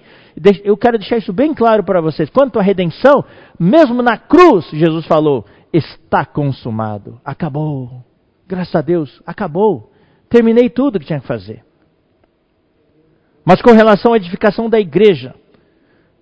Eu 0.63 0.77
quero 0.77 0.97
deixar 0.97 1.17
isso 1.17 1.33
bem 1.33 1.53
claro 1.53 1.83
para 1.83 2.01
vocês. 2.01 2.29
Quanto 2.29 2.59
à 2.59 2.61
redenção, 2.61 3.23
mesmo 3.59 4.01
na 4.01 4.17
cruz, 4.17 4.69
Jesus 4.71 5.05
falou: 5.05 5.45
está 5.71 6.25
consumado. 6.25 7.19
Acabou. 7.23 8.03
Graças 8.47 8.75
a 8.75 8.81
Deus, 8.81 9.21
acabou. 9.25 9.91
Terminei 10.29 10.69
tudo 10.69 10.99
que 10.99 11.05
tinha 11.05 11.19
que 11.19 11.27
fazer. 11.27 11.63
Mas 13.45 13.61
com 13.61 13.71
relação 13.71 14.13
à 14.13 14.17
edificação 14.17 14.69
da 14.69 14.79
igreja, 14.79 15.35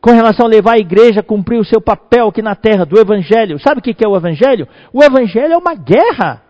com 0.01 0.11
relação 0.11 0.47
a 0.47 0.49
levar 0.49 0.73
a 0.73 0.79
igreja 0.79 1.19
a 1.19 1.23
cumprir 1.23 1.59
o 1.59 1.65
seu 1.65 1.79
papel 1.79 2.27
aqui 2.27 2.41
na 2.41 2.55
terra 2.55 2.85
do 2.85 2.99
Evangelho. 2.99 3.59
Sabe 3.59 3.79
o 3.79 3.83
que 3.83 4.03
é 4.03 4.07
o 4.07 4.17
Evangelho? 4.17 4.67
O 4.91 5.03
Evangelho 5.03 5.53
é 5.53 5.57
uma 5.57 5.75
guerra. 5.75 6.41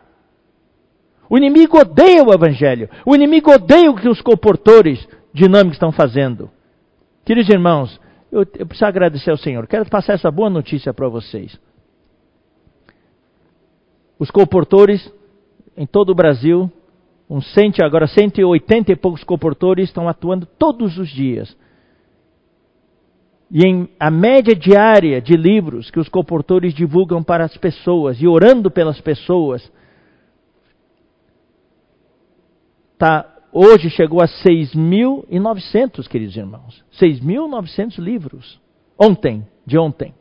O 1.29 1.37
inimigo 1.37 1.77
odeia 1.77 2.23
o 2.23 2.33
Evangelho. 2.33 2.89
O 3.05 3.13
inimigo 3.13 3.51
odeia 3.51 3.91
o 3.91 3.95
que 3.95 4.07
os 4.07 4.21
comportores 4.21 5.05
dinâmicos 5.33 5.75
estão 5.75 5.91
fazendo. 5.91 6.49
Queridos 7.25 7.49
irmãos, 7.53 7.99
eu, 8.31 8.41
eu 8.57 8.65
preciso 8.65 8.85
agradecer 8.85 9.31
ao 9.31 9.37
Senhor. 9.37 9.67
Quero 9.67 9.85
passar 9.89 10.13
essa 10.13 10.31
boa 10.31 10.49
notícia 10.49 10.93
para 10.93 11.09
vocês. 11.09 11.59
Os 14.17 14.31
comportores 14.31 15.11
em 15.75 15.85
todo 15.85 16.11
o 16.11 16.15
Brasil, 16.15 16.71
uns 17.29 17.53
cento, 17.53 17.83
agora 17.83 18.07
180 18.07 18.91
e 18.91 18.95
poucos 18.95 19.23
comportores 19.23 19.89
estão 19.89 20.07
atuando 20.07 20.45
todos 20.45 20.97
os 20.97 21.09
dias. 21.09 21.55
E 23.51 23.67
em, 23.67 23.89
a 23.99 24.09
média 24.09 24.55
diária 24.55 25.21
de 25.21 25.35
livros 25.35 25.91
que 25.91 25.99
os 25.99 26.07
comportores 26.07 26.73
divulgam 26.73 27.21
para 27.21 27.43
as 27.43 27.57
pessoas 27.57 28.21
e 28.21 28.25
orando 28.25 28.71
pelas 28.71 29.01
pessoas, 29.01 29.69
tá, 32.97 33.29
hoje 33.51 33.89
chegou 33.89 34.21
a 34.21 34.27
6.900, 34.27 36.07
queridos 36.07 36.37
irmãos. 36.37 36.81
6.900 36.97 37.99
livros. 37.99 38.57
Ontem, 38.97 39.45
de 39.65 39.77
ontem. 39.77 40.15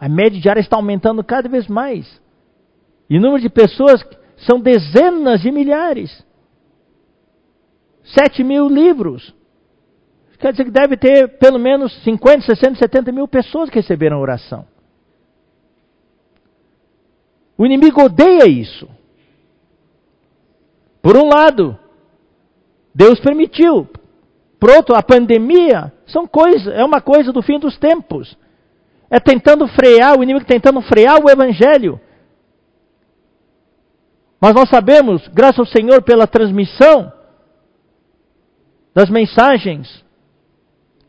A 0.00 0.08
média 0.08 0.40
diária 0.40 0.60
está 0.60 0.76
aumentando 0.76 1.22
cada 1.22 1.46
vez 1.46 1.68
mais. 1.68 2.22
E 3.10 3.18
o 3.18 3.20
número 3.20 3.42
de 3.42 3.50
pessoas 3.50 4.02
são 4.38 4.60
dezenas 4.60 5.42
de 5.42 5.52
milhares. 5.52 6.24
Sete 8.02 8.42
mil 8.42 8.66
livros. 8.66 9.34
Quer 10.44 10.50
dizer 10.50 10.64
que 10.66 10.70
deve 10.70 10.98
ter 10.98 11.38
pelo 11.38 11.58
menos 11.58 11.90
50, 12.04 12.42
60, 12.42 12.74
70 12.74 13.10
mil 13.10 13.26
pessoas 13.26 13.70
que 13.70 13.76
receberam 13.76 14.20
oração. 14.20 14.66
O 17.56 17.64
inimigo 17.64 18.02
odeia 18.02 18.46
isso. 18.46 18.86
Por 21.00 21.16
um 21.16 21.30
lado, 21.30 21.78
Deus 22.94 23.18
permitiu. 23.20 23.88
Pronto, 24.60 24.94
a 24.94 25.02
pandemia 25.02 25.90
são 26.06 26.26
coisa, 26.26 26.70
é 26.74 26.84
uma 26.84 27.00
coisa 27.00 27.32
do 27.32 27.40
fim 27.40 27.58
dos 27.58 27.78
tempos 27.78 28.36
é 29.08 29.18
tentando 29.18 29.66
frear, 29.66 30.18
o 30.18 30.22
inimigo 30.22 30.44
tentando 30.44 30.82
frear 30.82 31.24
o 31.24 31.30
evangelho. 31.30 31.98
Mas 34.38 34.52
nós 34.52 34.68
sabemos, 34.68 35.26
graças 35.28 35.60
ao 35.60 35.64
Senhor, 35.64 36.02
pela 36.02 36.26
transmissão 36.26 37.10
das 38.94 39.08
mensagens, 39.08 40.03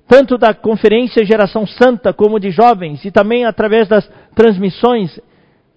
tanto 0.07 0.37
da 0.37 0.53
conferência 0.53 1.25
Geração 1.25 1.65
Santa 1.65 2.13
como 2.13 2.39
de 2.39 2.51
jovens, 2.51 3.03
e 3.03 3.11
também 3.11 3.45
através 3.45 3.87
das 3.87 4.09
transmissões, 4.35 5.19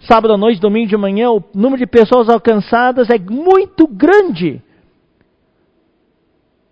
sábado 0.01 0.35
à 0.35 0.37
noite, 0.37 0.61
domingo 0.61 0.89
de 0.89 0.97
manhã, 0.97 1.31
o 1.31 1.43
número 1.55 1.79
de 1.79 1.87
pessoas 1.87 2.29
alcançadas 2.29 3.09
é 3.11 3.19
muito 3.19 3.87
grande. 3.87 4.63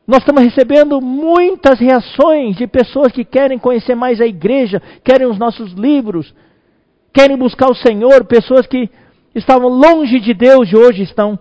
Nós 0.06 0.18
estamos 0.18 0.42
recebendo 0.42 1.00
muitas 1.00 1.80
reações 1.80 2.56
de 2.56 2.66
pessoas 2.66 3.10
que 3.10 3.24
querem 3.24 3.58
conhecer 3.58 3.94
mais 3.94 4.20
a 4.20 4.26
igreja, 4.26 4.80
querem 5.02 5.26
os 5.26 5.38
nossos 5.38 5.72
livros, 5.72 6.32
querem 7.12 7.36
buscar 7.36 7.68
o 7.68 7.74
Senhor, 7.74 8.24
pessoas 8.26 8.66
que 8.66 8.88
estavam 9.34 9.68
longe 9.68 10.20
de 10.20 10.32
Deus 10.32 10.70
e 10.70 10.76
hoje 10.76 11.02
estão, 11.02 11.38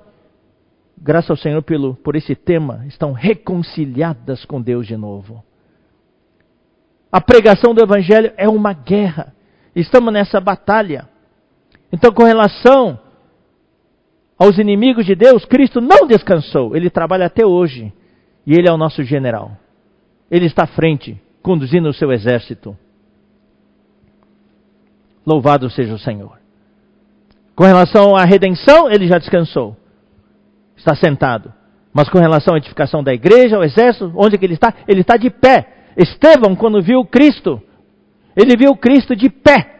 graças 0.97 1.29
ao 1.29 1.37
Senhor 1.37 1.61
pelo, 1.61 1.93
por 1.95 2.15
esse 2.15 2.35
tema, 2.35 2.85
estão 2.87 3.11
reconciliadas 3.11 4.45
com 4.45 4.59
Deus 4.59 4.87
de 4.87 4.97
novo. 4.97 5.43
A 7.11 7.21
pregação 7.21 7.73
do 7.73 7.83
Evangelho 7.83 8.33
é 8.37 8.47
uma 8.47 8.73
guerra. 8.73 9.33
Estamos 9.75 10.13
nessa 10.13 10.39
batalha. 10.39 11.07
Então, 11.91 12.11
com 12.11 12.23
relação 12.23 12.99
aos 14.37 14.57
inimigos 14.57 15.05
de 15.05 15.15
Deus, 15.15 15.45
Cristo 15.45 15.79
não 15.79 16.07
descansou. 16.07 16.75
Ele 16.75 16.89
trabalha 16.89 17.25
até 17.25 17.45
hoje 17.45 17.93
e 18.45 18.53
ele 18.53 18.67
é 18.67 18.71
o 18.71 18.77
nosso 18.77 19.03
general. 19.03 19.57
Ele 20.29 20.45
está 20.45 20.63
à 20.63 20.67
frente, 20.67 21.21
conduzindo 21.41 21.89
o 21.89 21.93
seu 21.93 22.11
exército. 22.11 22.77
Louvado 25.25 25.69
seja 25.69 25.93
o 25.93 25.99
Senhor. 25.99 26.37
Com 27.55 27.63
relação 27.63 28.15
à 28.15 28.25
redenção, 28.25 28.89
ele 28.91 29.07
já 29.07 29.17
descansou. 29.17 29.75
Está 30.75 30.95
sentado. 30.95 31.53
Mas 31.93 32.09
com 32.09 32.19
relação 32.19 32.53
à 32.53 32.57
edificação 32.57 33.01
da 33.01 33.13
igreja, 33.13 33.55
ao 33.55 33.63
exército, 33.63 34.11
onde 34.15 34.37
que 34.37 34.45
ele 34.45 34.55
está? 34.55 34.73
Ele 34.85 35.01
está 35.01 35.15
de 35.15 35.29
pé. 35.29 35.74
Estevão, 35.97 36.55
quando 36.55 36.81
viu 36.81 37.05
Cristo, 37.05 37.61
ele 38.35 38.57
viu 38.57 38.75
Cristo 38.75 39.15
de 39.15 39.29
pé. 39.29 39.73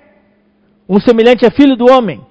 Um 0.88 0.99
semelhante 0.99 1.45
a 1.45 1.51
filho 1.51 1.76
do 1.76 1.91
homem. 1.91 2.22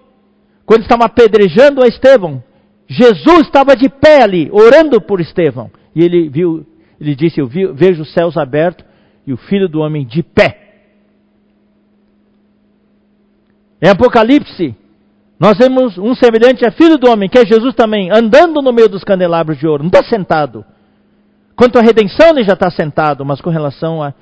Quando 0.65 0.83
estavam 0.83 1.05
apedrejando 1.05 1.83
a 1.85 1.89
Estevão, 1.89 2.43
Jesus 2.87 3.41
estava 3.41 3.77
de 3.77 3.89
pé 3.89 4.23
ali, 4.23 4.49
orando 4.53 5.01
por 5.01 5.21
Estevão. 5.21 5.71
E 5.95 6.03
ele 6.03 6.29
viu, 6.29 6.67
ele 7.01 7.15
disse: 7.15 7.41
Eu 7.41 7.47
vi, 7.47 7.67
vejo 7.67 8.03
os 8.03 8.13
céus 8.13 8.37
abertos 8.37 8.87
e 9.27 9.33
o 9.33 9.37
filho 9.37 9.69
do 9.69 9.81
homem 9.81 10.07
de 10.07 10.23
pé. 10.23 10.61
Em 13.83 13.89
Apocalipse, 13.89 14.75
nós 15.39 15.59
vemos 15.59 15.99
um 15.99 16.15
semelhante 16.15 16.65
a 16.65 16.71
filho 16.71 16.97
do 16.97 17.11
homem, 17.11 17.29
que 17.29 17.39
é 17.39 17.45
Jesus 17.45 17.75
também, 17.75 18.11
andando 18.11 18.63
no 18.63 18.73
meio 18.73 18.89
dos 18.89 19.05
candelabros 19.05 19.59
de 19.59 19.67
ouro, 19.67 19.83
não 19.83 19.89
está 19.89 20.03
sentado. 20.05 20.65
Quanto 21.57 21.79
à 21.79 21.83
redenção, 21.83 22.31
ele 22.31 22.45
já 22.45 22.55
está 22.55 22.71
sentado, 22.71 23.25
mas 23.25 23.41
com 23.41 23.51
relação 23.51 24.03
à 24.03 24.13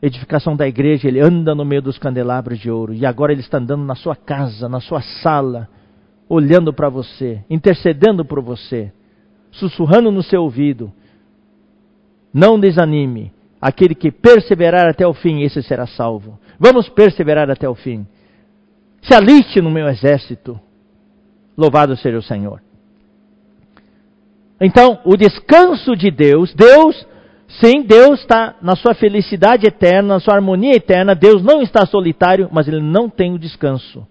edificação 0.00 0.54
da 0.54 0.68
igreja, 0.68 1.08
ele 1.08 1.20
anda 1.20 1.54
no 1.54 1.64
meio 1.64 1.82
dos 1.82 1.98
candelabros 1.98 2.58
de 2.58 2.70
ouro. 2.70 2.94
E 2.94 3.04
agora 3.04 3.32
ele 3.32 3.40
está 3.40 3.58
andando 3.58 3.84
na 3.84 3.94
sua 3.94 4.14
casa, 4.14 4.68
na 4.68 4.80
sua 4.80 5.02
sala, 5.22 5.68
olhando 6.28 6.72
para 6.72 6.88
você, 6.88 7.42
intercedendo 7.50 8.24
por 8.24 8.40
você 8.40 8.92
sussurrando 9.50 10.10
no 10.10 10.22
seu 10.22 10.42
ouvido: 10.42 10.92
Não 12.32 12.58
desanime. 12.58 13.32
Aquele 13.60 13.94
que 13.94 14.12
perseverar 14.12 14.88
até 14.88 15.04
o 15.04 15.12
fim, 15.12 15.42
esse 15.42 15.62
será 15.64 15.84
salvo. 15.84 16.38
Vamos 16.60 16.88
perseverar 16.88 17.50
até 17.50 17.68
o 17.68 17.74
fim. 17.74 18.06
Se 19.02 19.14
aliste 19.14 19.60
no 19.60 19.70
meu 19.70 19.88
exército. 19.88 20.58
Louvado 21.56 21.96
seja 21.96 22.18
o 22.18 22.22
Senhor. 22.22 22.62
Então, 24.60 24.98
o 25.04 25.16
descanso 25.16 25.94
de 25.94 26.10
Deus, 26.10 26.52
Deus, 26.52 27.06
sim, 27.60 27.82
Deus 27.82 28.20
está 28.20 28.56
na 28.60 28.74
sua 28.74 28.94
felicidade 28.94 29.66
eterna, 29.66 30.14
na 30.14 30.20
sua 30.20 30.34
harmonia 30.34 30.74
eterna. 30.74 31.14
Deus 31.14 31.42
não 31.42 31.62
está 31.62 31.86
solitário, 31.86 32.48
mas 32.52 32.66
ele 32.66 32.80
não 32.80 33.08
tem 33.08 33.32
o 33.32 33.38
descanso. 33.38 34.06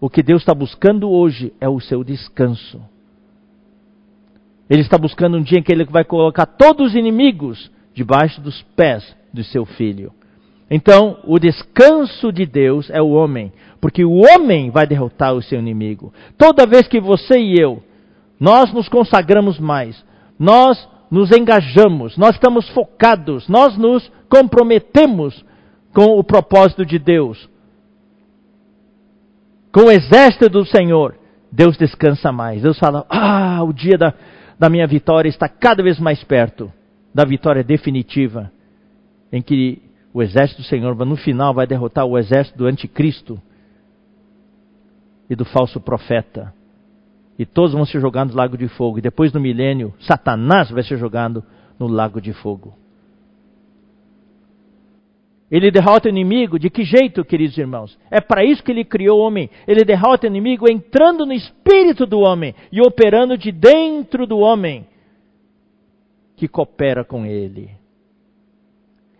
O 0.00 0.08
que 0.08 0.22
Deus 0.22 0.42
está 0.42 0.54
buscando 0.54 1.10
hoje 1.10 1.52
é 1.60 1.68
o 1.68 1.80
seu 1.80 2.02
descanso. 2.04 2.80
Ele 4.68 4.82
está 4.82 4.96
buscando 4.96 5.36
um 5.36 5.42
dia 5.42 5.58
em 5.58 5.62
que 5.62 5.72
ele 5.72 5.84
vai 5.84 6.04
colocar 6.04 6.46
todos 6.46 6.90
os 6.90 6.94
inimigos 6.94 7.70
debaixo 7.92 8.40
dos 8.40 8.62
pés 8.76 9.16
do 9.34 9.42
seu 9.42 9.66
filho. 9.66 10.12
Então, 10.70 11.18
o 11.24 11.40
descanso 11.40 12.32
de 12.32 12.46
Deus 12.46 12.88
é 12.90 13.02
o 13.02 13.10
homem, 13.10 13.52
porque 13.80 14.04
o 14.04 14.18
homem 14.18 14.70
vai 14.70 14.86
derrotar 14.86 15.34
o 15.34 15.42
seu 15.42 15.58
inimigo. 15.58 16.14
Toda 16.38 16.66
vez 16.66 16.86
que 16.86 17.00
você 17.00 17.36
e 17.36 17.60
eu, 17.60 17.82
nós 18.40 18.72
nos 18.72 18.88
consagramos 18.88 19.58
mais, 19.58 20.02
nós 20.38 20.88
nos 21.10 21.30
engajamos, 21.30 22.16
nós 22.16 22.36
estamos 22.36 22.66
focados, 22.70 23.46
nós 23.48 23.76
nos 23.76 24.10
comprometemos 24.30 25.44
com 25.92 26.18
o 26.18 26.24
propósito 26.24 26.86
de 26.86 26.98
Deus, 26.98 27.48
com 29.72 29.82
o 29.82 29.90
exército 29.90 30.48
do 30.48 30.64
Senhor, 30.64 31.16
Deus 31.52 31.76
descansa 31.76 32.32
mais. 32.32 32.62
Deus 32.62 32.78
fala: 32.78 33.04
Ah, 33.08 33.62
o 33.62 33.72
dia 33.72 33.98
da, 33.98 34.14
da 34.58 34.68
minha 34.68 34.86
vitória 34.86 35.28
está 35.28 35.48
cada 35.48 35.82
vez 35.82 35.98
mais 35.98 36.22
perto 36.24 36.72
da 37.14 37.24
vitória 37.24 37.62
definitiva, 37.62 38.50
em 39.32 39.42
que 39.42 39.82
o 40.12 40.22
exército 40.22 40.62
do 40.62 40.66
Senhor 40.66 40.94
no 41.04 41.16
final 41.16 41.52
vai 41.52 41.66
derrotar 41.66 42.04
o 42.04 42.18
exército 42.18 42.58
do 42.58 42.66
anticristo 42.66 43.40
e 45.28 45.36
do 45.36 45.44
falso 45.44 45.80
profeta. 45.80 46.52
E 47.40 47.46
todos 47.46 47.72
vão 47.72 47.86
ser 47.86 48.02
jogados 48.02 48.34
no 48.34 48.38
lago 48.38 48.54
de 48.54 48.68
fogo. 48.68 48.98
E 48.98 49.00
depois 49.00 49.32
do 49.32 49.40
milênio, 49.40 49.94
Satanás 50.00 50.70
vai 50.70 50.82
ser 50.82 50.98
jogado 50.98 51.42
no 51.78 51.86
lago 51.86 52.20
de 52.20 52.34
fogo. 52.34 52.74
Ele 55.50 55.70
derrota 55.70 56.06
o 56.06 56.10
inimigo 56.10 56.58
de 56.58 56.68
que 56.68 56.84
jeito, 56.84 57.24
queridos 57.24 57.56
irmãos? 57.56 57.98
É 58.10 58.20
para 58.20 58.44
isso 58.44 58.62
que 58.62 58.70
ele 58.70 58.84
criou 58.84 59.20
o 59.20 59.22
homem. 59.22 59.48
Ele 59.66 59.86
derrota 59.86 60.26
o 60.26 60.28
inimigo 60.28 60.70
entrando 60.70 61.24
no 61.24 61.32
espírito 61.32 62.04
do 62.04 62.20
homem 62.20 62.54
e 62.70 62.82
operando 62.82 63.38
de 63.38 63.50
dentro 63.50 64.26
do 64.26 64.36
homem 64.40 64.86
que 66.36 66.46
coopera 66.46 67.06
com 67.06 67.24
ele. 67.24 67.70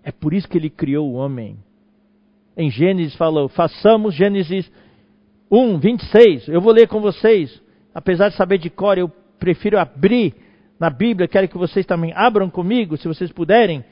É 0.04 0.12
por 0.12 0.34
isso 0.34 0.46
que 0.46 0.58
ele 0.58 0.68
criou 0.68 1.08
o 1.08 1.14
homem. 1.14 1.56
Em 2.54 2.70
Gênesis 2.70 3.16
falou, 3.16 3.48
façamos 3.48 4.14
Gênesis 4.14 4.70
1, 5.50 5.78
26. 5.78 6.48
Eu 6.48 6.60
vou 6.60 6.74
ler 6.74 6.86
com 6.86 7.00
vocês. 7.00 7.62
Apesar 7.95 8.28
de 8.28 8.36
saber 8.36 8.59
de 8.59 8.70
cor, 8.70 8.99
eu 8.99 9.09
prefiro 9.38 9.78
abrir 9.78 10.34
na 10.78 10.91
Bíblia. 10.91 11.28
Quero 11.28 11.49
que 11.49 11.59
vocês 11.59 11.84
também 11.84 12.12
abram 12.14 12.49
comigo, 12.49 12.97
se 12.97 13.09
vocês 13.09 13.32
puderem. 13.32 13.84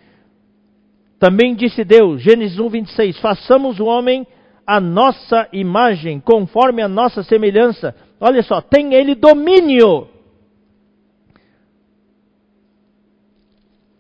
Também 1.18 1.55
disse 1.55 1.84
Deus, 1.84 2.22
Gênesis 2.22 2.59
1, 2.59 2.68
26, 2.68 3.18
façamos 3.18 3.80
o 3.80 3.86
homem 3.86 4.26
a 4.66 4.80
nossa 4.80 5.49
imagem, 5.53 6.20
conforme 6.20 6.82
a 6.82 6.88
nossa 6.88 7.22
semelhança. 7.22 7.94
Olha 8.20 8.42
só, 8.42 8.61
tem 8.61 8.94
ele 8.94 9.14
domínio. 9.14 10.09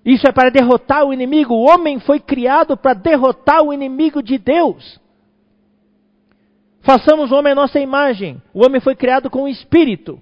Isso 0.04 0.26
é 0.28 0.32
para 0.32 0.50
derrotar 0.50 1.04
o 1.04 1.12
inimigo. 1.12 1.54
O 1.54 1.68
homem 1.68 1.98
foi 2.00 2.20
criado 2.20 2.76
para 2.76 2.94
derrotar 2.94 3.62
o 3.62 3.72
inimigo 3.72 4.22
de 4.22 4.38
Deus. 4.38 5.00
Façamos 6.80 7.30
o 7.30 7.34
homem 7.34 7.52
a 7.52 7.56
nossa 7.56 7.78
imagem. 7.78 8.40
O 8.54 8.64
homem 8.64 8.80
foi 8.80 8.94
criado 8.94 9.28
com 9.28 9.42
o 9.42 9.48
espírito. 9.48 10.20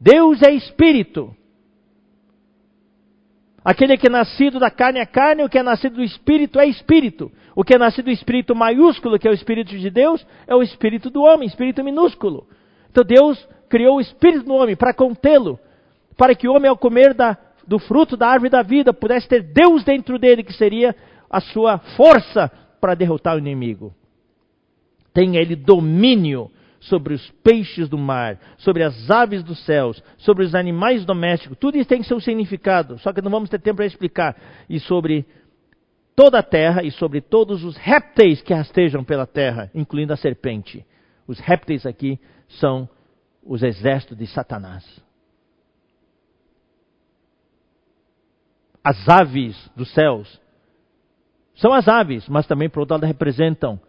Deus 0.00 0.42
é 0.42 0.50
espírito. 0.50 1.34
Aquele 3.64 3.96
que 3.96 4.08
é 4.08 4.10
nascido 4.10 4.58
da 4.58 4.70
carne 4.70 5.00
é 5.00 5.06
carne, 5.06 5.42
o 5.42 5.48
que 5.48 5.58
é 5.58 5.62
nascido 5.62 5.96
do 5.96 6.04
espírito 6.04 6.60
é 6.60 6.66
espírito. 6.66 7.32
O 7.56 7.64
que 7.64 7.74
é 7.74 7.78
nascido 7.78 8.06
do 8.06 8.10
espírito 8.10 8.54
maiúsculo, 8.54 9.18
que 9.18 9.26
é 9.26 9.30
o 9.30 9.34
espírito 9.34 9.78
de 9.78 9.88
Deus, 9.88 10.24
é 10.46 10.54
o 10.54 10.62
espírito 10.62 11.08
do 11.08 11.22
homem, 11.22 11.48
espírito 11.48 11.82
minúsculo. 11.82 12.46
Então 12.90 13.02
Deus 13.02 13.48
criou 13.70 13.96
o 13.96 14.00
espírito 14.00 14.44
do 14.44 14.52
homem 14.52 14.76
para 14.76 14.92
contê-lo, 14.92 15.58
para 16.16 16.34
que 16.34 16.46
o 16.46 16.52
homem, 16.52 16.68
ao 16.68 16.76
comer 16.76 17.14
da, 17.14 17.38
do 17.66 17.78
fruto 17.78 18.16
da 18.16 18.28
árvore 18.28 18.50
da 18.50 18.62
vida, 18.62 18.92
pudesse 18.92 19.26
ter 19.26 19.42
Deus 19.42 19.82
dentro 19.82 20.18
dele, 20.18 20.44
que 20.44 20.52
seria 20.52 20.94
a 21.30 21.40
sua 21.40 21.78
força 21.96 22.50
para 22.80 22.94
derrotar 22.94 23.34
o 23.34 23.38
inimigo. 23.38 23.94
Tenha 25.14 25.40
ele 25.40 25.54
domínio 25.54 26.50
sobre 26.80 27.14
os 27.14 27.30
peixes 27.42 27.88
do 27.88 27.96
mar, 27.96 28.38
sobre 28.58 28.82
as 28.82 29.10
aves 29.10 29.42
dos 29.42 29.64
céus, 29.64 30.02
sobre 30.18 30.44
os 30.44 30.54
animais 30.54 31.04
domésticos. 31.04 31.56
Tudo 31.56 31.78
isso 31.78 31.88
tem 31.88 32.02
seu 32.02 32.20
significado, 32.20 32.98
só 32.98 33.12
que 33.12 33.22
não 33.22 33.30
vamos 33.30 33.48
ter 33.48 33.60
tempo 33.60 33.76
para 33.76 33.86
explicar. 33.86 34.36
E 34.68 34.78
sobre 34.80 35.24
toda 36.14 36.40
a 36.40 36.42
terra 36.42 36.82
e 36.82 36.90
sobre 36.90 37.20
todos 37.20 37.64
os 37.64 37.76
répteis 37.76 38.42
que 38.42 38.52
rastejam 38.52 39.02
pela 39.02 39.26
terra, 39.26 39.70
incluindo 39.74 40.12
a 40.12 40.16
serpente. 40.16 40.84
Os 41.26 41.38
répteis 41.38 41.86
aqui 41.86 42.18
são 42.48 42.88
os 43.42 43.62
exércitos 43.62 44.18
de 44.18 44.26
Satanás. 44.26 44.84
As 48.82 49.08
aves 49.08 49.70
dos 49.74 49.90
céus 49.94 50.40
são 51.54 51.72
as 51.72 51.88
aves, 51.88 52.28
mas 52.28 52.46
também, 52.46 52.68
por 52.68 52.80
outro 52.80 52.94
lado, 52.94 53.06
representam 53.06 53.80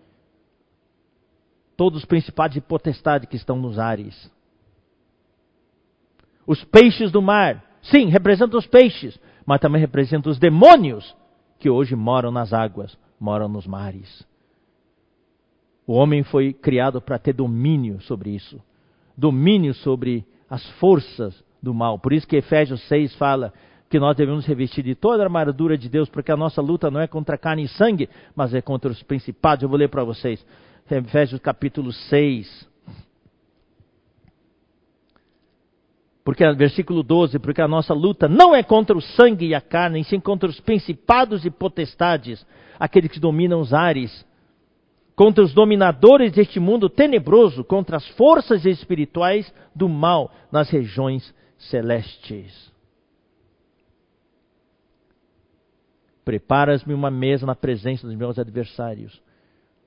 todos 1.75 1.99
os 1.99 2.05
principados 2.05 2.57
e 2.57 2.61
potestades 2.61 3.27
que 3.27 3.35
estão 3.35 3.57
nos 3.57 3.77
ares. 3.79 4.31
Os 6.47 6.63
peixes 6.63 7.11
do 7.11 7.21
mar, 7.21 7.63
sim, 7.81 8.07
representam 8.07 8.59
os 8.59 8.67
peixes, 8.67 9.19
mas 9.45 9.59
também 9.59 9.81
representam 9.81 10.31
os 10.31 10.39
demônios 10.39 11.15
que 11.59 11.69
hoje 11.69 11.95
moram 11.95 12.31
nas 12.31 12.53
águas, 12.53 12.97
moram 13.19 13.47
nos 13.47 13.65
mares. 13.65 14.25
O 15.87 15.93
homem 15.93 16.23
foi 16.23 16.53
criado 16.53 16.99
para 17.01 17.19
ter 17.19 17.33
domínio 17.33 18.01
sobre 18.01 18.31
isso, 18.31 18.61
domínio 19.15 19.73
sobre 19.73 20.25
as 20.49 20.65
forças 20.71 21.43
do 21.61 21.73
mal. 21.73 21.99
Por 21.99 22.13
isso 22.13 22.27
que 22.27 22.35
Efésios 22.35 22.81
6 22.87 23.15
fala 23.15 23.53
que 23.89 23.99
nós 23.99 24.15
devemos 24.15 24.45
revestir 24.45 24.83
de 24.83 24.95
toda 24.95 25.21
a 25.21 25.25
armadura 25.25 25.77
de 25.77 25.87
Deus, 25.87 26.09
porque 26.09 26.31
a 26.31 26.37
nossa 26.37 26.61
luta 26.61 26.89
não 26.89 26.99
é 26.99 27.07
contra 27.07 27.37
carne 27.37 27.63
e 27.63 27.67
sangue, 27.67 28.09
mas 28.35 28.53
é 28.53 28.61
contra 28.61 28.91
os 28.91 29.01
principados. 29.03 29.63
Eu 29.63 29.69
vou 29.69 29.77
ler 29.77 29.89
para 29.89 30.03
vocês. 30.03 30.45
Efésios 30.89 31.41
capítulo 31.41 31.91
6. 31.91 32.67
Porque, 36.23 36.51
versículo 36.53 37.01
12, 37.01 37.39
porque 37.39 37.61
a 37.61 37.67
nossa 37.67 37.93
luta 37.93 38.27
não 38.27 38.55
é 38.55 38.61
contra 38.63 38.95
o 38.95 39.01
sangue 39.01 39.47
e 39.47 39.55
a 39.55 39.61
carne, 39.61 40.01
e 40.01 40.03
sim 40.03 40.19
contra 40.19 40.49
os 40.49 40.59
principados 40.59 41.45
e 41.45 41.51
potestades, 41.51 42.45
aqueles 42.79 43.11
que 43.11 43.19
dominam 43.19 43.59
os 43.59 43.73
ares, 43.73 44.25
contra 45.15 45.43
os 45.43 45.53
dominadores 45.53 46.31
deste 46.31 46.59
mundo 46.59 46.89
tenebroso, 46.89 47.63
contra 47.63 47.97
as 47.97 48.07
forças 48.09 48.65
espirituais 48.65 49.51
do 49.73 49.87
mal 49.87 50.31
nas 50.51 50.69
regiões 50.69 51.33
celestes. 51.57 52.71
Preparas-me 56.23 56.93
uma 56.93 57.11
mesa 57.11 57.45
na 57.45 57.55
presença 57.55 58.07
dos 58.07 58.15
meus 58.15 58.39
adversários 58.39 59.23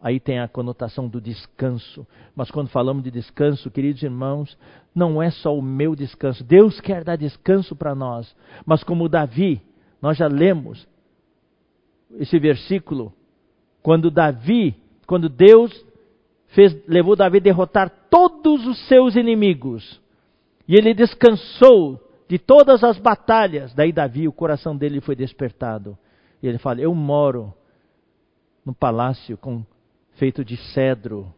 aí 0.00 0.20
tem 0.20 0.38
a 0.38 0.48
conotação 0.48 1.08
do 1.08 1.20
descanso. 1.20 2.06
Mas 2.34 2.50
quando 2.50 2.68
falamos 2.68 3.02
de 3.02 3.10
descanso, 3.10 3.70
queridos 3.70 4.02
irmãos, 4.02 4.56
não 4.94 5.22
é 5.22 5.30
só 5.30 5.56
o 5.56 5.62
meu 5.62 5.94
descanso. 5.94 6.44
Deus 6.44 6.80
quer 6.80 7.04
dar 7.04 7.16
descanso 7.16 7.74
para 7.74 7.94
nós. 7.94 8.34
Mas 8.64 8.84
como 8.84 9.08
Davi, 9.08 9.60
nós 10.00 10.16
já 10.16 10.26
lemos 10.26 10.86
esse 12.18 12.38
versículo, 12.38 13.12
quando 13.82 14.10
Davi, 14.10 14.74
quando 15.06 15.28
Deus 15.28 15.84
fez, 16.48 16.76
levou 16.86 17.14
Davi 17.14 17.38
a 17.38 17.40
derrotar 17.40 17.90
todos 18.10 18.66
os 18.66 18.78
seus 18.88 19.14
inimigos, 19.14 20.00
e 20.66 20.74
ele 20.74 20.94
descansou 20.94 22.00
de 22.28 22.38
todas 22.38 22.84
as 22.84 22.98
batalhas, 22.98 23.72
daí 23.74 23.92
Davi, 23.92 24.28
o 24.28 24.32
coração 24.32 24.76
dele 24.76 25.00
foi 25.00 25.16
despertado. 25.16 25.96
E 26.42 26.46
ele 26.46 26.58
fala: 26.58 26.80
Eu 26.80 26.94
moro 26.94 27.54
no 28.64 28.74
palácio 28.74 29.36
com 29.38 29.64
feito 30.18 30.44
de 30.44 30.56
cedro, 30.56 31.32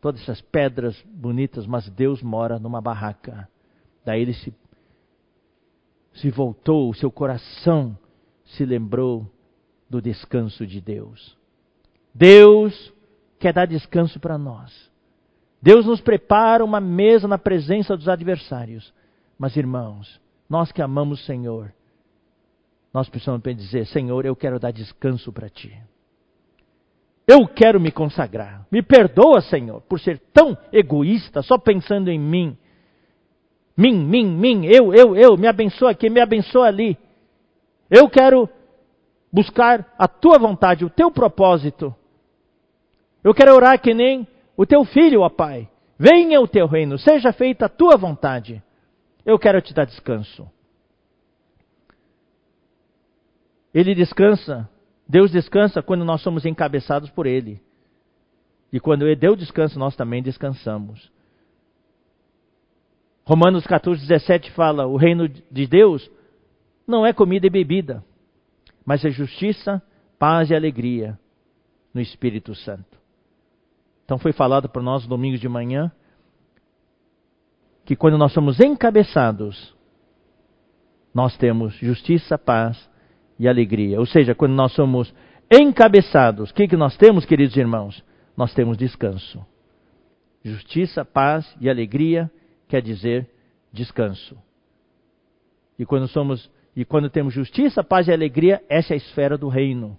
todas 0.00 0.22
essas 0.22 0.40
pedras 0.40 1.00
bonitas, 1.06 1.66
mas 1.66 1.88
Deus 1.90 2.22
mora 2.22 2.58
numa 2.58 2.80
barraca. 2.80 3.48
Daí 4.04 4.22
ele 4.22 4.32
se, 4.32 4.54
se 6.14 6.30
voltou, 6.30 6.88
o 6.88 6.94
seu 6.94 7.10
coração 7.10 7.96
se 8.44 8.64
lembrou 8.64 9.30
do 9.88 10.00
descanso 10.00 10.66
de 10.66 10.80
Deus. 10.80 11.36
Deus 12.14 12.92
quer 13.38 13.52
dar 13.52 13.66
descanso 13.66 14.18
para 14.18 14.38
nós. 14.38 14.90
Deus 15.60 15.86
nos 15.86 16.00
prepara 16.00 16.64
uma 16.64 16.80
mesa 16.80 17.28
na 17.28 17.38
presença 17.38 17.96
dos 17.96 18.08
adversários. 18.08 18.92
Mas, 19.38 19.56
irmãos, 19.56 20.20
nós 20.48 20.72
que 20.72 20.82
amamos 20.82 21.20
o 21.20 21.24
Senhor, 21.24 21.72
nós 22.92 23.08
precisamos 23.08 23.42
dizer: 23.56 23.86
Senhor, 23.86 24.26
eu 24.26 24.34
quero 24.34 24.58
dar 24.58 24.72
descanso 24.72 25.32
para 25.32 25.48
ti. 25.48 25.72
Eu 27.32 27.48
quero 27.48 27.80
me 27.80 27.90
consagrar. 27.90 28.66
Me 28.70 28.82
perdoa, 28.82 29.40
Senhor, 29.40 29.80
por 29.88 29.98
ser 29.98 30.18
tão 30.34 30.54
egoísta, 30.70 31.40
só 31.40 31.56
pensando 31.56 32.10
em 32.10 32.18
mim. 32.18 32.58
Mim, 33.74 34.04
mim, 34.04 34.26
mim, 34.26 34.66
eu, 34.66 34.92
eu, 34.92 35.16
eu, 35.16 35.38
me 35.38 35.46
abençoa 35.46 35.92
aqui, 35.92 36.10
me 36.10 36.20
abençoa 36.20 36.66
ali. 36.66 36.94
Eu 37.88 38.06
quero 38.10 38.46
buscar 39.32 39.94
a 39.98 40.06
tua 40.06 40.38
vontade, 40.38 40.84
o 40.84 40.90
teu 40.90 41.10
propósito. 41.10 41.94
Eu 43.24 43.32
quero 43.32 43.54
orar 43.54 43.80
que 43.80 43.94
nem 43.94 44.28
o 44.54 44.66
teu 44.66 44.84
filho, 44.84 45.22
ó 45.22 45.30
Pai. 45.30 45.66
Venha 45.98 46.38
o 46.38 46.46
teu 46.46 46.66
reino, 46.66 46.98
seja 46.98 47.32
feita 47.32 47.64
a 47.64 47.70
tua 47.70 47.96
vontade. 47.96 48.62
Eu 49.24 49.38
quero 49.38 49.62
te 49.62 49.72
dar 49.72 49.86
descanso. 49.86 50.46
Ele 53.72 53.94
descansa 53.94 54.68
Deus 55.12 55.30
descansa 55.30 55.82
quando 55.82 56.06
nós 56.06 56.22
somos 56.22 56.46
encabeçados 56.46 57.10
por 57.10 57.26
Ele. 57.26 57.60
E 58.72 58.80
quando 58.80 59.04
Deus 59.14 59.38
descansa, 59.38 59.78
nós 59.78 59.94
também 59.94 60.22
descansamos. 60.22 61.12
Romanos 63.22 63.66
14, 63.66 64.00
17 64.00 64.50
fala: 64.52 64.86
o 64.86 64.96
reino 64.96 65.28
de 65.28 65.66
Deus 65.66 66.10
não 66.86 67.04
é 67.04 67.12
comida 67.12 67.46
e 67.46 67.50
bebida, 67.50 68.02
mas 68.86 69.04
é 69.04 69.10
justiça, 69.10 69.82
paz 70.18 70.48
e 70.48 70.54
alegria 70.54 71.18
no 71.92 72.00
Espírito 72.00 72.54
Santo. 72.54 72.98
Então 74.06 74.16
foi 74.16 74.32
falado 74.32 74.66
para 74.66 74.80
nós 74.80 75.06
domingo 75.06 75.36
de 75.36 75.46
manhã 75.46 75.92
que 77.84 77.94
quando 77.94 78.16
nós 78.16 78.32
somos 78.32 78.60
encabeçados, 78.60 79.76
nós 81.12 81.36
temos 81.36 81.74
justiça, 81.74 82.38
paz 82.38 82.90
e 83.42 83.48
alegria. 83.48 83.98
Ou 83.98 84.06
seja, 84.06 84.36
quando 84.36 84.52
nós 84.52 84.72
somos 84.72 85.12
encabeçados, 85.50 86.50
o 86.50 86.54
que, 86.54 86.68
que 86.68 86.76
nós 86.76 86.96
temos, 86.96 87.24
queridos 87.24 87.56
irmãos? 87.56 88.04
Nós 88.36 88.54
temos 88.54 88.78
descanso. 88.78 89.44
Justiça, 90.44 91.04
paz 91.04 91.52
e 91.60 91.68
alegria 91.68 92.30
quer 92.68 92.80
dizer 92.80 93.28
descanso. 93.72 94.38
E 95.76 95.84
quando 95.84 96.06
somos 96.06 96.48
e 96.74 96.84
quando 96.84 97.10
temos 97.10 97.34
justiça, 97.34 97.82
paz 97.82 98.06
e 98.06 98.12
alegria, 98.12 98.62
essa 98.68 98.92
é 98.92 98.94
a 98.94 98.96
esfera 98.96 99.36
do 99.36 99.48
reino. 99.48 99.98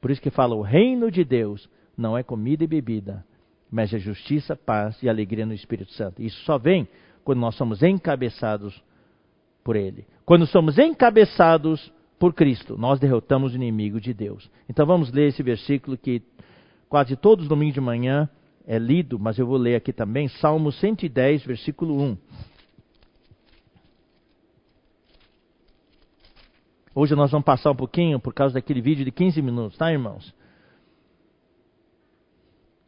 Por 0.00 0.10
isso 0.10 0.22
que 0.22 0.30
fala 0.30 0.54
o 0.54 0.62
reino 0.62 1.10
de 1.10 1.22
Deus 1.24 1.68
não 1.96 2.16
é 2.16 2.22
comida 2.22 2.64
e 2.64 2.66
bebida, 2.66 3.22
mas 3.70 3.92
é 3.92 3.98
justiça, 3.98 4.56
paz 4.56 5.00
e 5.02 5.10
alegria 5.10 5.44
no 5.44 5.52
Espírito 5.52 5.92
Santo. 5.92 6.22
Isso 6.22 6.42
só 6.44 6.56
vem 6.56 6.88
quando 7.22 7.38
nós 7.38 7.54
somos 7.54 7.82
encabeçados 7.82 8.82
por 9.62 9.76
ele. 9.76 10.06
Quando 10.24 10.46
somos 10.46 10.78
encabeçados 10.78 11.92
por 12.18 12.34
Cristo, 12.34 12.76
nós 12.76 12.98
derrotamos 12.98 13.52
o 13.52 13.56
inimigo 13.56 14.00
de 14.00 14.12
Deus. 14.12 14.50
Então 14.68 14.84
vamos 14.84 15.12
ler 15.12 15.28
esse 15.28 15.42
versículo 15.42 15.96
que 15.96 16.22
quase 16.88 17.16
todos 17.16 17.44
os 17.44 17.48
domingos 17.48 17.74
de 17.74 17.80
manhã 17.80 18.28
é 18.66 18.78
lido, 18.78 19.18
mas 19.18 19.38
eu 19.38 19.46
vou 19.46 19.56
ler 19.56 19.76
aqui 19.76 19.92
também, 19.92 20.28
Salmo 20.28 20.72
110, 20.72 21.44
versículo 21.44 22.02
1. 22.02 22.18
Hoje 26.94 27.14
nós 27.14 27.30
vamos 27.30 27.44
passar 27.44 27.70
um 27.70 27.76
pouquinho 27.76 28.18
por 28.18 28.34
causa 28.34 28.54
daquele 28.54 28.80
vídeo 28.80 29.04
de 29.04 29.12
15 29.12 29.40
minutos, 29.40 29.78
tá, 29.78 29.92
irmãos? 29.92 30.34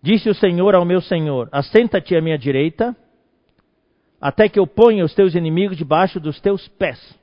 Disse 0.03 0.29
o 0.29 0.35
Senhor 0.35 0.75
ao 0.75 0.85
meu 0.85 1.01
Senhor: 1.01 1.49
Assenta-te 1.53 2.17
à 2.17 2.21
minha 2.21 2.37
direita, 2.37 2.97
até 4.21 4.49
que 4.49 4.59
eu 4.59 4.67
ponha 4.67 5.05
os 5.05 5.15
teus 5.15 5.35
inimigos 5.37 5.77
debaixo 5.77 6.19
dos 6.19 6.41
teus 6.41 6.67
pés. 6.67 7.20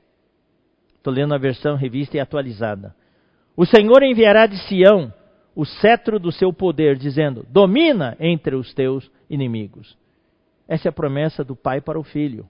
Estou 1.08 1.22
lendo 1.22 1.34
a 1.34 1.38
versão 1.38 1.74
revista 1.74 2.18
e 2.18 2.20
atualizada. 2.20 2.94
O 3.56 3.64
Senhor 3.64 4.02
enviará 4.02 4.46
de 4.46 4.58
Sião 4.68 5.10
o 5.56 5.64
cetro 5.64 6.18
do 6.18 6.30
seu 6.30 6.52
poder, 6.52 6.98
dizendo: 6.98 7.46
Domina 7.48 8.14
entre 8.20 8.54
os 8.54 8.74
teus 8.74 9.10
inimigos. 9.30 9.96
Essa 10.68 10.88
é 10.88 10.90
a 10.90 10.92
promessa 10.92 11.42
do 11.42 11.56
pai 11.56 11.80
para 11.80 11.98
o 11.98 12.04
filho. 12.04 12.46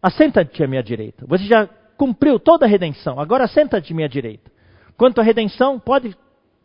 Assenta-te 0.00 0.64
à 0.64 0.66
minha 0.66 0.82
direita. 0.82 1.26
Você 1.26 1.44
já 1.44 1.66
cumpriu 1.98 2.40
toda 2.40 2.64
a 2.64 2.68
redenção. 2.68 3.20
Agora 3.20 3.44
assenta-te 3.44 3.92
à 3.92 3.96
minha 3.96 4.08
direita. 4.08 4.50
Quanto 4.96 5.20
à 5.20 5.22
redenção, 5.22 5.78
pode, 5.78 6.16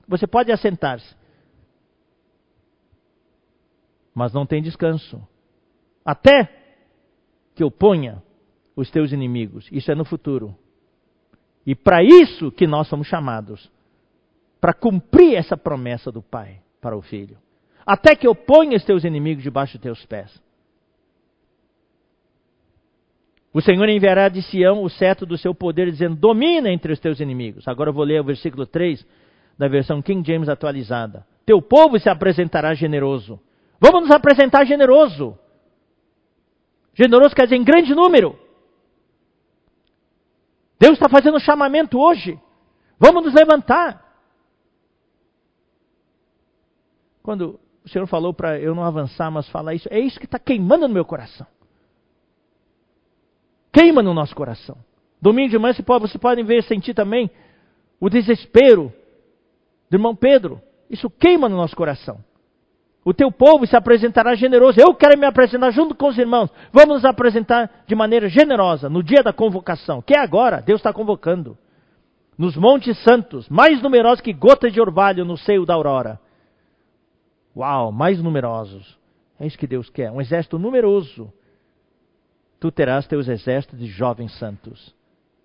você 0.07 0.25
pode 0.25 0.49
assentar-se. 0.49 1.13
Mas 4.13 4.31
não 4.31 4.45
tem 4.45 4.61
descanso. 4.61 5.21
Até 6.05 6.49
que 7.53 7.61
eu 7.61 7.69
ponha 7.69 8.23
os 8.75 8.89
teus 8.91 9.11
inimigos. 9.11 9.67
Isso 9.71 9.91
é 9.91 9.95
no 9.95 10.05
futuro. 10.05 10.55
E 11.65 11.73
para 11.73 12.03
isso 12.03 12.51
que 12.51 12.67
nós 12.67 12.87
somos 12.87 13.07
chamados. 13.07 13.71
Para 14.59 14.73
cumprir 14.73 15.35
essa 15.35 15.57
promessa 15.57 16.11
do 16.11 16.21
Pai 16.21 16.59
para 16.81 16.95
o 16.95 17.01
Filho. 17.01 17.37
Até 17.85 18.15
que 18.15 18.27
eu 18.27 18.35
ponha 18.35 18.77
os 18.77 18.83
teus 18.83 19.03
inimigos 19.03 19.43
debaixo 19.43 19.73
dos 19.73 19.81
teus 19.81 20.05
pés. 20.05 20.43
O 23.53 23.61
Senhor 23.61 23.87
enviará 23.87 24.27
de 24.27 24.41
Sião 24.41 24.83
o 24.83 24.89
cetro 24.89 25.25
do 25.25 25.37
seu 25.37 25.55
poder, 25.55 25.89
dizendo: 25.89 26.15
Domina 26.15 26.69
entre 26.69 26.91
os 26.91 26.99
teus 26.99 27.19
inimigos. 27.19 27.67
Agora 27.67 27.89
eu 27.89 27.93
vou 27.93 28.03
ler 28.03 28.19
o 28.19 28.23
versículo 28.23 28.65
3 28.65 29.05
da 29.57 29.67
versão 29.67 30.01
King 30.01 30.27
James 30.29 30.49
atualizada. 30.49 31.25
Teu 31.45 31.61
povo 31.61 31.97
se 31.97 32.09
apresentará 32.09 32.73
generoso. 32.73 33.39
Vamos 33.79 34.01
nos 34.01 34.11
apresentar 34.11 34.65
generoso. 34.65 35.37
Generoso 36.93 37.35
quer 37.35 37.43
dizer 37.43 37.55
em 37.55 37.63
grande 37.63 37.93
número. 37.93 38.37
Deus 40.79 40.93
está 40.93 41.07
fazendo 41.09 41.37
um 41.37 41.39
chamamento 41.39 41.99
hoje. 41.99 42.39
Vamos 42.99 43.25
nos 43.25 43.33
levantar. 43.33 44.03
Quando 47.23 47.59
o 47.83 47.89
Senhor 47.89 48.05
falou 48.07 48.33
para 48.33 48.59
eu 48.59 48.75
não 48.75 48.83
avançar, 48.83 49.31
mas 49.31 49.47
falar 49.49 49.73
isso, 49.73 49.87
é 49.91 49.99
isso 49.99 50.19
que 50.19 50.25
está 50.25 50.39
queimando 50.39 50.87
no 50.87 50.93
meu 50.93 51.05
coração 51.05 51.47
queima 53.75 54.01
no 54.01 54.13
nosso 54.13 54.33
coração. 54.33 54.77
Domingo 55.21 55.49
de 55.49 55.57
manhã 55.59 55.73
você 55.73 55.83
pode, 55.83 56.07
você 56.09 56.17
pode 56.17 56.41
ver, 56.43 56.63
sentir 56.63 56.93
também 56.93 57.29
o 57.99 58.09
desespero 58.09 58.93
do 59.89 59.97
irmão 59.97 60.15
Pedro. 60.15 60.61
Isso 60.89 61.09
queima 61.09 61.49
no 61.49 61.57
nosso 61.57 61.75
coração. 61.75 62.23
O 63.05 63.13
teu 63.13 63.31
povo 63.31 63.67
se 63.67 63.75
apresentará 63.75 64.33
generoso. 64.33 64.79
Eu 64.79 64.95
quero 64.95 65.17
me 65.17 65.27
apresentar 65.27 65.69
junto 65.69 65.93
com 65.93 66.07
os 66.07 66.17
irmãos. 66.17 66.49
Vamos 66.73 66.95
nos 66.95 67.05
apresentar 67.05 67.83
de 67.85 67.93
maneira 67.93 68.27
generosa 68.27 68.89
no 68.89 69.03
dia 69.03 69.21
da 69.21 69.31
convocação, 69.31 70.01
que 70.01 70.17
é 70.17 70.19
agora. 70.19 70.59
Deus 70.59 70.79
está 70.79 70.91
convocando. 70.91 71.55
Nos 72.35 72.57
montes 72.57 72.97
santos, 73.03 73.47
mais 73.47 73.79
numerosos 73.81 74.21
que 74.21 74.33
gotas 74.33 74.73
de 74.73 74.81
orvalho 74.81 75.23
no 75.23 75.37
seio 75.37 75.65
da 75.65 75.75
aurora. 75.75 76.19
Uau, 77.55 77.91
mais 77.91 78.21
numerosos. 78.21 78.97
É 79.39 79.45
isso 79.45 79.57
que 79.57 79.67
Deus 79.67 79.87
quer. 79.89 80.11
Um 80.11 80.19
exército 80.19 80.57
numeroso 80.57 81.31
tu 82.59 82.71
terás 82.71 83.05
teus 83.05 83.27
exércitos 83.27 83.77
de 83.77 83.85
jovens 83.85 84.37
santos. 84.39 84.95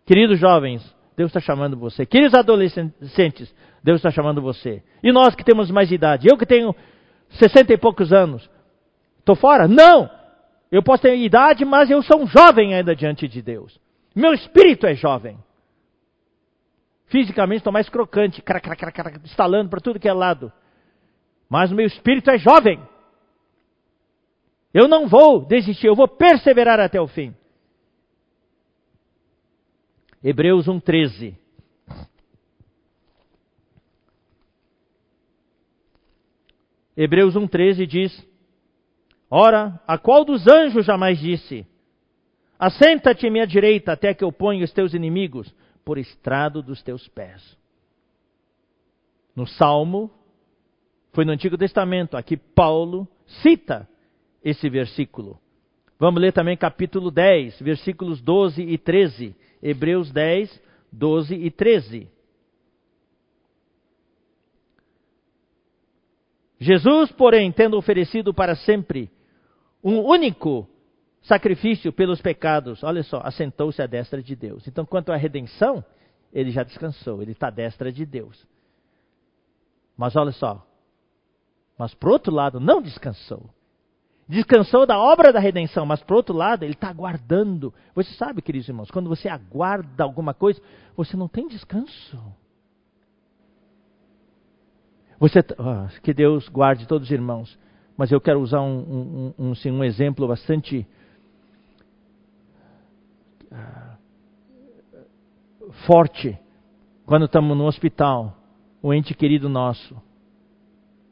Queridos 0.07 0.39
jovens, 0.39 0.83
Deus 1.17 1.29
está 1.29 1.41
chamando 1.41 1.77
você. 1.77 2.07
Queridos 2.07 2.33
adolescentes, 2.33 3.55
Deus 3.85 3.99
está 3.99 4.11
chamando 4.11 4.41
você. 4.41 4.83
E 5.03 5.13
nós 5.13 5.35
que 5.35 5.45
temos 5.45 5.71
mais 5.71 5.93
idade, 5.93 6.29
eu 6.31 6.39
que 6.39 6.47
tenho 6.47 6.75
sessenta 7.31 7.73
e 7.73 7.79
poucos 7.79 8.13
anos, 8.13 8.49
estou 9.19 9.37
fora? 9.37 9.69
Não! 9.69 10.11
Eu 10.71 10.83
posso 10.83 11.03
ter 11.03 11.17
idade, 11.17 11.65
mas 11.65 11.91
eu 11.91 12.03
sou 12.03 12.21
um 12.23 12.27
jovem 12.27 12.75
ainda 12.75 12.95
diante 12.95 13.27
de 13.27 13.43
Deus. 13.43 13.79
Meu 14.15 14.33
espírito 14.33 14.87
é 14.87 14.95
jovem. 14.95 15.37
Fisicamente 17.07 17.59
estou 17.59 17.73
mais 17.73 17.89
crocante, 17.89 18.41
crac, 18.41 18.63
crac, 18.63 18.93
crac, 18.93 19.21
estalando 19.25 19.69
para 19.69 19.81
tudo 19.81 19.99
que 19.99 20.09
é 20.09 20.13
lado. 20.13 20.53
Mas 21.49 21.73
o 21.73 21.75
meu 21.75 21.87
espírito 21.87 22.31
é 22.31 22.39
jovem. 22.39 22.81
Eu 24.73 24.87
não 24.87 25.09
vou 25.09 25.45
desistir, 25.45 25.89
eu 25.89 25.97
vou 25.97 26.07
perseverar 26.07 26.79
até 26.79 27.01
o 27.01 27.09
fim. 27.09 27.35
Hebreus 30.23 30.67
1,13. 30.69 31.35
Hebreus 37.03 37.35
1,13 37.35 37.87
diz: 37.87 38.29
Ora, 39.31 39.81
a 39.87 39.97
qual 39.97 40.23
dos 40.23 40.47
anjos 40.47 40.85
jamais 40.85 41.19
disse: 41.19 41.67
Assenta-te 42.59 43.27
à 43.27 43.31
minha 43.31 43.47
direita 43.47 43.93
até 43.93 44.13
que 44.13 44.23
eu 44.23 44.31
ponha 44.31 44.63
os 44.63 44.71
teus 44.71 44.93
inimigos 44.93 45.51
por 45.83 45.97
estrado 45.97 46.63
dos 46.63 46.83
teus 46.83 47.09
pés. 47.09 47.57
No 49.35 49.47
Salmo, 49.47 50.11
foi 51.15 51.25
no 51.25 51.33
Antigo 51.33 51.57
Testamento, 51.57 52.19
aqui 52.19 52.37
Paulo 52.37 53.09
cita 53.43 53.89
esse 54.45 54.69
versículo. 54.69 55.41
Vamos 55.99 56.21
ler 56.21 56.35
também 56.35 56.55
capítulo 56.55 57.11
10, 57.11 57.63
versículos 57.63 58.21
12 58.21 58.61
e 58.61 58.77
13. 58.77 59.35
Hebreus 59.63 60.13
10, 60.13 60.63
12 60.93 61.35
e 61.35 61.51
13. 61.51 62.09
Jesus, 66.61 67.11
porém, 67.13 67.51
tendo 67.51 67.77
oferecido 67.77 68.33
para 68.33 68.55
sempre 68.55 69.11
um 69.83 70.01
único 70.01 70.69
sacrifício 71.23 71.93
pelos 71.93 72.21
pecados, 72.21 72.83
olha 72.85 73.03
só, 73.03 73.21
assentou-se 73.25 73.81
à 73.81 73.87
destra 73.87 74.23
de 74.23 74.37
Deus. 74.37 74.69
Então, 74.69 74.85
quanto 74.85 75.11
à 75.11 75.17
redenção, 75.17 75.85
ele 76.33 76.51
já 76.51 76.63
descansou, 76.63 77.23
ele 77.23 77.33
está 77.33 77.49
à 77.49 77.51
destra 77.51 77.91
de 77.91 78.05
Deus. 78.05 78.47
Mas 79.97 80.15
olha 80.17 80.33
só, 80.33 80.67
mas 81.79 81.95
por 81.95 82.11
outro 82.11 82.33
lado, 82.33 82.61
não 82.61 82.81
descansou 82.81 83.51
descansou 84.31 84.87
da 84.87 84.97
obra 84.97 85.33
da 85.33 85.41
redenção, 85.41 85.85
mas 85.85 86.01
por 86.03 86.17
outro 86.17 86.35
lado, 86.35 86.63
ele 86.63 86.73
está 86.73 86.89
aguardando. 86.89 87.75
Você 87.95 88.15
sabe, 88.15 88.41
queridos 88.41 88.69
irmãos, 88.69 88.91
quando 88.91 89.09
você 89.09 89.29
aguarda 89.29 90.05
alguma 90.05 90.33
coisa, 90.33 90.63
você 90.97 91.17
não 91.17 91.27
tem 91.27 91.49
descanso. 91.49 92.17
Você, 95.21 95.41
oh, 95.59 96.01
que 96.01 96.15
Deus 96.15 96.49
guarde 96.49 96.89
todos 96.89 97.07
os 97.07 97.13
irmãos, 97.13 97.59
mas 97.95 98.11
eu 98.11 98.19
quero 98.19 98.41
usar 98.41 98.63
um, 98.63 99.35
um, 99.39 99.49
um, 99.49 99.53
assim, 99.53 99.71
um 99.71 99.85
exemplo 99.85 100.27
bastante 100.27 100.87
uh, 103.53 103.97
forte. 105.87 106.39
Quando 107.05 107.27
estamos 107.27 107.55
no 107.55 107.67
hospital, 107.67 108.35
um 108.83 108.95
ente 108.95 109.13
querido 109.15 109.47
nosso 109.47 109.95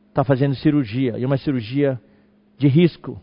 está 0.09 0.25
fazendo 0.25 0.55
cirurgia, 0.55 1.19
e 1.19 1.27
uma 1.27 1.37
cirurgia 1.37 2.01
de 2.57 2.67
risco. 2.67 3.21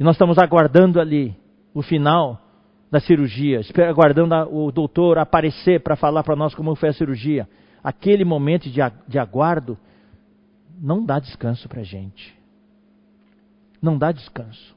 E 0.00 0.02
nós 0.02 0.16
estamos 0.16 0.38
aguardando 0.38 0.98
ali 0.98 1.36
o 1.74 1.82
final 1.82 2.40
da 2.90 3.00
cirurgia, 3.00 3.60
aguardando 3.88 4.34
o 4.50 4.72
doutor 4.72 5.18
aparecer 5.18 5.80
para 5.80 5.94
falar 5.94 6.24
para 6.24 6.34
nós 6.34 6.54
como 6.54 6.74
foi 6.74 6.88
a 6.88 6.92
cirurgia. 6.94 7.46
Aquele 7.82 8.24
momento 8.24 8.68
de, 8.70 9.18
aguardo 9.18 9.78
não 10.78 11.04
dá 11.04 11.18
descanso 11.18 11.68
para 11.68 11.80
a 11.80 11.84
gente. 11.84 12.36
Não 13.80 13.98
dá 13.98 14.12
descanso. 14.12 14.76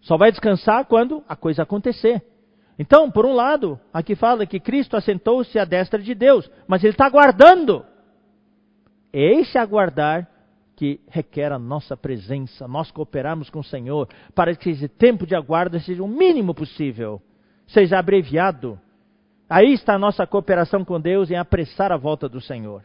Só 0.00 0.16
vai 0.16 0.30
descansar 0.30 0.84
quando 0.86 1.24
a 1.28 1.36
coisa 1.36 1.62
acontecer. 1.62 2.22
Então, 2.78 3.10
por 3.10 3.24
um 3.24 3.32
lado, 3.32 3.78
aqui 3.92 4.14
fala 4.14 4.46
que 4.46 4.58
Cristo 4.58 4.96
assentou-se 4.96 5.58
à 5.58 5.64
destra 5.64 6.02
de 6.02 6.14
Deus, 6.14 6.50
mas 6.66 6.82
ele 6.82 6.92
está 6.92 7.06
aguardando 7.06 7.84
é 9.12 9.40
esse 9.40 9.58
aguardar 9.58 10.26
que 10.74 11.00
requer 11.08 11.52
a 11.52 11.58
nossa 11.58 11.96
presença, 11.96 12.66
nós 12.66 12.90
cooperarmos 12.90 13.50
com 13.50 13.60
o 13.60 13.64
Senhor, 13.64 14.08
para 14.34 14.56
que 14.56 14.70
esse 14.70 14.88
tempo 14.88 15.26
de 15.26 15.34
aguardo 15.34 15.78
seja 15.78 16.02
o 16.02 16.08
mínimo 16.08 16.54
possível, 16.54 17.20
seja 17.72 17.98
abreviado. 17.98 18.78
Aí 19.48 19.72
está 19.72 19.94
a 19.94 19.98
nossa 19.98 20.26
cooperação 20.26 20.84
com 20.84 21.00
Deus 21.00 21.30
em 21.30 21.36
apressar 21.36 21.92
a 21.92 21.96
volta 21.96 22.28
do 22.28 22.40
Senhor. 22.40 22.84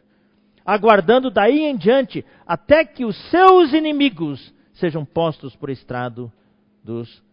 Aguardando 0.66 1.32
daí 1.32 1.62
em 1.62 1.78
diante, 1.78 2.26
até 2.46 2.84
que 2.84 3.06
os 3.06 3.16
seus 3.30 3.72
inimigos 3.72 4.54
sejam 4.74 5.06
postos 5.06 5.56
por 5.56 5.70
estrado 5.70 6.32
dos 6.84 7.24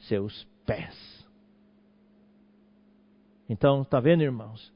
seus 0.00 0.46
pés. 0.66 1.22
Então, 3.48 3.82
está 3.82 4.00
vendo, 4.00 4.22
irmãos? 4.22 4.72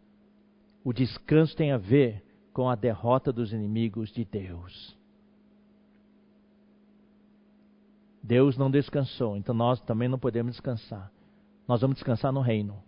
O 0.85 0.93
descanso 0.93 1.57
tem 1.57 1.73
a 1.73 1.79
ver 1.79 2.23
com 2.53 2.71
a 2.71 2.77
derrota 2.77 3.33
dos 3.33 3.53
inimigos 3.53 4.13
de 4.13 4.25
Deus. 4.25 4.97
Deus 8.23 8.57
não 8.57 8.71
descansou, 8.71 9.37
então 9.37 9.55
nós 9.55 9.81
também 9.81 10.09
não 10.09 10.19
podemos 10.19 10.53
descansar. 10.53 11.11
Nós 11.67 11.81
vamos 11.81 11.97
descansar 11.97 12.33
no 12.33 12.41
reino, 12.41 12.83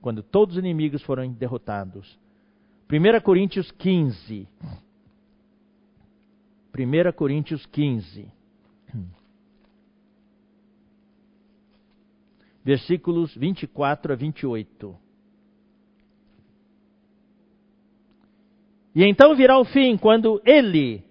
quando 0.00 0.22
todos 0.22 0.56
os 0.56 0.58
inimigos 0.58 1.02
forem 1.02 1.32
derrotados. 1.32 2.18
1 2.90 3.20
Coríntios 3.22 3.70
15. 3.72 4.48
1 6.76 7.12
Coríntios 7.16 7.66
15. 7.66 8.40
versículos 12.64 13.34
24 13.34 14.12
a 14.12 14.16
28. 14.16 14.96
E 18.94 19.04
então 19.04 19.34
virá 19.36 19.58
o 19.58 19.64
fim 19.64 19.96
quando 19.96 20.40
ele 20.44 21.02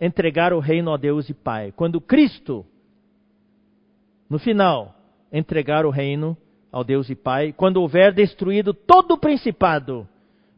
entregar 0.00 0.52
o 0.52 0.58
reino 0.58 0.92
a 0.92 0.96
Deus 0.96 1.28
e 1.28 1.34
Pai. 1.34 1.72
Quando 1.72 2.00
Cristo, 2.00 2.66
no 4.28 4.38
final, 4.38 4.94
entregar 5.32 5.84
o 5.86 5.90
reino 5.90 6.36
ao 6.72 6.84
Deus 6.84 7.10
e 7.10 7.14
Pai, 7.14 7.52
quando 7.52 7.78
houver 7.78 8.12
destruído 8.12 8.72
todo 8.72 9.12
o 9.12 9.18
principado, 9.18 10.08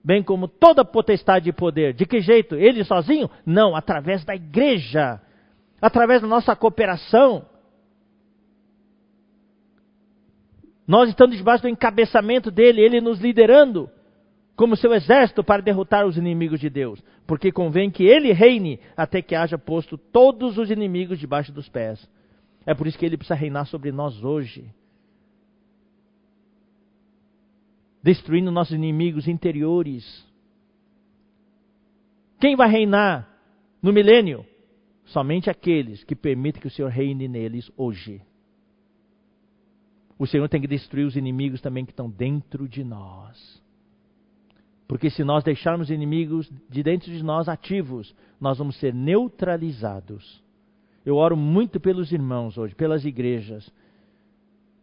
bem 0.04 0.22
como 0.22 0.48
toda 0.48 0.84
potestade 0.84 1.48
e 1.48 1.52
poder. 1.52 1.94
De 1.94 2.04
que 2.04 2.20
jeito? 2.20 2.54
Ele 2.54 2.84
sozinho? 2.84 3.30
Não, 3.46 3.74
através 3.74 4.24
da 4.24 4.34
igreja, 4.34 5.20
através 5.80 6.20
da 6.20 6.28
nossa 6.28 6.54
cooperação. 6.54 7.46
Nós 10.86 11.08
estamos 11.08 11.36
debaixo 11.36 11.62
do 11.62 11.68
encabeçamento 11.68 12.50
dele, 12.50 12.82
ele 12.82 13.00
nos 13.00 13.20
liderando 13.20 13.88
como 14.54 14.76
seu 14.76 14.92
exército 14.92 15.42
para 15.42 15.62
derrotar 15.62 16.06
os 16.06 16.16
inimigos 16.16 16.60
de 16.60 16.68
Deus, 16.68 17.02
porque 17.26 17.50
convém 17.50 17.90
que 17.90 18.04
ele 18.04 18.32
reine 18.32 18.78
até 18.96 19.22
que 19.22 19.34
haja 19.34 19.56
posto 19.56 19.96
todos 19.96 20.58
os 20.58 20.70
inimigos 20.70 21.18
debaixo 21.18 21.50
dos 21.52 21.68
pés. 21.68 22.06
É 22.64 22.74
por 22.74 22.86
isso 22.86 22.98
que 22.98 23.04
ele 23.04 23.16
precisa 23.16 23.34
reinar 23.34 23.66
sobre 23.66 23.90
nós 23.90 24.22
hoje. 24.22 24.72
Destruindo 28.02 28.50
nossos 28.50 28.74
inimigos 28.74 29.28
interiores. 29.28 30.26
Quem 32.40 32.56
vai 32.56 32.68
reinar 32.68 33.28
no 33.80 33.92
milênio? 33.92 34.44
Somente 35.06 35.50
aqueles 35.50 36.02
que 36.04 36.14
permitem 36.14 36.60
que 36.60 36.68
o 36.68 36.70
Senhor 36.70 36.88
reine 36.88 37.28
neles 37.28 37.70
hoje. 37.76 38.22
O 40.18 40.26
Senhor 40.26 40.48
tem 40.48 40.60
que 40.60 40.68
destruir 40.68 41.04
os 41.04 41.16
inimigos 41.16 41.60
também 41.60 41.84
que 41.84 41.90
estão 41.90 42.08
dentro 42.08 42.68
de 42.68 42.84
nós. 42.84 43.60
Porque 44.86 45.10
se 45.10 45.24
nós 45.24 45.42
deixarmos 45.42 45.90
inimigos 45.90 46.50
de 46.68 46.82
dentro 46.82 47.10
de 47.10 47.22
nós 47.22 47.48
ativos, 47.48 48.14
nós 48.40 48.58
vamos 48.58 48.76
ser 48.78 48.94
neutralizados. 48.94 50.42
Eu 51.04 51.16
oro 51.16 51.36
muito 51.36 51.80
pelos 51.80 52.12
irmãos 52.12 52.56
hoje, 52.56 52.74
pelas 52.74 53.04
igrejas. 53.04 53.70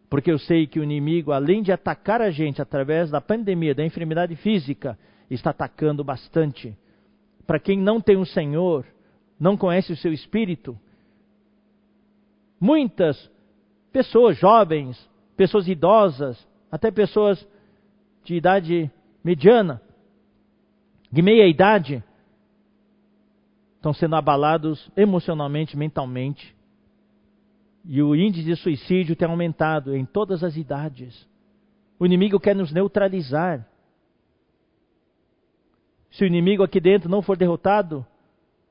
Porque 0.09 0.31
eu 0.31 0.39
sei 0.39 0.65
que 0.67 0.79
o 0.79 0.83
inimigo, 0.83 1.31
além 1.31 1.61
de 1.61 1.71
atacar 1.71 2.21
a 2.21 2.31
gente 2.31 2.61
através 2.61 3.11
da 3.11 3.21
pandemia, 3.21 3.75
da 3.75 3.85
enfermidade 3.85 4.35
física, 4.35 4.97
está 5.29 5.51
atacando 5.51 6.03
bastante. 6.03 6.75
Para 7.45 7.59
quem 7.59 7.79
não 7.79 8.01
tem 8.01 8.17
o 8.17 8.25
Senhor, 8.25 8.85
não 9.39 9.55
conhece 9.55 9.93
o 9.93 9.97
seu 9.97 10.11
espírito, 10.11 10.77
muitas 12.59 13.31
pessoas 13.91 14.37
jovens, 14.37 15.09
pessoas 15.37 15.67
idosas, 15.67 16.47
até 16.71 16.91
pessoas 16.91 17.47
de 18.23 18.35
idade 18.35 18.91
mediana, 19.23 19.81
de 21.11 21.21
meia 21.21 21.47
idade 21.47 22.03
estão 23.79 23.93
sendo 23.93 24.15
abalados 24.17 24.91
emocionalmente, 24.95 25.77
mentalmente. 25.77 26.53
E 27.85 28.01
o 28.01 28.13
índice 28.13 28.43
de 28.43 28.55
suicídio 28.57 29.15
tem 29.15 29.27
aumentado 29.27 29.95
em 29.95 30.05
todas 30.05 30.43
as 30.43 30.57
idades. 30.57 31.27
O 31.97 32.05
inimigo 32.05 32.39
quer 32.39 32.53
nos 32.53 32.73
neutralizar. 32.73 33.65
Se 36.11 36.23
o 36.23 36.27
inimigo 36.27 36.61
aqui 36.61 36.81
dentro 36.81 37.09
não 37.09 37.21
for 37.21 37.37
derrotado, 37.37 38.05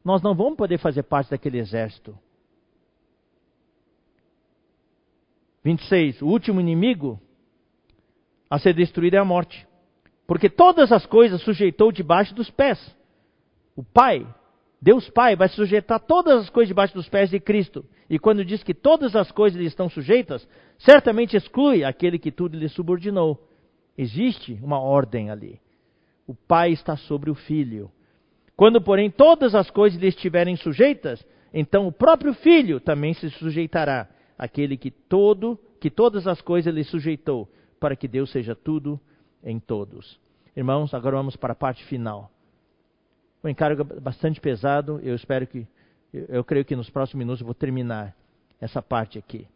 nós 0.04 0.20
não 0.20 0.34
vamos 0.34 0.56
poder 0.56 0.78
fazer 0.78 1.02
parte 1.04 1.30
daquele 1.30 1.58
exército. 1.58 2.16
26. 5.64 6.20
O 6.20 6.26
último 6.26 6.60
inimigo 6.60 7.18
a 8.50 8.58
ser 8.58 8.74
destruído 8.74 9.14
é 9.14 9.18
a 9.18 9.24
morte. 9.24 9.66
Porque 10.26 10.50
todas 10.50 10.92
as 10.92 11.06
coisas 11.06 11.40
sujeitou 11.40 11.90
debaixo 11.90 12.34
dos 12.34 12.50
pés. 12.50 12.78
O 13.74 13.82
Pai, 13.82 14.26
Deus 14.80 15.10
Pai, 15.10 15.34
vai 15.34 15.48
sujeitar 15.48 15.98
todas 15.98 16.42
as 16.42 16.50
coisas 16.50 16.68
debaixo 16.68 16.94
dos 16.94 17.08
pés 17.08 17.30
de 17.30 17.40
Cristo. 17.40 17.84
E 18.08 18.18
quando 18.18 18.44
diz 18.44 18.62
que 18.62 18.72
todas 18.72 19.16
as 19.16 19.30
coisas 19.32 19.60
lhe 19.60 19.66
estão 19.66 19.88
sujeitas, 19.88 20.48
certamente 20.78 21.36
exclui 21.36 21.84
aquele 21.84 22.18
que 22.18 22.30
tudo 22.30 22.56
lhe 22.56 22.68
subordinou. 22.68 23.42
Existe 23.96 24.58
uma 24.62 24.78
ordem 24.78 25.30
ali. 25.30 25.60
O 26.26 26.34
Pai 26.34 26.70
está 26.70 26.96
sobre 26.96 27.30
o 27.30 27.34
Filho. 27.34 27.90
Quando, 28.56 28.80
porém, 28.80 29.10
todas 29.10 29.54
as 29.54 29.70
coisas 29.70 30.00
lhe 30.00 30.08
estiverem 30.08 30.54
sujeitas, 30.56 31.24
então 31.52 31.86
o 31.86 31.92
próprio 31.92 32.32
Filho 32.34 32.78
também 32.78 33.14
se 33.14 33.30
sujeitará 33.30 34.08
àquele 34.38 34.76
que 34.76 34.90
todo, 34.90 35.58
que 35.80 35.90
todas 35.90 36.26
as 36.26 36.40
coisas 36.40 36.72
lhe 36.72 36.84
sujeitou, 36.84 37.48
para 37.80 37.96
que 37.96 38.06
Deus 38.06 38.30
seja 38.30 38.54
tudo 38.54 39.00
em 39.42 39.58
todos. 39.58 40.20
Irmãos, 40.56 40.94
agora 40.94 41.16
vamos 41.16 41.36
para 41.36 41.52
a 41.52 41.56
parte 41.56 41.84
final. 41.84 42.30
O 43.42 43.48
encargo 43.48 43.84
bastante 44.00 44.40
pesado, 44.40 45.00
eu 45.02 45.14
espero 45.14 45.46
que, 45.46 45.66
eu 46.12 46.42
creio 46.42 46.64
que 46.64 46.74
nos 46.74 46.90
próximos 46.90 47.18
minutos 47.18 47.40
eu 47.40 47.46
vou 47.46 47.54
terminar 47.54 48.16
essa 48.60 48.82
parte 48.82 49.18
aqui. 49.18 49.46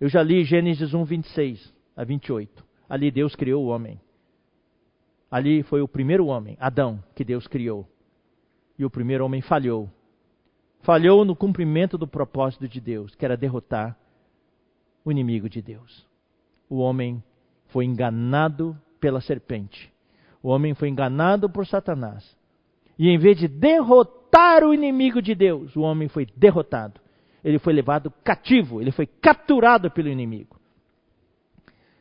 Eu 0.00 0.08
já 0.08 0.22
li 0.22 0.44
Gênesis 0.44 0.94
1, 0.94 1.04
26 1.04 1.74
a 1.94 2.04
28. 2.04 2.64
Ali 2.88 3.10
Deus 3.10 3.36
criou 3.36 3.64
o 3.64 3.68
homem. 3.68 4.00
Ali 5.30 5.62
foi 5.62 5.82
o 5.82 5.88
primeiro 5.88 6.26
homem, 6.26 6.56
Adão, 6.58 7.02
que 7.14 7.22
Deus 7.22 7.46
criou. 7.46 7.86
E 8.78 8.84
o 8.84 8.90
primeiro 8.90 9.24
homem 9.24 9.42
falhou. 9.42 9.88
Falhou 10.80 11.24
no 11.24 11.36
cumprimento 11.36 11.98
do 11.98 12.08
propósito 12.08 12.66
de 12.66 12.80
Deus, 12.80 13.14
que 13.14 13.24
era 13.24 13.36
derrotar 13.36 13.96
o 15.04 15.12
inimigo 15.12 15.48
de 15.48 15.60
Deus. 15.60 16.06
O 16.68 16.78
homem 16.78 17.22
foi 17.66 17.84
enganado 17.84 18.76
pela 18.98 19.20
serpente. 19.20 19.92
O 20.42 20.48
homem 20.48 20.74
foi 20.74 20.88
enganado 20.88 21.50
por 21.50 21.66
Satanás. 21.66 22.36
E 23.00 23.08
em 23.08 23.16
vez 23.16 23.38
de 23.38 23.48
derrotar 23.48 24.62
o 24.62 24.74
inimigo 24.74 25.22
de 25.22 25.34
Deus, 25.34 25.74
o 25.74 25.80
homem 25.80 26.06
foi 26.06 26.26
derrotado. 26.36 27.00
Ele 27.42 27.58
foi 27.58 27.72
levado 27.72 28.10
cativo, 28.22 28.78
ele 28.78 28.92
foi 28.92 29.06
capturado 29.06 29.90
pelo 29.90 30.10
inimigo. 30.10 30.60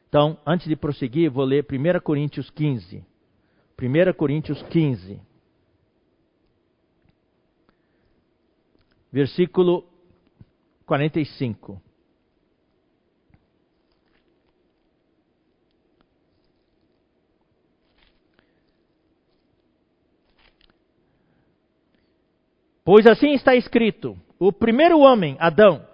Então, 0.09 0.37
antes 0.45 0.67
de 0.67 0.75
prosseguir, 0.75 1.31
vou 1.31 1.45
ler 1.45 1.65
1 1.71 2.01
Coríntios 2.01 2.49
15. 2.49 3.01
1 3.81 4.13
Coríntios 4.17 4.61
15. 4.63 5.21
Versículo 9.09 9.85
45. 10.85 11.81
Pois 22.89 23.05
assim 23.05 23.33
está 23.33 23.55
escrito: 23.55 24.17
o 24.39 24.51
primeiro 24.51 24.97
homem, 25.01 25.37
Adão, 25.39 25.85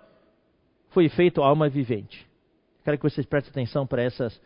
foi 0.92 1.10
feito 1.10 1.42
alma 1.42 1.68
vivente. 1.68 2.26
Quero 2.86 2.98
que 2.98 3.04
vocês 3.04 3.26
prestem 3.26 3.52
atenção 3.52 3.86
para 3.86 4.02
essas, 4.02 4.42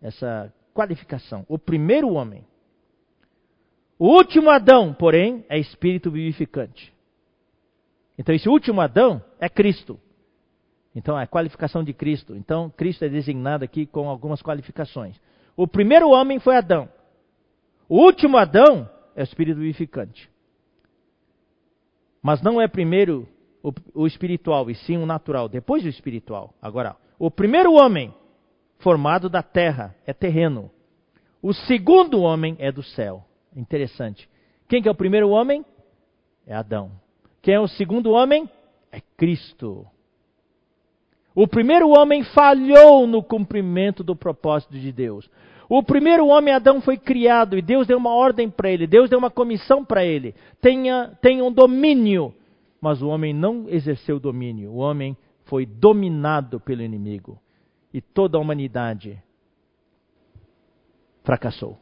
essa 0.00 0.54
qualificação. 0.72 1.44
O 1.48 1.58
primeiro 1.58 2.10
homem. 2.10 2.46
O 3.98 4.06
último 4.06 4.50
Adão, 4.50 4.94
porém, 4.94 5.44
é 5.48 5.58
espírito 5.58 6.12
vivificante. 6.12 6.94
Então, 8.16 8.32
esse 8.32 8.48
último 8.48 8.80
Adão 8.80 9.20
é 9.40 9.48
Cristo. 9.48 9.98
Então, 10.94 11.18
é 11.18 11.24
a 11.24 11.26
qualificação 11.26 11.82
de 11.82 11.92
Cristo. 11.92 12.36
Então, 12.36 12.70
Cristo 12.70 13.04
é 13.04 13.08
designado 13.08 13.64
aqui 13.64 13.84
com 13.84 14.08
algumas 14.08 14.40
qualificações. 14.40 15.20
O 15.56 15.66
primeiro 15.66 16.10
homem 16.10 16.38
foi 16.38 16.54
Adão. 16.54 16.88
O 17.88 17.98
último 17.98 18.36
Adão 18.36 18.88
é 19.16 19.22
o 19.22 19.24
espírito 19.24 19.58
vivificante. 19.58 20.32
Mas 22.24 22.40
não 22.40 22.58
é 22.58 22.66
primeiro 22.66 23.28
o, 23.62 23.70
o 23.94 24.06
espiritual, 24.06 24.70
e 24.70 24.74
sim 24.74 24.96
o 24.96 25.04
natural, 25.04 25.46
depois 25.46 25.84
o 25.84 25.88
espiritual. 25.88 26.54
Agora, 26.60 26.96
o 27.18 27.30
primeiro 27.30 27.74
homem 27.74 28.14
formado 28.78 29.28
da 29.28 29.42
terra 29.42 29.94
é 30.06 30.14
terreno. 30.14 30.70
O 31.42 31.52
segundo 31.52 32.22
homem 32.22 32.56
é 32.58 32.72
do 32.72 32.82
céu. 32.82 33.22
Interessante. 33.54 34.26
Quem 34.66 34.80
que 34.80 34.88
é 34.88 34.90
o 34.90 34.94
primeiro 34.94 35.28
homem? 35.28 35.66
É 36.46 36.54
Adão. 36.54 36.92
Quem 37.42 37.56
é 37.56 37.60
o 37.60 37.68
segundo 37.68 38.12
homem? 38.12 38.48
É 38.90 39.02
Cristo. 39.18 39.86
O 41.34 41.46
primeiro 41.46 41.90
homem 41.90 42.24
falhou 42.24 43.06
no 43.06 43.22
cumprimento 43.22 44.02
do 44.02 44.16
propósito 44.16 44.72
de 44.78 44.90
Deus. 44.90 45.28
O 45.68 45.82
primeiro 45.82 46.26
homem, 46.26 46.52
Adão, 46.52 46.80
foi 46.80 46.96
criado 46.96 47.56
e 47.56 47.62
Deus 47.62 47.86
deu 47.86 47.96
uma 47.98 48.14
ordem 48.14 48.50
para 48.50 48.70
ele, 48.70 48.86
Deus 48.86 49.08
deu 49.08 49.18
uma 49.18 49.30
comissão 49.30 49.84
para 49.84 50.04
ele. 50.04 50.34
Tenha, 50.60 51.16
tenha 51.20 51.44
um 51.44 51.52
domínio. 51.52 52.34
Mas 52.80 53.00
o 53.00 53.08
homem 53.08 53.32
não 53.32 53.66
exerceu 53.68 54.20
domínio, 54.20 54.70
o 54.70 54.76
homem 54.76 55.16
foi 55.44 55.64
dominado 55.64 56.60
pelo 56.60 56.82
inimigo. 56.82 57.38
E 57.92 58.00
toda 58.00 58.36
a 58.36 58.40
humanidade 58.40 59.22
fracassou. 61.22 61.78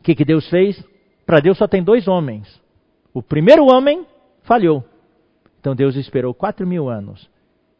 O 0.00 0.02
que, 0.02 0.14
que 0.14 0.24
Deus 0.24 0.48
fez? 0.48 0.82
Para 1.24 1.40
Deus 1.40 1.56
só 1.56 1.68
tem 1.68 1.82
dois 1.82 2.08
homens. 2.08 2.60
O 3.12 3.22
primeiro 3.22 3.66
homem 3.66 4.06
falhou. 4.42 4.84
Então 5.60 5.74
Deus 5.74 5.96
esperou 5.96 6.34
quatro 6.34 6.66
mil 6.66 6.88
anos 6.88 7.30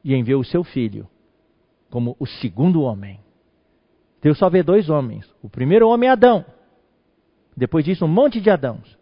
e 0.02 0.14
enviou 0.14 0.40
o 0.40 0.44
seu 0.44 0.62
filho 0.62 1.08
como 1.90 2.16
o 2.18 2.26
segundo 2.26 2.82
homem. 2.82 3.23
Deus 4.24 4.38
só 4.38 4.48
vê 4.48 4.62
dois 4.62 4.88
homens. 4.88 5.30
O 5.42 5.50
primeiro 5.50 5.86
homem 5.86 6.08
é 6.08 6.12
Adão. 6.12 6.46
Depois 7.54 7.84
disso, 7.84 8.06
um 8.06 8.08
monte 8.08 8.40
de 8.40 8.48
Adãos. 8.48 8.98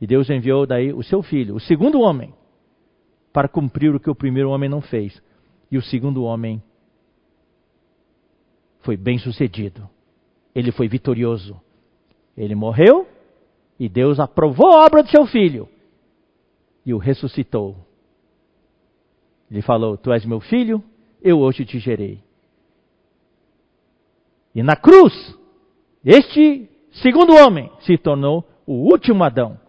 E 0.00 0.06
Deus 0.06 0.30
enviou 0.30 0.64
daí 0.64 0.92
o 0.92 1.02
seu 1.02 1.20
filho, 1.20 1.56
o 1.56 1.60
segundo 1.60 2.00
homem, 2.00 2.32
para 3.32 3.48
cumprir 3.48 3.92
o 3.92 3.98
que 3.98 4.08
o 4.08 4.14
primeiro 4.14 4.50
homem 4.50 4.70
não 4.70 4.80
fez. 4.80 5.20
E 5.68 5.76
o 5.76 5.82
segundo 5.82 6.22
homem 6.22 6.62
foi 8.82 8.96
bem 8.96 9.18
sucedido. 9.18 9.90
Ele 10.54 10.70
foi 10.70 10.86
vitorioso. 10.86 11.60
Ele 12.36 12.54
morreu 12.54 13.04
e 13.80 13.88
Deus 13.88 14.20
aprovou 14.20 14.70
a 14.70 14.86
obra 14.86 15.02
de 15.02 15.10
seu 15.10 15.26
filho 15.26 15.68
e 16.84 16.94
o 16.94 16.98
ressuscitou. 16.98 17.76
Ele 19.50 19.60
falou: 19.60 19.96
Tu 19.96 20.12
és 20.12 20.24
meu 20.24 20.38
filho, 20.38 20.80
eu 21.20 21.40
hoje 21.40 21.64
te 21.64 21.80
gerei. 21.80 22.25
E 24.56 24.62
na 24.62 24.74
cruz, 24.74 25.12
este 26.02 26.66
segundo 27.02 27.34
homem 27.34 27.70
se 27.80 27.98
tornou 27.98 28.42
o 28.66 28.90
último 28.90 29.22
Adão. 29.22 29.60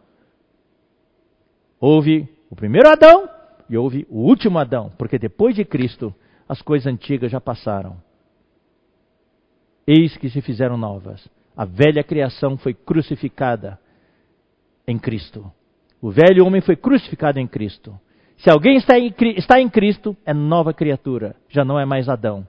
Houve 1.78 2.30
o 2.50 2.56
primeiro 2.56 2.88
Adão 2.88 3.30
e 3.70 3.78
houve 3.78 4.08
o 4.10 4.22
último 4.22 4.58
Adão, 4.58 4.90
porque 4.98 5.20
depois 5.20 5.54
de 5.56 5.66
Cristo 5.66 6.16
as 6.48 6.62
coisas 6.62 6.88
antigas 6.88 7.30
já 7.30 7.42
passaram. 7.42 7.98
Eis 9.86 10.16
que 10.16 10.30
se 10.30 10.40
fizeram 10.42 10.78
novas. 10.78 11.28
A 11.54 11.66
velha 11.66 12.02
criação 12.02 12.58
foi 12.58 12.74
crucificada 12.74 13.78
em 14.88 14.98
Cristo. 14.98 15.52
O 16.02 16.12
velho 16.12 16.46
homem 16.46 16.62
foi 16.62 16.78
crucificado 16.78 17.42
em 17.42 17.48
Cristo. 17.48 18.00
Se 18.38 18.50
alguém 18.50 18.78
está 18.78 18.98
em, 18.98 19.14
está 19.36 19.60
em 19.60 19.68
Cristo, 19.68 20.16
é 20.26 20.34
nova 20.34 20.74
criatura, 20.74 21.36
já 21.50 21.66
não 21.66 21.78
é 21.78 21.86
mais 21.86 22.08
Adão. 22.08 22.48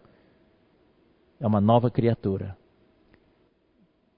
É 1.40 1.46
uma 1.46 1.60
nova 1.60 1.90
criatura. 1.90 2.56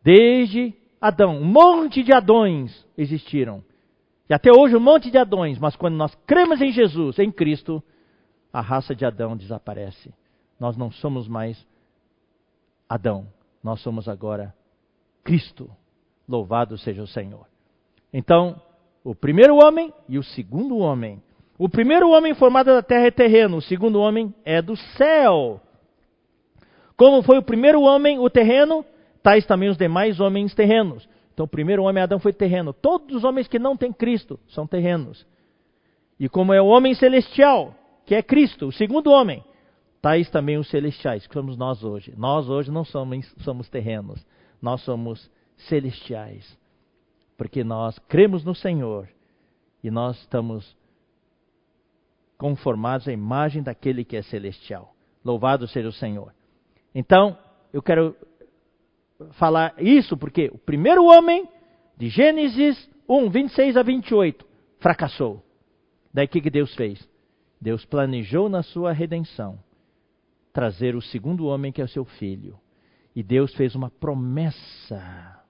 Desde 0.03 0.75
Adão, 1.01 1.39
um 1.39 1.45
monte 1.45 2.03
de 2.03 2.13
Adões 2.13 2.87
existiram. 2.97 3.63
E 4.29 4.35
até 4.35 4.51
hoje 4.51 4.77
um 4.77 4.81
monte 4.81 5.11
de 5.11 5.19
Adões, 5.19 5.59
mas 5.59 5.77
quando 5.77 5.97
nós 5.97 6.15
cremos 6.27 6.61
em 6.61 6.71
Jesus, 6.73 7.19
em 7.19 7.31
Cristo, 7.31 7.83
a 8.53 8.61
raça 8.61 8.95
de 8.95 9.05
Adão 9.05 9.37
desaparece. 9.37 10.13
Nós 10.59 10.77
não 10.77 10.91
somos 10.91 11.27
mais 11.27 11.67
Adão, 12.89 13.27
nós 13.63 13.81
somos 13.81 14.09
agora 14.09 14.55
Cristo. 15.25 15.71
Louvado 16.29 16.79
seja 16.79 17.03
o 17.03 17.07
Senhor. 17.07 17.47
Então, 18.13 18.61
o 19.03 19.15
primeiro 19.15 19.57
homem 19.57 19.93
e 20.09 20.19
o 20.19 20.23
segundo 20.23 20.79
homem. 20.79 21.23
O 21.59 21.69
primeiro 21.69 22.11
homem 22.11 22.35
formado 22.35 22.67
da 22.67 22.83
terra 22.83 23.07
é 23.07 23.11
terreno, 23.11 23.57
o 23.57 23.63
segundo 23.63 24.01
homem 24.01 24.35
é 24.45 24.63
do 24.63 24.77
céu. 24.77 25.61
Como 27.01 27.23
foi 27.23 27.39
o 27.39 27.43
primeiro 27.43 27.81
homem, 27.81 28.19
o 28.19 28.29
terreno, 28.29 28.85
tais 29.23 29.47
também 29.47 29.71
os 29.71 29.79
demais 29.79 30.21
homens 30.21 30.55
terrenos. 30.55 31.09
Então, 31.33 31.47
o 31.47 31.49
primeiro 31.49 31.85
homem, 31.85 32.03
Adão, 32.03 32.19
foi 32.19 32.31
terreno. 32.31 32.75
Todos 32.75 33.17
os 33.17 33.25
homens 33.25 33.49
que 33.49 33.59
não 33.59 33.75
têm 33.75 33.91
Cristo 33.91 34.39
são 34.49 34.67
terrenos. 34.67 35.27
E 36.19 36.29
como 36.29 36.53
é 36.53 36.61
o 36.61 36.67
homem 36.67 36.93
celestial, 36.93 37.75
que 38.05 38.15
é 38.15 38.23
Cristo, 38.23 38.67
o 38.67 38.73
segundo 38.73 39.11
homem, 39.11 39.43
tais 40.03 40.29
também 40.29 40.59
os 40.59 40.69
celestiais, 40.69 41.27
que 41.27 41.33
somos 41.33 41.57
nós 41.57 41.83
hoje. 41.83 42.13
Nós 42.19 42.51
hoje 42.51 42.71
não 42.71 42.85
somos, 42.85 43.35
somos 43.39 43.67
terrenos, 43.71 44.23
nós 44.61 44.83
somos 44.83 45.31
celestiais. 45.57 46.55
Porque 47.35 47.65
nós 47.65 47.99
cremos 48.11 48.45
no 48.45 48.55
Senhor 48.55 49.09
e 49.83 49.91
nós 49.91 50.19
estamos 50.19 50.77
conformados 52.37 53.09
à 53.09 53.13
imagem 53.15 53.63
daquele 53.63 54.05
que 54.05 54.19
é 54.19 54.23
celestial. 54.23 54.95
Louvado 55.25 55.67
seja 55.67 55.89
o 55.89 55.93
Senhor. 55.93 56.39
Então, 56.95 57.37
eu 57.73 57.83
quero 57.83 58.17
falar 59.33 59.75
isso 59.79 60.17
porque 60.17 60.51
o 60.53 60.59
primeiro 60.59 61.05
homem, 61.05 61.49
de 61.97 62.09
Gênesis 62.09 62.89
1, 63.09 63.31
26 63.31 63.77
a 63.77 63.83
28, 63.83 64.47
fracassou. 64.79 65.43
Daí 66.13 66.27
o 66.27 66.29
que, 66.29 66.41
que 66.41 66.51
Deus 66.51 66.75
fez? 66.75 67.09
Deus 67.61 67.85
planejou 67.85 68.49
na 68.49 68.63
sua 68.63 68.93
redenção 68.93 69.59
trazer 70.53 70.97
o 70.97 71.03
segundo 71.03 71.47
homem, 71.47 71.73
que 71.73 71.81
é 71.81 71.85
o 71.85 71.89
seu 71.89 72.05
filho. 72.05 72.59
E 73.15 73.23
Deus 73.23 73.55
fez 73.55 73.75
uma 73.75 73.91
promessa 73.91 75.41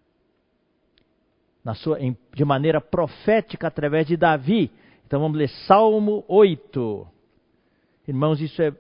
sua, 1.77 1.99
de 2.35 2.45
maneira 2.45 2.81
profética 2.81 3.69
através 3.69 4.07
de 4.07 4.17
Davi. 4.17 4.71
Então 5.07 5.21
vamos 5.21 5.39
ler 5.39 5.49
Salmo 5.67 6.25
8. 6.29 7.07
Irmãos, 8.09 8.41
isso 8.41 8.61
é 8.61 8.75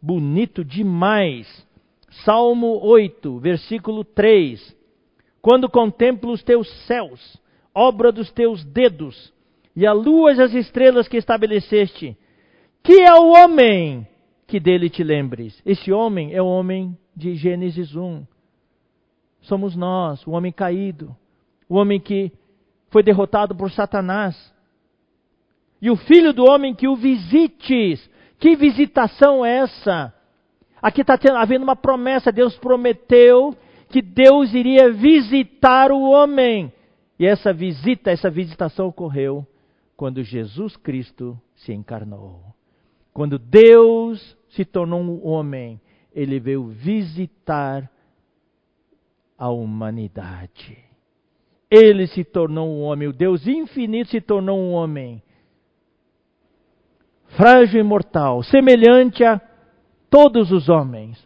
bonito 0.00 0.64
demais. 0.64 1.66
Salmo 2.24 2.80
8, 2.82 3.38
versículo 3.38 4.04
3. 4.04 4.76
Quando 5.40 5.68
contemplo 5.68 6.32
os 6.32 6.42
teus 6.42 6.68
céus, 6.86 7.40
obra 7.74 8.10
dos 8.10 8.30
teus 8.30 8.64
dedos, 8.64 9.32
e 9.74 9.86
a 9.86 9.92
lua 9.92 10.32
e 10.32 10.40
as 10.40 10.52
estrelas 10.54 11.06
que 11.06 11.16
estabeleceste, 11.16 12.16
que 12.82 13.00
é 13.00 13.14
o 13.14 13.28
homem 13.28 14.06
que 14.46 14.58
dele 14.58 14.90
te 14.90 15.04
lembres? 15.04 15.62
Esse 15.64 15.92
homem 15.92 16.34
é 16.34 16.42
o 16.42 16.46
homem 16.46 16.96
de 17.14 17.34
Gênesis 17.36 17.94
1. 17.94 18.26
Somos 19.42 19.76
nós, 19.76 20.26
o 20.26 20.32
homem 20.32 20.50
caído, 20.50 21.14
o 21.68 21.76
homem 21.76 22.00
que 22.00 22.32
foi 22.90 23.02
derrotado 23.02 23.54
por 23.54 23.70
Satanás. 23.70 24.52
E 25.80 25.90
o 25.90 25.96
filho 25.96 26.32
do 26.32 26.44
homem 26.44 26.74
que 26.74 26.88
o 26.88 26.96
visites. 26.96 28.10
Que 28.38 28.56
visitação 28.56 29.44
é 29.44 29.58
essa? 29.58 30.14
Aqui 30.80 31.00
está 31.00 31.18
havendo 31.36 31.64
uma 31.64 31.76
promessa. 31.76 32.30
Deus 32.30 32.56
prometeu 32.56 33.56
que 33.88 34.00
Deus 34.00 34.54
iria 34.54 34.92
visitar 34.92 35.90
o 35.90 36.02
homem. 36.02 36.72
E 37.18 37.26
essa 37.26 37.52
visita, 37.52 38.10
essa 38.10 38.30
visitação 38.30 38.86
ocorreu 38.86 39.46
quando 39.96 40.22
Jesus 40.22 40.76
Cristo 40.76 41.38
se 41.56 41.72
encarnou. 41.72 42.40
Quando 43.12 43.38
Deus 43.38 44.36
se 44.50 44.64
tornou 44.64 45.00
um 45.00 45.26
homem, 45.26 45.80
ele 46.14 46.38
veio 46.38 46.68
visitar 46.68 47.90
a 49.36 49.50
humanidade. 49.50 50.78
Ele 51.68 52.06
se 52.06 52.24
tornou 52.24 52.68
um 52.68 52.82
homem, 52.82 53.08
o 53.08 53.12
Deus 53.12 53.46
infinito 53.46 54.10
se 54.10 54.20
tornou 54.20 54.58
um 54.58 54.72
homem. 54.72 55.22
Frágil 57.36 57.80
e 57.80 57.82
mortal, 57.82 58.42
semelhante 58.42 59.22
a 59.22 59.40
todos 60.10 60.50
os 60.50 60.68
homens. 60.68 61.18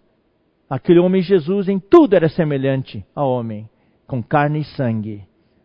Aquele 0.68 0.98
homem 0.98 1.22
Jesus 1.22 1.68
em 1.68 1.78
tudo 1.78 2.14
era 2.14 2.28
semelhante 2.28 3.05
ao 3.14 3.30
homem, 3.30 3.68
com 4.07 4.22
carne 4.22 4.61
e 4.61 4.64
sangue, 4.64 5.22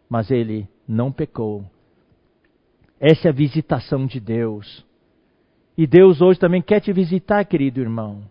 mas 0.09 0.29
ele 0.29 0.67
não 0.87 1.11
pecou. 1.11 1.63
Essa 2.99 3.27
é 3.27 3.31
a 3.31 3.33
visitação 3.33 4.05
de 4.05 4.19
Deus. 4.19 4.85
E 5.77 5.85
Deus 5.85 6.21
hoje 6.21 6.39
também 6.39 6.61
quer 6.61 6.79
te 6.79 6.91
visitar, 6.91 7.45
querido 7.45 7.79
irmão. 7.79 8.23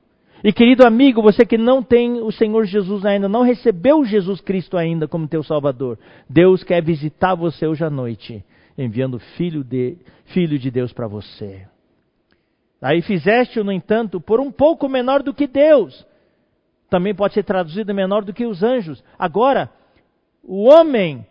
E 0.45 0.53
querido 0.53 0.87
amigo, 0.87 1.23
você 1.23 1.47
que 1.47 1.57
não 1.57 1.83
tem 1.83 2.21
o 2.21 2.31
Senhor 2.31 2.65
Jesus 2.67 3.05
ainda, 3.05 3.29
não 3.29 3.43
recebeu 3.43 4.05
Jesus 4.05 4.41
Cristo 4.41 4.77
ainda 4.77 5.09
como 5.09 5.29
teu 5.29 5.43
Salvador, 5.43 5.99
Deus 6.29 6.63
quer 6.63 6.83
visitar 6.83 7.35
você 7.35 7.67
hoje 7.67 7.85
à 7.85 7.91
noite, 7.91 8.45
enviando 8.77 9.19
Filho 9.19 9.65
de, 9.65 9.97
filho 10.27 10.59
de 10.59 10.71
Deus 10.71 10.93
para 10.93 11.07
você. 11.07 11.67
Aí 12.81 13.03
fizeste-o, 13.03 13.65
no 13.65 13.73
entanto, 13.73 14.21
por 14.21 14.41
um 14.41 14.53
pouco 14.53 14.89
menor 14.89 15.23
do 15.23 15.33
que 15.33 15.47
Deus. 15.47 16.07
Também 16.91 17.15
pode 17.15 17.35
ser 17.35 17.43
traduzido 17.43 17.95
menor 17.95 18.25
do 18.25 18.33
que 18.33 18.47
os 18.47 18.63
anjos. 18.63 19.03
Agora, 19.19 19.71
o 20.43 20.65
homem 20.65 21.27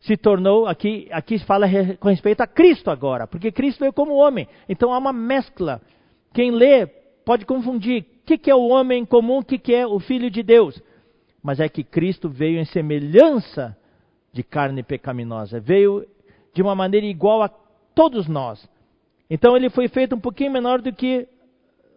se 0.00 0.16
tornou, 0.16 0.66
aqui, 0.66 1.08
aqui 1.12 1.38
fala 1.40 1.66
com 1.98 2.08
respeito 2.08 2.40
a 2.40 2.46
Cristo 2.46 2.90
agora, 2.90 3.26
porque 3.26 3.52
Cristo 3.52 3.80
veio 3.80 3.92
como 3.92 4.14
homem. 4.14 4.48
Então 4.68 4.92
há 4.92 4.98
uma 4.98 5.12
mescla. 5.12 5.80
Quem 6.32 6.50
lê 6.50 6.86
pode 7.24 7.44
confundir 7.44 8.02
o 8.02 8.26
que, 8.26 8.38
que 8.38 8.50
é 8.50 8.54
o 8.54 8.68
homem 8.68 9.04
comum, 9.04 9.38
o 9.38 9.44
que, 9.44 9.58
que 9.58 9.74
é 9.74 9.86
o 9.86 10.00
Filho 10.00 10.30
de 10.30 10.42
Deus. 10.42 10.82
Mas 11.42 11.60
é 11.60 11.68
que 11.68 11.84
Cristo 11.84 12.28
veio 12.28 12.58
em 12.58 12.64
semelhança 12.64 13.76
de 14.32 14.42
carne 14.42 14.82
pecaminosa, 14.82 15.60
veio 15.60 16.06
de 16.54 16.62
uma 16.62 16.74
maneira 16.74 17.06
igual 17.06 17.42
a 17.42 17.48
todos 17.94 18.26
nós. 18.26 18.66
Então 19.30 19.56
ele 19.56 19.70
foi 19.70 19.86
feito 19.86 20.16
um 20.16 20.20
pouquinho 20.20 20.50
menor 20.50 20.82
do 20.82 20.92
que 20.92 21.28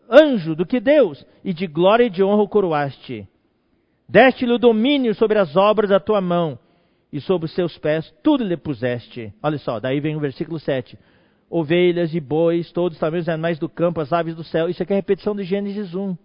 anjo, 0.09 0.55
do 0.55 0.65
que 0.65 0.79
Deus, 0.79 1.25
e 1.43 1.51
de 1.51 1.65
glória 1.65 2.05
e 2.05 2.09
de 2.09 2.23
honra 2.23 2.43
o 2.43 2.47
coroaste. 2.47 3.27
Deste-lhe 4.07 4.53
o 4.53 4.59
domínio 4.59 5.15
sobre 5.15 5.39
as 5.39 5.55
obras 5.55 5.89
da 5.89 5.99
tua 5.99 6.21
mão 6.21 6.59
e 7.11 7.19
sobre 7.19 7.45
os 7.45 7.55
seus 7.55 7.75
pés 7.77 8.13
tudo 8.21 8.43
lhe 8.43 8.55
puseste. 8.55 9.33
Olha 9.41 9.57
só, 9.57 9.79
daí 9.79 9.99
vem 9.99 10.15
o 10.15 10.19
versículo 10.19 10.59
7. 10.59 10.97
Ovelhas 11.49 12.13
e 12.13 12.19
bois, 12.19 12.71
todos 12.71 12.99
também 12.99 13.21
os 13.21 13.29
animais 13.29 13.57
do 13.57 13.67
campo, 13.67 13.99
as 13.99 14.13
aves 14.13 14.35
do 14.35 14.43
céu. 14.43 14.69
Isso 14.69 14.83
aqui 14.83 14.93
é 14.93 14.95
a 14.95 14.99
repetição 14.99 15.35
de 15.35 15.43
Gênesis 15.43 15.95
1. 15.95 16.15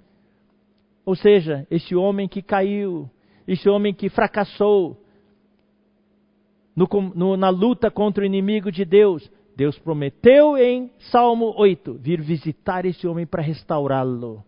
Ou 1.07 1.15
seja, 1.15 1.67
esse 1.71 1.95
homem 1.95 2.29
que 2.29 2.43
caiu, 2.43 3.09
esse 3.47 3.69
homem 3.69 3.95
que 3.95 4.11
fracassou 4.11 5.03
no, 6.77 6.87
no, 7.15 7.37
na 7.37 7.49
luta 7.49 7.91
contra 7.91 8.23
o 8.23 8.27
inimigo 8.27 8.71
de 8.71 8.85
Deus, 8.85 9.31
Deus 9.59 9.77
prometeu 9.77 10.57
em 10.57 10.89
Salmo 11.11 11.53
8 11.57 11.95
vir 11.95 12.21
visitar 12.21 12.85
esse 12.85 13.09
homem 13.09 13.27
para 13.27 13.43
restaurá-lo 13.43 14.45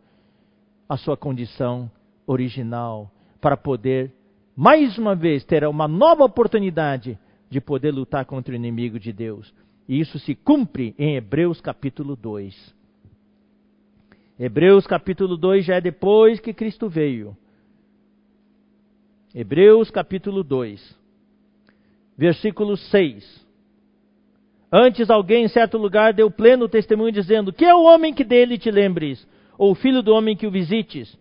à 0.89 0.97
sua 0.97 1.17
condição 1.17 1.91
original, 2.29 3.11
para 3.41 3.57
poder, 3.57 4.15
mais 4.55 4.97
uma 4.99 5.17
vez, 5.17 5.45
ter 5.45 5.67
uma 5.67 5.89
nova 5.89 6.23
oportunidade 6.23 7.19
de 7.49 7.61
poder 7.61 7.91
lutar 7.91 8.25
contra 8.25 8.53
o 8.53 8.57
inimigo 8.57 9.01
de 9.01 9.13
Deus. 9.13 9.53
E 9.89 9.99
isso 9.99 10.17
se 10.21 10.33
cumpre 10.37 10.95
em 10.97 11.17
Hebreus 11.17 11.61
capítulo 11.61 12.15
2. 12.15 12.73
Hebreus 14.39 14.87
capítulo 14.87 15.37
2 15.37 15.65
já 15.65 15.75
é 15.75 15.81
depois 15.81 16.39
que 16.39 16.55
Cristo 16.55 16.89
veio. 16.89 17.37
Hebreus 19.35 19.91
capítulo 19.91 20.45
2, 20.45 20.97
versículo 22.17 22.77
6. 22.77 23.40
Antes 24.73 25.11
alguém 25.11 25.45
em 25.45 25.49
certo 25.49 25.77
lugar 25.77 26.13
deu 26.13 26.31
pleno 26.31 26.69
testemunho 26.69 27.13
dizendo: 27.13 27.53
Que 27.53 27.65
é 27.65 27.75
o 27.75 27.83
homem 27.83 28.15
que 28.15 28.23
dele 28.23 28.57
te 28.57 28.71
lembres, 28.71 29.27
ou 29.59 29.73
o 29.73 29.75
filho 29.75 30.03
do 30.03 30.13
homem 30.15 30.37
que 30.37 30.47
o 30.47 30.51
visites? 30.51 31.19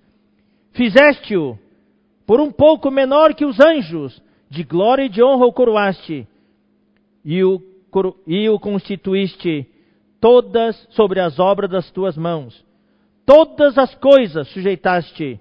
Fizeste-o 0.71 1.57
por 2.27 2.39
um 2.39 2.51
pouco 2.51 2.91
menor 2.91 3.33
que 3.33 3.45
os 3.45 3.59
anjos, 3.59 4.21
de 4.49 4.63
glória 4.63 5.05
e 5.05 5.09
de 5.09 5.23
honra 5.23 5.47
o 5.47 5.53
coroaste, 5.53 6.27
e 7.25 7.43
o, 7.43 7.59
e 8.27 8.47
o 8.49 8.59
constituíste 8.59 9.67
todas 10.21 10.87
sobre 10.91 11.19
as 11.19 11.39
obras 11.39 11.71
das 11.71 11.89
tuas 11.89 12.15
mãos. 12.15 12.63
Todas 13.25 13.77
as 13.77 13.93
coisas 13.95 14.47
sujeitaste 14.49 15.39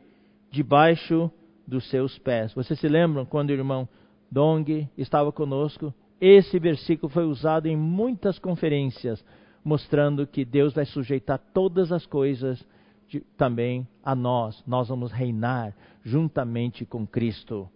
debaixo 0.50 1.30
dos 1.66 1.88
seus 1.90 2.18
pés. 2.18 2.54
Vocês 2.54 2.78
se 2.80 2.88
lembram 2.88 3.26
quando 3.26 3.50
o 3.50 3.52
irmão 3.54 3.88
Dong 4.30 4.88
estava 4.96 5.30
conosco? 5.30 5.92
Esse 6.20 6.58
versículo 6.58 7.10
foi 7.10 7.24
usado 7.24 7.66
em 7.66 7.76
muitas 7.76 8.38
conferências, 8.38 9.24
mostrando 9.64 10.26
que 10.26 10.44
Deus 10.44 10.74
vai 10.74 10.84
sujeitar 10.84 11.40
todas 11.54 11.92
as 11.92 12.04
coisas 12.04 12.64
de, 13.08 13.20
também 13.36 13.86
a 14.04 14.14
nós. 14.14 14.62
Nós 14.66 14.88
vamos 14.88 15.12
reinar 15.12 15.74
juntamente 16.02 16.84
com 16.84 17.06
Cristo. 17.06 17.68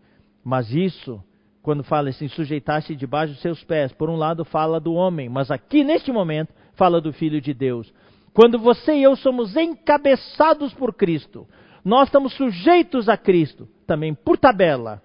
Mas 0.42 0.72
isso, 0.72 1.22
quando 1.62 1.84
fala 1.84 2.08
assim, 2.08 2.26
sujeitar-se 2.28 2.96
debaixo 2.96 3.34
dos 3.34 3.42
seus 3.42 3.62
pés, 3.62 3.92
por 3.92 4.10
um 4.10 4.16
lado 4.16 4.44
fala 4.44 4.80
do 4.80 4.94
homem, 4.94 5.28
mas 5.28 5.50
aqui 5.50 5.84
neste 5.84 6.10
momento 6.10 6.52
fala 6.74 7.00
do 7.00 7.12
Filho 7.12 7.40
de 7.40 7.54
Deus. 7.54 7.92
Quando 8.34 8.58
você 8.58 8.94
e 8.94 9.02
eu 9.02 9.14
somos 9.14 9.56
encabeçados 9.56 10.74
por 10.74 10.94
Cristo, 10.94 11.46
nós 11.84 12.08
estamos 12.08 12.32
sujeitos 12.34 13.08
a 13.08 13.16
Cristo, 13.16 13.68
também 13.86 14.14
por 14.14 14.36
tabela 14.36 15.02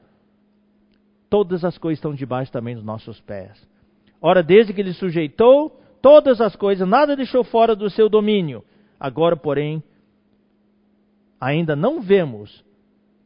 todas 1.29 1.63
as 1.63 1.77
coisas 1.77 1.97
estão 1.97 2.13
debaixo 2.13 2.51
também 2.51 2.75
dos 2.75 2.83
nossos 2.83 3.19
pés. 3.21 3.51
Ora, 4.21 4.41
desde 4.41 4.73
que 4.73 4.81
ele 4.81 4.93
sujeitou 4.93 5.79
todas 6.01 6.41
as 6.41 6.55
coisas, 6.55 6.87
nada 6.87 7.15
deixou 7.15 7.43
fora 7.43 7.75
do 7.75 7.89
seu 7.89 8.09
domínio. 8.09 8.63
Agora, 8.99 9.35
porém, 9.35 9.83
ainda 11.39 11.75
não 11.75 12.01
vemos 12.01 12.63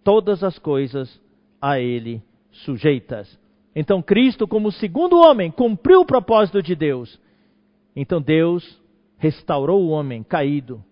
todas 0.04 0.43
as 0.43 0.58
coisas 0.60 1.22
a 1.62 1.80
ele 1.80 2.22
sujeitas. 2.52 3.39
Então, 3.76 4.02
Cristo, 4.02 4.47
como 4.47 4.72
segundo 4.72 5.20
homem, 5.20 5.49
cumpriu 5.49 6.02
o 6.02 6.06
propósito 6.06 6.62
de 6.62 6.76
Deus. 6.76 7.20
Então, 7.95 8.22
Deus 8.22 8.82
restaurou 9.18 9.82
o 9.82 9.89
homem 9.89 10.24
caído. 10.24 10.84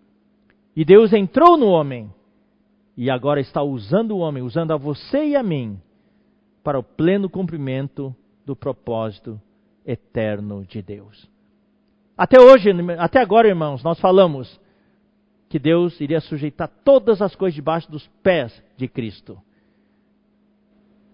E 0.75 0.85
Deus 0.85 1.11
entrou 1.11 1.57
no 1.57 1.67
homem. 1.67 2.09
E 2.95 3.09
agora 3.09 3.41
está 3.41 3.61
usando 3.61 4.11
o 4.11 4.19
homem, 4.19 4.43
usando 4.43 4.71
a 4.71 4.77
você 4.77 5.29
e 5.29 5.35
a 5.35 5.43
mim 5.43 5.79
para 6.63 6.79
o 6.79 6.83
pleno 6.83 7.29
cumprimento 7.29 8.15
do 8.45 8.55
propósito 8.55 9.39
eterno 9.85 10.65
de 10.65 10.81
Deus. 10.81 11.29
Até 12.17 12.39
hoje, 12.41 12.69
até 12.97 13.21
agora, 13.21 13.47
irmãos, 13.47 13.83
nós 13.83 13.99
falamos 13.99 14.59
que 15.47 15.57
Deus 15.57 15.99
iria 15.99 16.19
sujeitar 16.19 16.69
todas 16.83 17.21
as 17.21 17.35
coisas 17.35 17.55
debaixo 17.55 17.89
dos 17.89 18.05
pés 18.21 18.63
de 18.77 18.87
Cristo. 18.87 19.37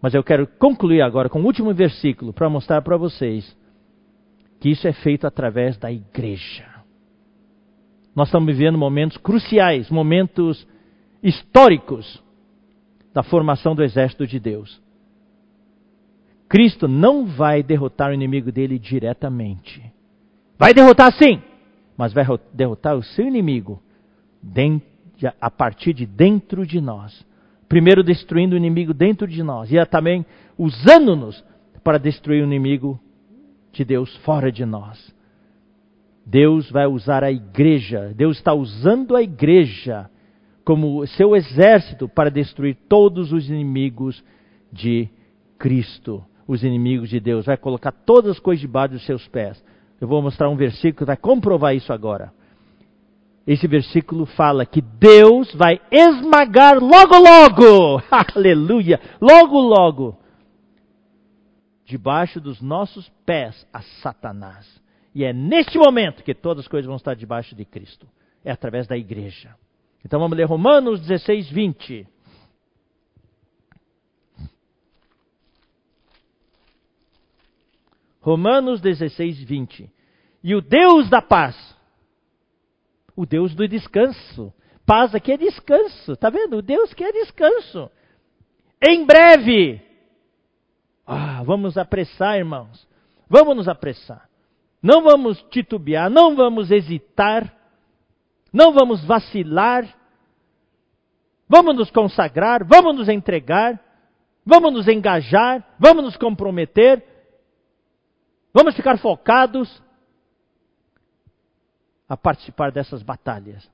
Mas 0.01 0.13
eu 0.13 0.23
quero 0.23 0.45
concluir 0.45 1.01
agora 1.01 1.29
com 1.29 1.41
o 1.41 1.45
último 1.45 1.73
versículo 1.73 2.33
para 2.33 2.49
mostrar 2.49 2.81
para 2.81 2.97
vocês 2.97 3.55
que 4.59 4.69
isso 4.69 4.87
é 4.87 4.93
feito 4.93 5.25
através 5.25 5.77
da 5.77 5.91
igreja. 5.91 6.65
Nós 8.15 8.27
estamos 8.27 8.47
vivendo 8.47 8.77
momentos 8.77 9.17
cruciais, 9.17 9.89
momentos 9.89 10.67
históricos 11.21 12.21
da 13.13 13.23
formação 13.23 13.75
do 13.75 13.83
exército 13.83 14.27
de 14.27 14.39
Deus. 14.39 14.81
Cristo 16.47 16.87
não 16.87 17.25
vai 17.25 17.63
derrotar 17.63 18.11
o 18.11 18.13
inimigo 18.13 18.51
dele 18.51 18.77
diretamente. 18.77 19.81
Vai 20.57 20.73
derrotar 20.73 21.11
sim, 21.13 21.41
mas 21.97 22.13
vai 22.13 22.25
derrotar 22.53 22.95
o 22.95 23.03
seu 23.03 23.27
inimigo 23.27 23.81
a 25.41 25.49
partir 25.49 25.93
de 25.93 26.05
dentro 26.05 26.65
de 26.65 26.79
nós. 26.79 27.25
Primeiro 27.67 28.03
destruindo 28.03 28.53
o 28.53 28.57
inimigo 28.57 28.93
dentro 28.93 29.27
de 29.27 29.41
nós 29.41 29.71
e 29.71 29.85
também 29.85 30.25
usando-nos 30.57 31.43
para 31.83 31.97
destruir 31.97 32.41
o 32.41 32.45
inimigo 32.45 32.99
de 33.71 33.83
Deus 33.83 34.15
fora 34.17 34.51
de 34.51 34.65
nós. 34.65 35.13
Deus 36.25 36.69
vai 36.71 36.85
usar 36.85 37.23
a 37.23 37.31
igreja, 37.31 38.13
Deus 38.15 38.37
está 38.37 38.53
usando 38.53 39.15
a 39.15 39.21
igreja 39.21 40.09
como 40.63 41.05
seu 41.07 41.35
exército 41.35 42.07
para 42.07 42.31
destruir 42.31 42.75
todos 42.87 43.31
os 43.31 43.47
inimigos 43.49 44.23
de 44.71 45.07
Cristo 45.59 46.23
os 46.47 46.63
inimigos 46.63 47.09
de 47.09 47.19
Deus, 47.19 47.45
vai 47.45 47.57
colocar 47.57 47.91
todas 47.91 48.31
as 48.31 48.39
coisas 48.39 48.61
debaixo 48.61 48.93
dos 48.93 49.05
seus 49.05 49.27
pés. 49.27 49.63
Eu 49.99 50.07
vou 50.07 50.21
mostrar 50.21 50.49
um 50.49 50.55
versículo 50.55 50.95
que 50.95 51.05
vai 51.05 51.17
comprovar 51.17 51.75
isso 51.75 51.91
agora. 51.91 52.31
Esse 53.47 53.67
versículo 53.67 54.25
fala 54.25 54.65
que 54.65 54.81
Deus 54.81 55.53
vai 55.53 55.79
esmagar 55.91 56.79
logo, 56.79 57.15
logo, 57.17 58.03
aleluia, 58.35 58.99
logo, 59.21 59.59
logo, 59.59 60.17
debaixo 61.85 62.41
dos 62.41 62.61
nossos 62.61 63.07
pés 63.25 63.67
a 63.71 63.81
Satanás. 64.01 64.81
E 65.13 65.23
é 65.23 65.31
neste 65.31 65.77
momento 65.77 66.23
que 66.23 66.33
todas 66.33 66.65
as 66.65 66.67
coisas 66.67 66.87
vão 66.87 66.97
estar 66.97 67.15
debaixo 67.15 67.55
de 67.55 67.63
Cristo. 67.63 68.07
É 68.43 68.51
através 68.51 68.87
da 68.87 68.97
igreja. 68.97 69.55
Então 70.03 70.19
vamos 70.19 70.37
ler 70.37 70.45
Romanos 70.45 70.99
16, 71.01 71.49
20. 71.49 72.07
Romanos 78.25 78.81
16, 78.81 79.43
20. 79.43 79.87
E 80.43 80.55
o 80.55 80.59
Deus 80.59 81.07
da 81.11 81.21
paz, 81.21 81.55
o 83.15 83.23
Deus 83.23 83.53
do 83.53 83.67
descanso. 83.67 84.51
Paz 84.83 85.13
aqui 85.13 85.31
é 85.31 85.37
descanso, 85.37 86.13
está 86.13 86.31
vendo? 86.31 86.57
O 86.57 86.61
Deus 86.63 86.91
que 86.91 87.03
é 87.03 87.11
descanso. 87.11 87.87
Em 88.81 89.05
breve. 89.05 89.79
Ah, 91.05 91.43
vamos 91.43 91.77
apressar, 91.77 92.39
irmãos. 92.39 92.87
Vamos 93.29 93.57
nos 93.57 93.67
apressar. 93.67 94.27
Não 94.81 95.03
vamos 95.03 95.39
titubear, 95.51 96.09
não 96.09 96.35
vamos 96.35 96.71
hesitar, 96.71 97.55
não 98.51 98.73
vamos 98.73 99.05
vacilar. 99.05 99.87
Vamos 101.47 101.75
nos 101.75 101.91
consagrar, 101.91 102.63
vamos 102.63 102.95
nos 102.95 103.07
entregar, 103.07 103.79
vamos 104.43 104.73
nos 104.73 104.87
engajar, 104.87 105.75
vamos 105.77 106.05
nos 106.05 106.17
comprometer 106.17 107.14
Vamos 108.55 108.73
ficar 108.73 108.97
focados 108.97 109.83
a 112.07 112.15
participar 112.15 112.71
dessas 112.71 113.03
batalhas, 113.03 113.69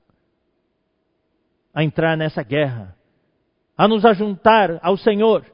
a 1.72 1.84
entrar 1.84 2.18
nessa 2.18 2.42
guerra, 2.42 2.98
a 3.78 3.88
nos 3.88 4.04
ajuntar 4.04 4.80
ao 4.82 4.98
Senhor 4.98 5.46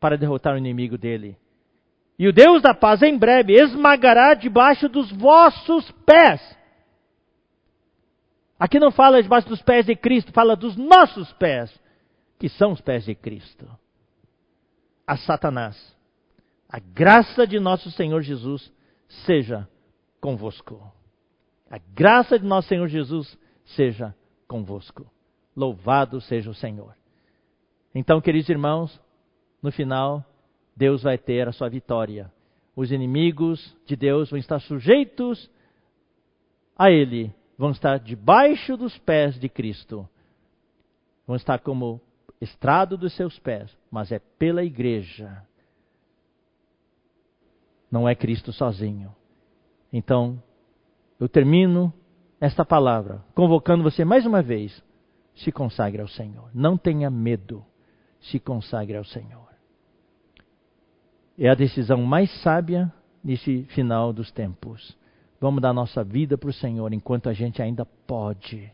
para 0.00 0.18
derrotar 0.18 0.54
o 0.54 0.58
inimigo 0.58 0.98
dele. 0.98 1.38
E 2.18 2.26
o 2.26 2.32
Deus 2.32 2.62
da 2.62 2.74
paz 2.74 3.00
em 3.00 3.16
breve 3.16 3.52
esmagará 3.52 4.34
debaixo 4.34 4.88
dos 4.88 5.12
vossos 5.12 5.88
pés. 6.04 6.40
Aqui 8.58 8.80
não 8.80 8.90
fala 8.90 9.22
debaixo 9.22 9.48
dos 9.48 9.62
pés 9.62 9.86
de 9.86 9.94
Cristo, 9.94 10.32
fala 10.32 10.56
dos 10.56 10.76
nossos 10.76 11.32
pés, 11.34 11.72
que 12.40 12.48
são 12.48 12.72
os 12.72 12.80
pés 12.80 13.04
de 13.04 13.14
Cristo. 13.14 13.70
A 15.06 15.16
Satanás 15.16 16.01
a 16.72 16.78
graça 16.78 17.46
de 17.46 17.60
nosso 17.60 17.90
Senhor 17.90 18.22
Jesus 18.22 18.72
seja 19.26 19.68
convosco. 20.22 20.90
A 21.70 21.76
graça 21.76 22.38
de 22.38 22.46
nosso 22.46 22.68
Senhor 22.68 22.88
Jesus 22.88 23.38
seja 23.76 24.14
convosco. 24.48 25.06
Louvado 25.54 26.18
seja 26.22 26.48
o 26.48 26.54
Senhor. 26.54 26.96
Então, 27.94 28.22
queridos 28.22 28.48
irmãos, 28.48 28.98
no 29.62 29.70
final, 29.70 30.24
Deus 30.74 31.02
vai 31.02 31.18
ter 31.18 31.46
a 31.46 31.52
sua 31.52 31.68
vitória. 31.68 32.32
Os 32.74 32.90
inimigos 32.90 33.76
de 33.84 33.94
Deus 33.94 34.30
vão 34.30 34.38
estar 34.38 34.58
sujeitos 34.60 35.50
a 36.74 36.90
Ele, 36.90 37.34
vão 37.58 37.72
estar 37.72 37.98
debaixo 37.98 38.78
dos 38.78 38.96
pés 38.96 39.38
de 39.38 39.50
Cristo, 39.50 40.08
vão 41.26 41.36
estar 41.36 41.58
como 41.58 42.00
estrado 42.40 42.96
dos 42.96 43.14
seus 43.14 43.38
pés, 43.38 43.70
mas 43.90 44.10
é 44.10 44.18
pela 44.38 44.64
igreja 44.64 45.46
não 47.92 48.08
é 48.08 48.14
Cristo 48.14 48.54
sozinho. 48.54 49.14
Então, 49.92 50.42
eu 51.20 51.28
termino 51.28 51.92
esta 52.40 52.64
palavra 52.64 53.22
convocando 53.34 53.84
você 53.84 54.02
mais 54.02 54.24
uma 54.24 54.40
vez. 54.40 54.82
Se 55.34 55.52
consagre 55.52 56.00
ao 56.00 56.08
Senhor. 56.08 56.50
Não 56.54 56.76
tenha 56.76 57.10
medo. 57.10 57.64
Se 58.20 58.40
consagre 58.40 58.96
ao 58.96 59.04
Senhor. 59.04 59.48
É 61.38 61.48
a 61.48 61.54
decisão 61.54 62.02
mais 62.02 62.30
sábia 62.42 62.92
nesse 63.22 63.64
final 63.74 64.12
dos 64.12 64.30
tempos. 64.30 64.96
Vamos 65.40 65.60
dar 65.60 65.72
nossa 65.72 66.02
vida 66.02 66.38
para 66.38 66.50
o 66.50 66.52
Senhor 66.52 66.92
enquanto 66.92 67.28
a 67.28 67.32
gente 67.32 67.60
ainda 67.60 67.84
pode. 68.06 68.70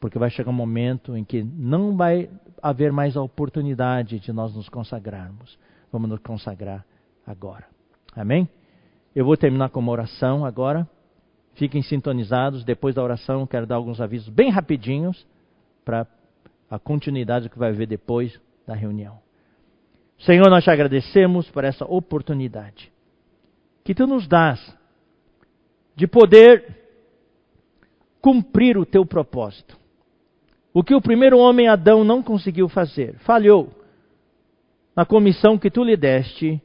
Porque 0.00 0.18
vai 0.18 0.30
chegar 0.30 0.50
um 0.50 0.54
momento 0.54 1.16
em 1.16 1.24
que 1.24 1.42
não 1.42 1.96
vai 1.96 2.28
haver 2.60 2.92
mais 2.92 3.16
a 3.16 3.22
oportunidade 3.22 4.18
de 4.18 4.32
nós 4.32 4.54
nos 4.54 4.68
consagrarmos. 4.68 5.58
Vamos 5.90 6.10
nos 6.10 6.20
consagrar 6.20 6.84
agora. 7.26 7.71
Amém? 8.14 8.48
Eu 9.14 9.24
vou 9.24 9.36
terminar 9.36 9.70
com 9.70 9.80
uma 9.80 9.92
oração 9.92 10.44
agora. 10.44 10.88
Fiquem 11.54 11.82
sintonizados. 11.82 12.64
Depois 12.64 12.94
da 12.94 13.02
oração, 13.02 13.46
quero 13.46 13.66
dar 13.66 13.76
alguns 13.76 14.00
avisos 14.00 14.28
bem 14.28 14.50
rapidinhos 14.50 15.26
para 15.84 16.06
a 16.70 16.78
continuidade 16.78 17.48
que 17.48 17.58
vai 17.58 17.72
ver 17.72 17.86
depois 17.86 18.38
da 18.66 18.74
reunião. 18.74 19.18
Senhor, 20.18 20.48
nós 20.48 20.64
te 20.64 20.70
agradecemos 20.70 21.50
por 21.50 21.64
essa 21.64 21.84
oportunidade 21.84 22.92
que 23.84 23.94
tu 23.94 24.06
nos 24.06 24.28
dás 24.28 24.60
de 25.96 26.06
poder 26.06 26.82
cumprir 28.20 28.78
o 28.78 28.86
teu 28.86 29.04
propósito. 29.04 29.76
O 30.72 30.82
que 30.82 30.94
o 30.94 31.02
primeiro 31.02 31.38
homem 31.38 31.68
Adão 31.68 32.04
não 32.04 32.22
conseguiu 32.22 32.68
fazer, 32.68 33.18
falhou 33.18 33.68
na 34.94 35.04
comissão 35.04 35.58
que 35.58 35.70
tu 35.70 35.82
lhe 35.82 35.96
deste 35.96 36.62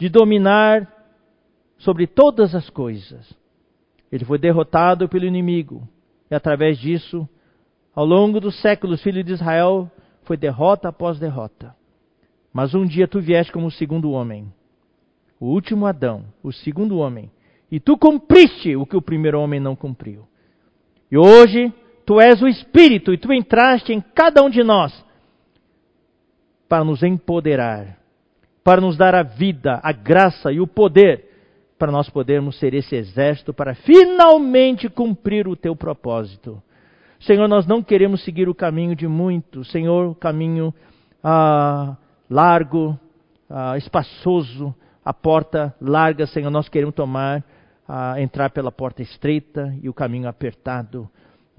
de 0.00 0.08
dominar 0.08 0.90
sobre 1.76 2.06
todas 2.06 2.54
as 2.54 2.70
coisas. 2.70 3.32
Ele 4.10 4.24
foi 4.24 4.38
derrotado 4.38 5.06
pelo 5.10 5.26
inimigo 5.26 5.86
e 6.30 6.34
através 6.34 6.78
disso, 6.78 7.28
ao 7.94 8.06
longo 8.06 8.40
dos 8.40 8.58
séculos, 8.62 9.02
filho 9.02 9.22
de 9.22 9.34
Israel 9.34 9.90
foi 10.22 10.38
derrota 10.38 10.88
após 10.88 11.18
derrota. 11.18 11.76
Mas 12.50 12.74
um 12.74 12.86
dia 12.86 13.06
tu 13.06 13.20
vieste 13.20 13.52
como 13.52 13.66
o 13.66 13.70
segundo 13.70 14.10
homem, 14.10 14.50
o 15.38 15.46
último 15.46 15.84
Adão, 15.84 16.24
o 16.42 16.50
segundo 16.50 16.96
homem, 16.96 17.30
e 17.70 17.78
tu 17.78 17.96
cumpriste 17.98 18.74
o 18.76 18.86
que 18.86 18.96
o 18.96 19.02
primeiro 19.02 19.38
homem 19.38 19.60
não 19.60 19.76
cumpriu. 19.76 20.26
E 21.12 21.18
hoje 21.18 21.72
tu 22.06 22.18
és 22.18 22.40
o 22.40 22.48
Espírito 22.48 23.12
e 23.12 23.18
tu 23.18 23.32
entraste 23.34 23.92
em 23.92 24.00
cada 24.00 24.42
um 24.42 24.48
de 24.48 24.64
nós 24.64 25.04
para 26.66 26.84
nos 26.84 27.02
empoderar, 27.02 27.99
para 28.62 28.80
nos 28.80 28.96
dar 28.96 29.14
a 29.14 29.22
vida, 29.22 29.80
a 29.82 29.92
graça 29.92 30.52
e 30.52 30.60
o 30.60 30.66
poder 30.66 31.30
para 31.78 31.90
nós 31.90 32.10
podermos 32.10 32.58
ser 32.58 32.74
esse 32.74 32.94
exército 32.94 33.54
para 33.54 33.74
finalmente 33.74 34.88
cumprir 34.88 35.48
o 35.48 35.56
teu 35.56 35.74
propósito. 35.74 36.62
Senhor, 37.20 37.48
nós 37.48 37.66
não 37.66 37.82
queremos 37.82 38.22
seguir 38.22 38.48
o 38.48 38.54
caminho 38.54 38.94
de 38.94 39.08
muitos, 39.08 39.70
Senhor, 39.70 40.06
o 40.06 40.14
caminho 40.14 40.74
ah, 41.24 41.96
largo, 42.28 42.98
ah, 43.48 43.78
espaçoso, 43.78 44.74
a 45.02 45.12
porta 45.12 45.74
larga, 45.80 46.26
Senhor, 46.26 46.50
nós 46.50 46.68
queremos 46.68 46.94
tomar, 46.94 47.42
ah, 47.88 48.20
entrar 48.20 48.50
pela 48.50 48.70
porta 48.70 49.00
estreita 49.00 49.74
e 49.82 49.88
o 49.88 49.94
caminho 49.94 50.28
apertado. 50.28 51.08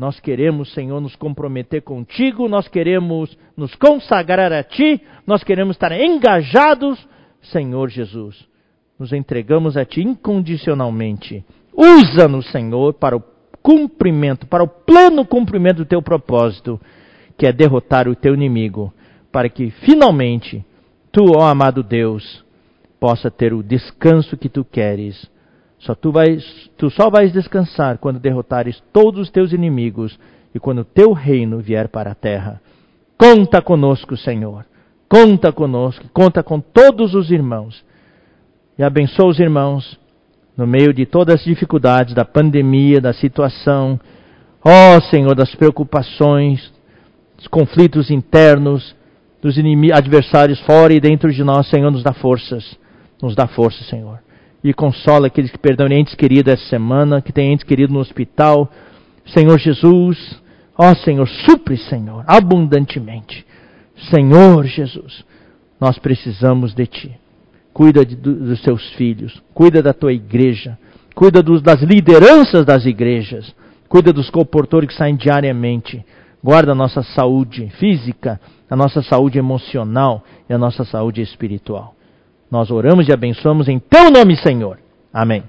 Nós 0.02 0.20
queremos, 0.20 0.74
Senhor, 0.74 1.00
nos 1.00 1.16
comprometer 1.16 1.84
contigo, 1.84 2.50
nós 2.50 2.68
queremos 2.68 3.38
nos 3.56 3.76
consagrar 3.76 4.52
a 4.52 4.64
Ti, 4.64 5.00
nós 5.28 5.44
queremos 5.44 5.76
estar 5.76 5.92
engajados, 5.92 7.08
Senhor 7.40 7.88
Jesus. 7.88 8.48
Nos 8.98 9.14
entregamos 9.14 9.78
a 9.78 9.86
Ti 9.86 10.02
incondicionalmente. 10.02 11.46
Usa-nos, 11.72 12.52
Senhor, 12.52 12.96
para 12.96 13.16
o 13.16 13.24
cumprimento, 13.62 14.48
para 14.48 14.64
o 14.64 14.68
pleno 14.68 15.24
cumprimento 15.24 15.78
do 15.78 15.86
Teu 15.86 16.02
propósito, 16.02 16.82
que 17.38 17.46
é 17.46 17.54
derrotar 17.54 18.08
o 18.08 18.16
Teu 18.16 18.34
inimigo, 18.34 18.92
para 19.32 19.50
que 19.50 19.70
finalmente 19.70 20.66
Tu, 21.12 21.24
ó 21.38 21.46
amado 21.46 21.84
Deus, 21.84 22.44
possa 23.00 23.30
ter 23.30 23.54
o 23.54 23.62
descanso 23.62 24.36
que 24.36 24.50
Tu 24.50 24.66
queres 24.66 25.30
só 25.82 25.96
tu, 25.96 26.12
vais, 26.12 26.44
tu 26.78 26.92
só 26.92 27.10
vais 27.10 27.34
descansar 27.34 27.98
quando 27.98 28.20
derrotares 28.20 28.82
todos 28.94 29.22
os 29.22 29.32
teus 29.32 29.52
inimigos 29.52 30.18
e 30.54 30.60
quando 30.60 30.86
teu 30.86 31.12
reino 31.12 31.60
vier 31.60 31.88
para 31.88 32.12
a 32.12 32.16
terra. 32.16 32.62
Conta 33.18 33.62
conosco, 33.62 34.16
Senhor. 34.16 34.66
Conta 35.10 35.52
conosco, 35.52 36.06
conta 36.14 36.44
com 36.44 36.60
todos 36.60 37.16
os 37.16 37.32
irmãos. 37.32 37.84
E 38.78 38.84
abençoa 38.84 39.30
os 39.30 39.40
irmãos 39.40 40.00
no 40.56 40.68
meio 40.68 40.94
de 40.94 41.06
todas 41.06 41.36
as 41.36 41.44
dificuldades 41.44 42.14
da 42.14 42.24
pandemia, 42.24 43.02
da 43.02 43.12
situação. 43.12 44.00
Ó 44.64 44.98
oh, 44.98 45.02
Senhor, 45.10 45.34
das 45.34 45.56
preocupações, 45.56 46.72
dos 47.38 47.48
conflitos 47.48 48.12
internos, 48.12 48.96
dos 49.42 49.56
adversários 49.92 50.60
fora 50.62 50.94
e 50.94 51.00
dentro 51.00 51.34
de 51.34 51.44
nós, 51.44 51.68
Senhor, 51.68 51.90
nos 51.90 52.04
dá 52.04 52.14
forças. 52.14 52.78
Nos 53.20 53.36
dá 53.36 53.48
força, 53.48 53.84
Senhor 53.86 54.20
e 54.64 54.74
consola 54.74 55.28
aqueles 55.28 55.52
que 55.52 55.58
perderam 55.58 55.96
entes 55.96 56.14
queridos 56.16 56.54
essa 56.54 56.70
semana, 56.70 57.22
que 57.22 57.32
têm 57.32 57.54
entes 57.54 57.66
queridos 57.66 57.94
no 57.94 58.00
hospital. 58.00 58.72
Senhor 59.26 59.58
Jesus, 59.58 60.40
ó 60.78 60.94
Senhor, 60.96 61.28
supre, 61.28 61.78
Senhor, 61.78 62.24
abundantemente. 62.28 63.46
Senhor 64.10 64.66
Jesus, 64.66 65.26
nós 65.80 65.98
precisamos 65.98 66.74
de 66.74 66.86
Ti. 66.86 67.12
Cuida 67.74 68.06
de, 68.06 68.16
dos 68.16 68.62
Teus 68.62 68.88
filhos, 68.94 69.42
cuida 69.54 69.82
da 69.82 69.94
Tua 69.94 70.14
igreja, 70.14 70.78
cuida 71.16 71.42
dos, 71.42 71.62
das 71.62 71.82
lideranças 71.82 72.66
das 72.66 72.86
igrejas, 72.86 73.56
cuida 73.88 74.14
dos 74.14 74.30
comportores 74.30 74.90
que 74.90 74.96
saem 74.96 75.16
diariamente. 75.16 76.04
Guarda 76.44 76.72
a 76.72 76.76
nossa 76.76 77.04
saúde 77.04 77.72
física, 77.80 78.40
a 78.70 78.76
nossa 78.76 79.02
saúde 79.04 79.38
emocional 79.38 80.24
e 80.50 80.54
a 80.54 80.58
nossa 80.58 80.84
saúde 80.84 81.22
espiritual. 81.22 81.96
Nós 82.52 82.70
oramos 82.70 83.08
e 83.08 83.14
abençoamos 83.14 83.70
em 83.70 83.80
teu 83.80 84.12
nome, 84.12 84.36
Senhor. 84.36 84.78
Amém. 85.14 85.44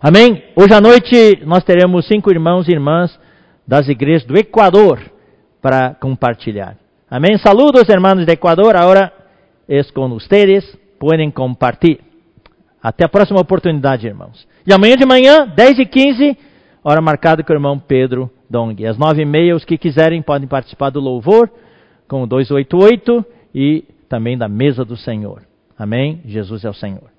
Amém. 0.00 0.44
Hoje 0.54 0.72
à 0.72 0.80
noite 0.80 1.42
nós 1.44 1.64
teremos 1.64 2.06
cinco 2.06 2.30
irmãos 2.30 2.68
e 2.68 2.72
irmãs 2.72 3.18
das 3.66 3.88
igrejas 3.88 4.24
do 4.24 4.38
Equador 4.38 5.00
para 5.60 5.94
compartilhar. 5.94 6.76
Amém. 7.10 7.36
Saludos, 7.38 7.88
hermanos 7.88 8.24
de 8.24 8.32
Equador. 8.32 8.76
Agora 8.76 9.12
é 9.68 9.82
com 9.92 10.08
vocês. 10.08 10.78
Podem 10.98 11.30
compartilhar. 11.30 11.98
Até 12.82 13.04
a 13.04 13.08
próxima 13.08 13.40
oportunidade, 13.40 14.06
irmãos. 14.06 14.46
E 14.66 14.72
amanhã 14.72 14.96
de 14.96 15.04
manhã, 15.04 15.46
10 15.46 15.80
e 15.80 15.86
15 15.86 16.38
hora 16.82 17.00
marcada 17.00 17.42
com 17.42 17.52
o 17.52 17.56
irmão 17.56 17.78
Pedro 17.78 18.30
Dong. 18.48 18.86
Às 18.86 18.96
9 18.96 19.22
e 19.22 19.24
meia, 19.24 19.54
os 19.54 19.64
que 19.64 19.76
quiserem 19.76 20.22
podem 20.22 20.48
participar 20.48 20.90
do 20.90 21.00
louvor 21.00 21.50
com 22.08 22.22
o 22.22 22.26
288 22.26 23.24
e 23.54 23.84
também 24.08 24.38
da 24.38 24.48
mesa 24.48 24.84
do 24.84 24.96
Senhor. 24.96 25.49
Amém? 25.80 26.20
Jesus 26.26 26.62
é 26.62 26.68
o 26.68 26.74
Senhor. 26.74 27.09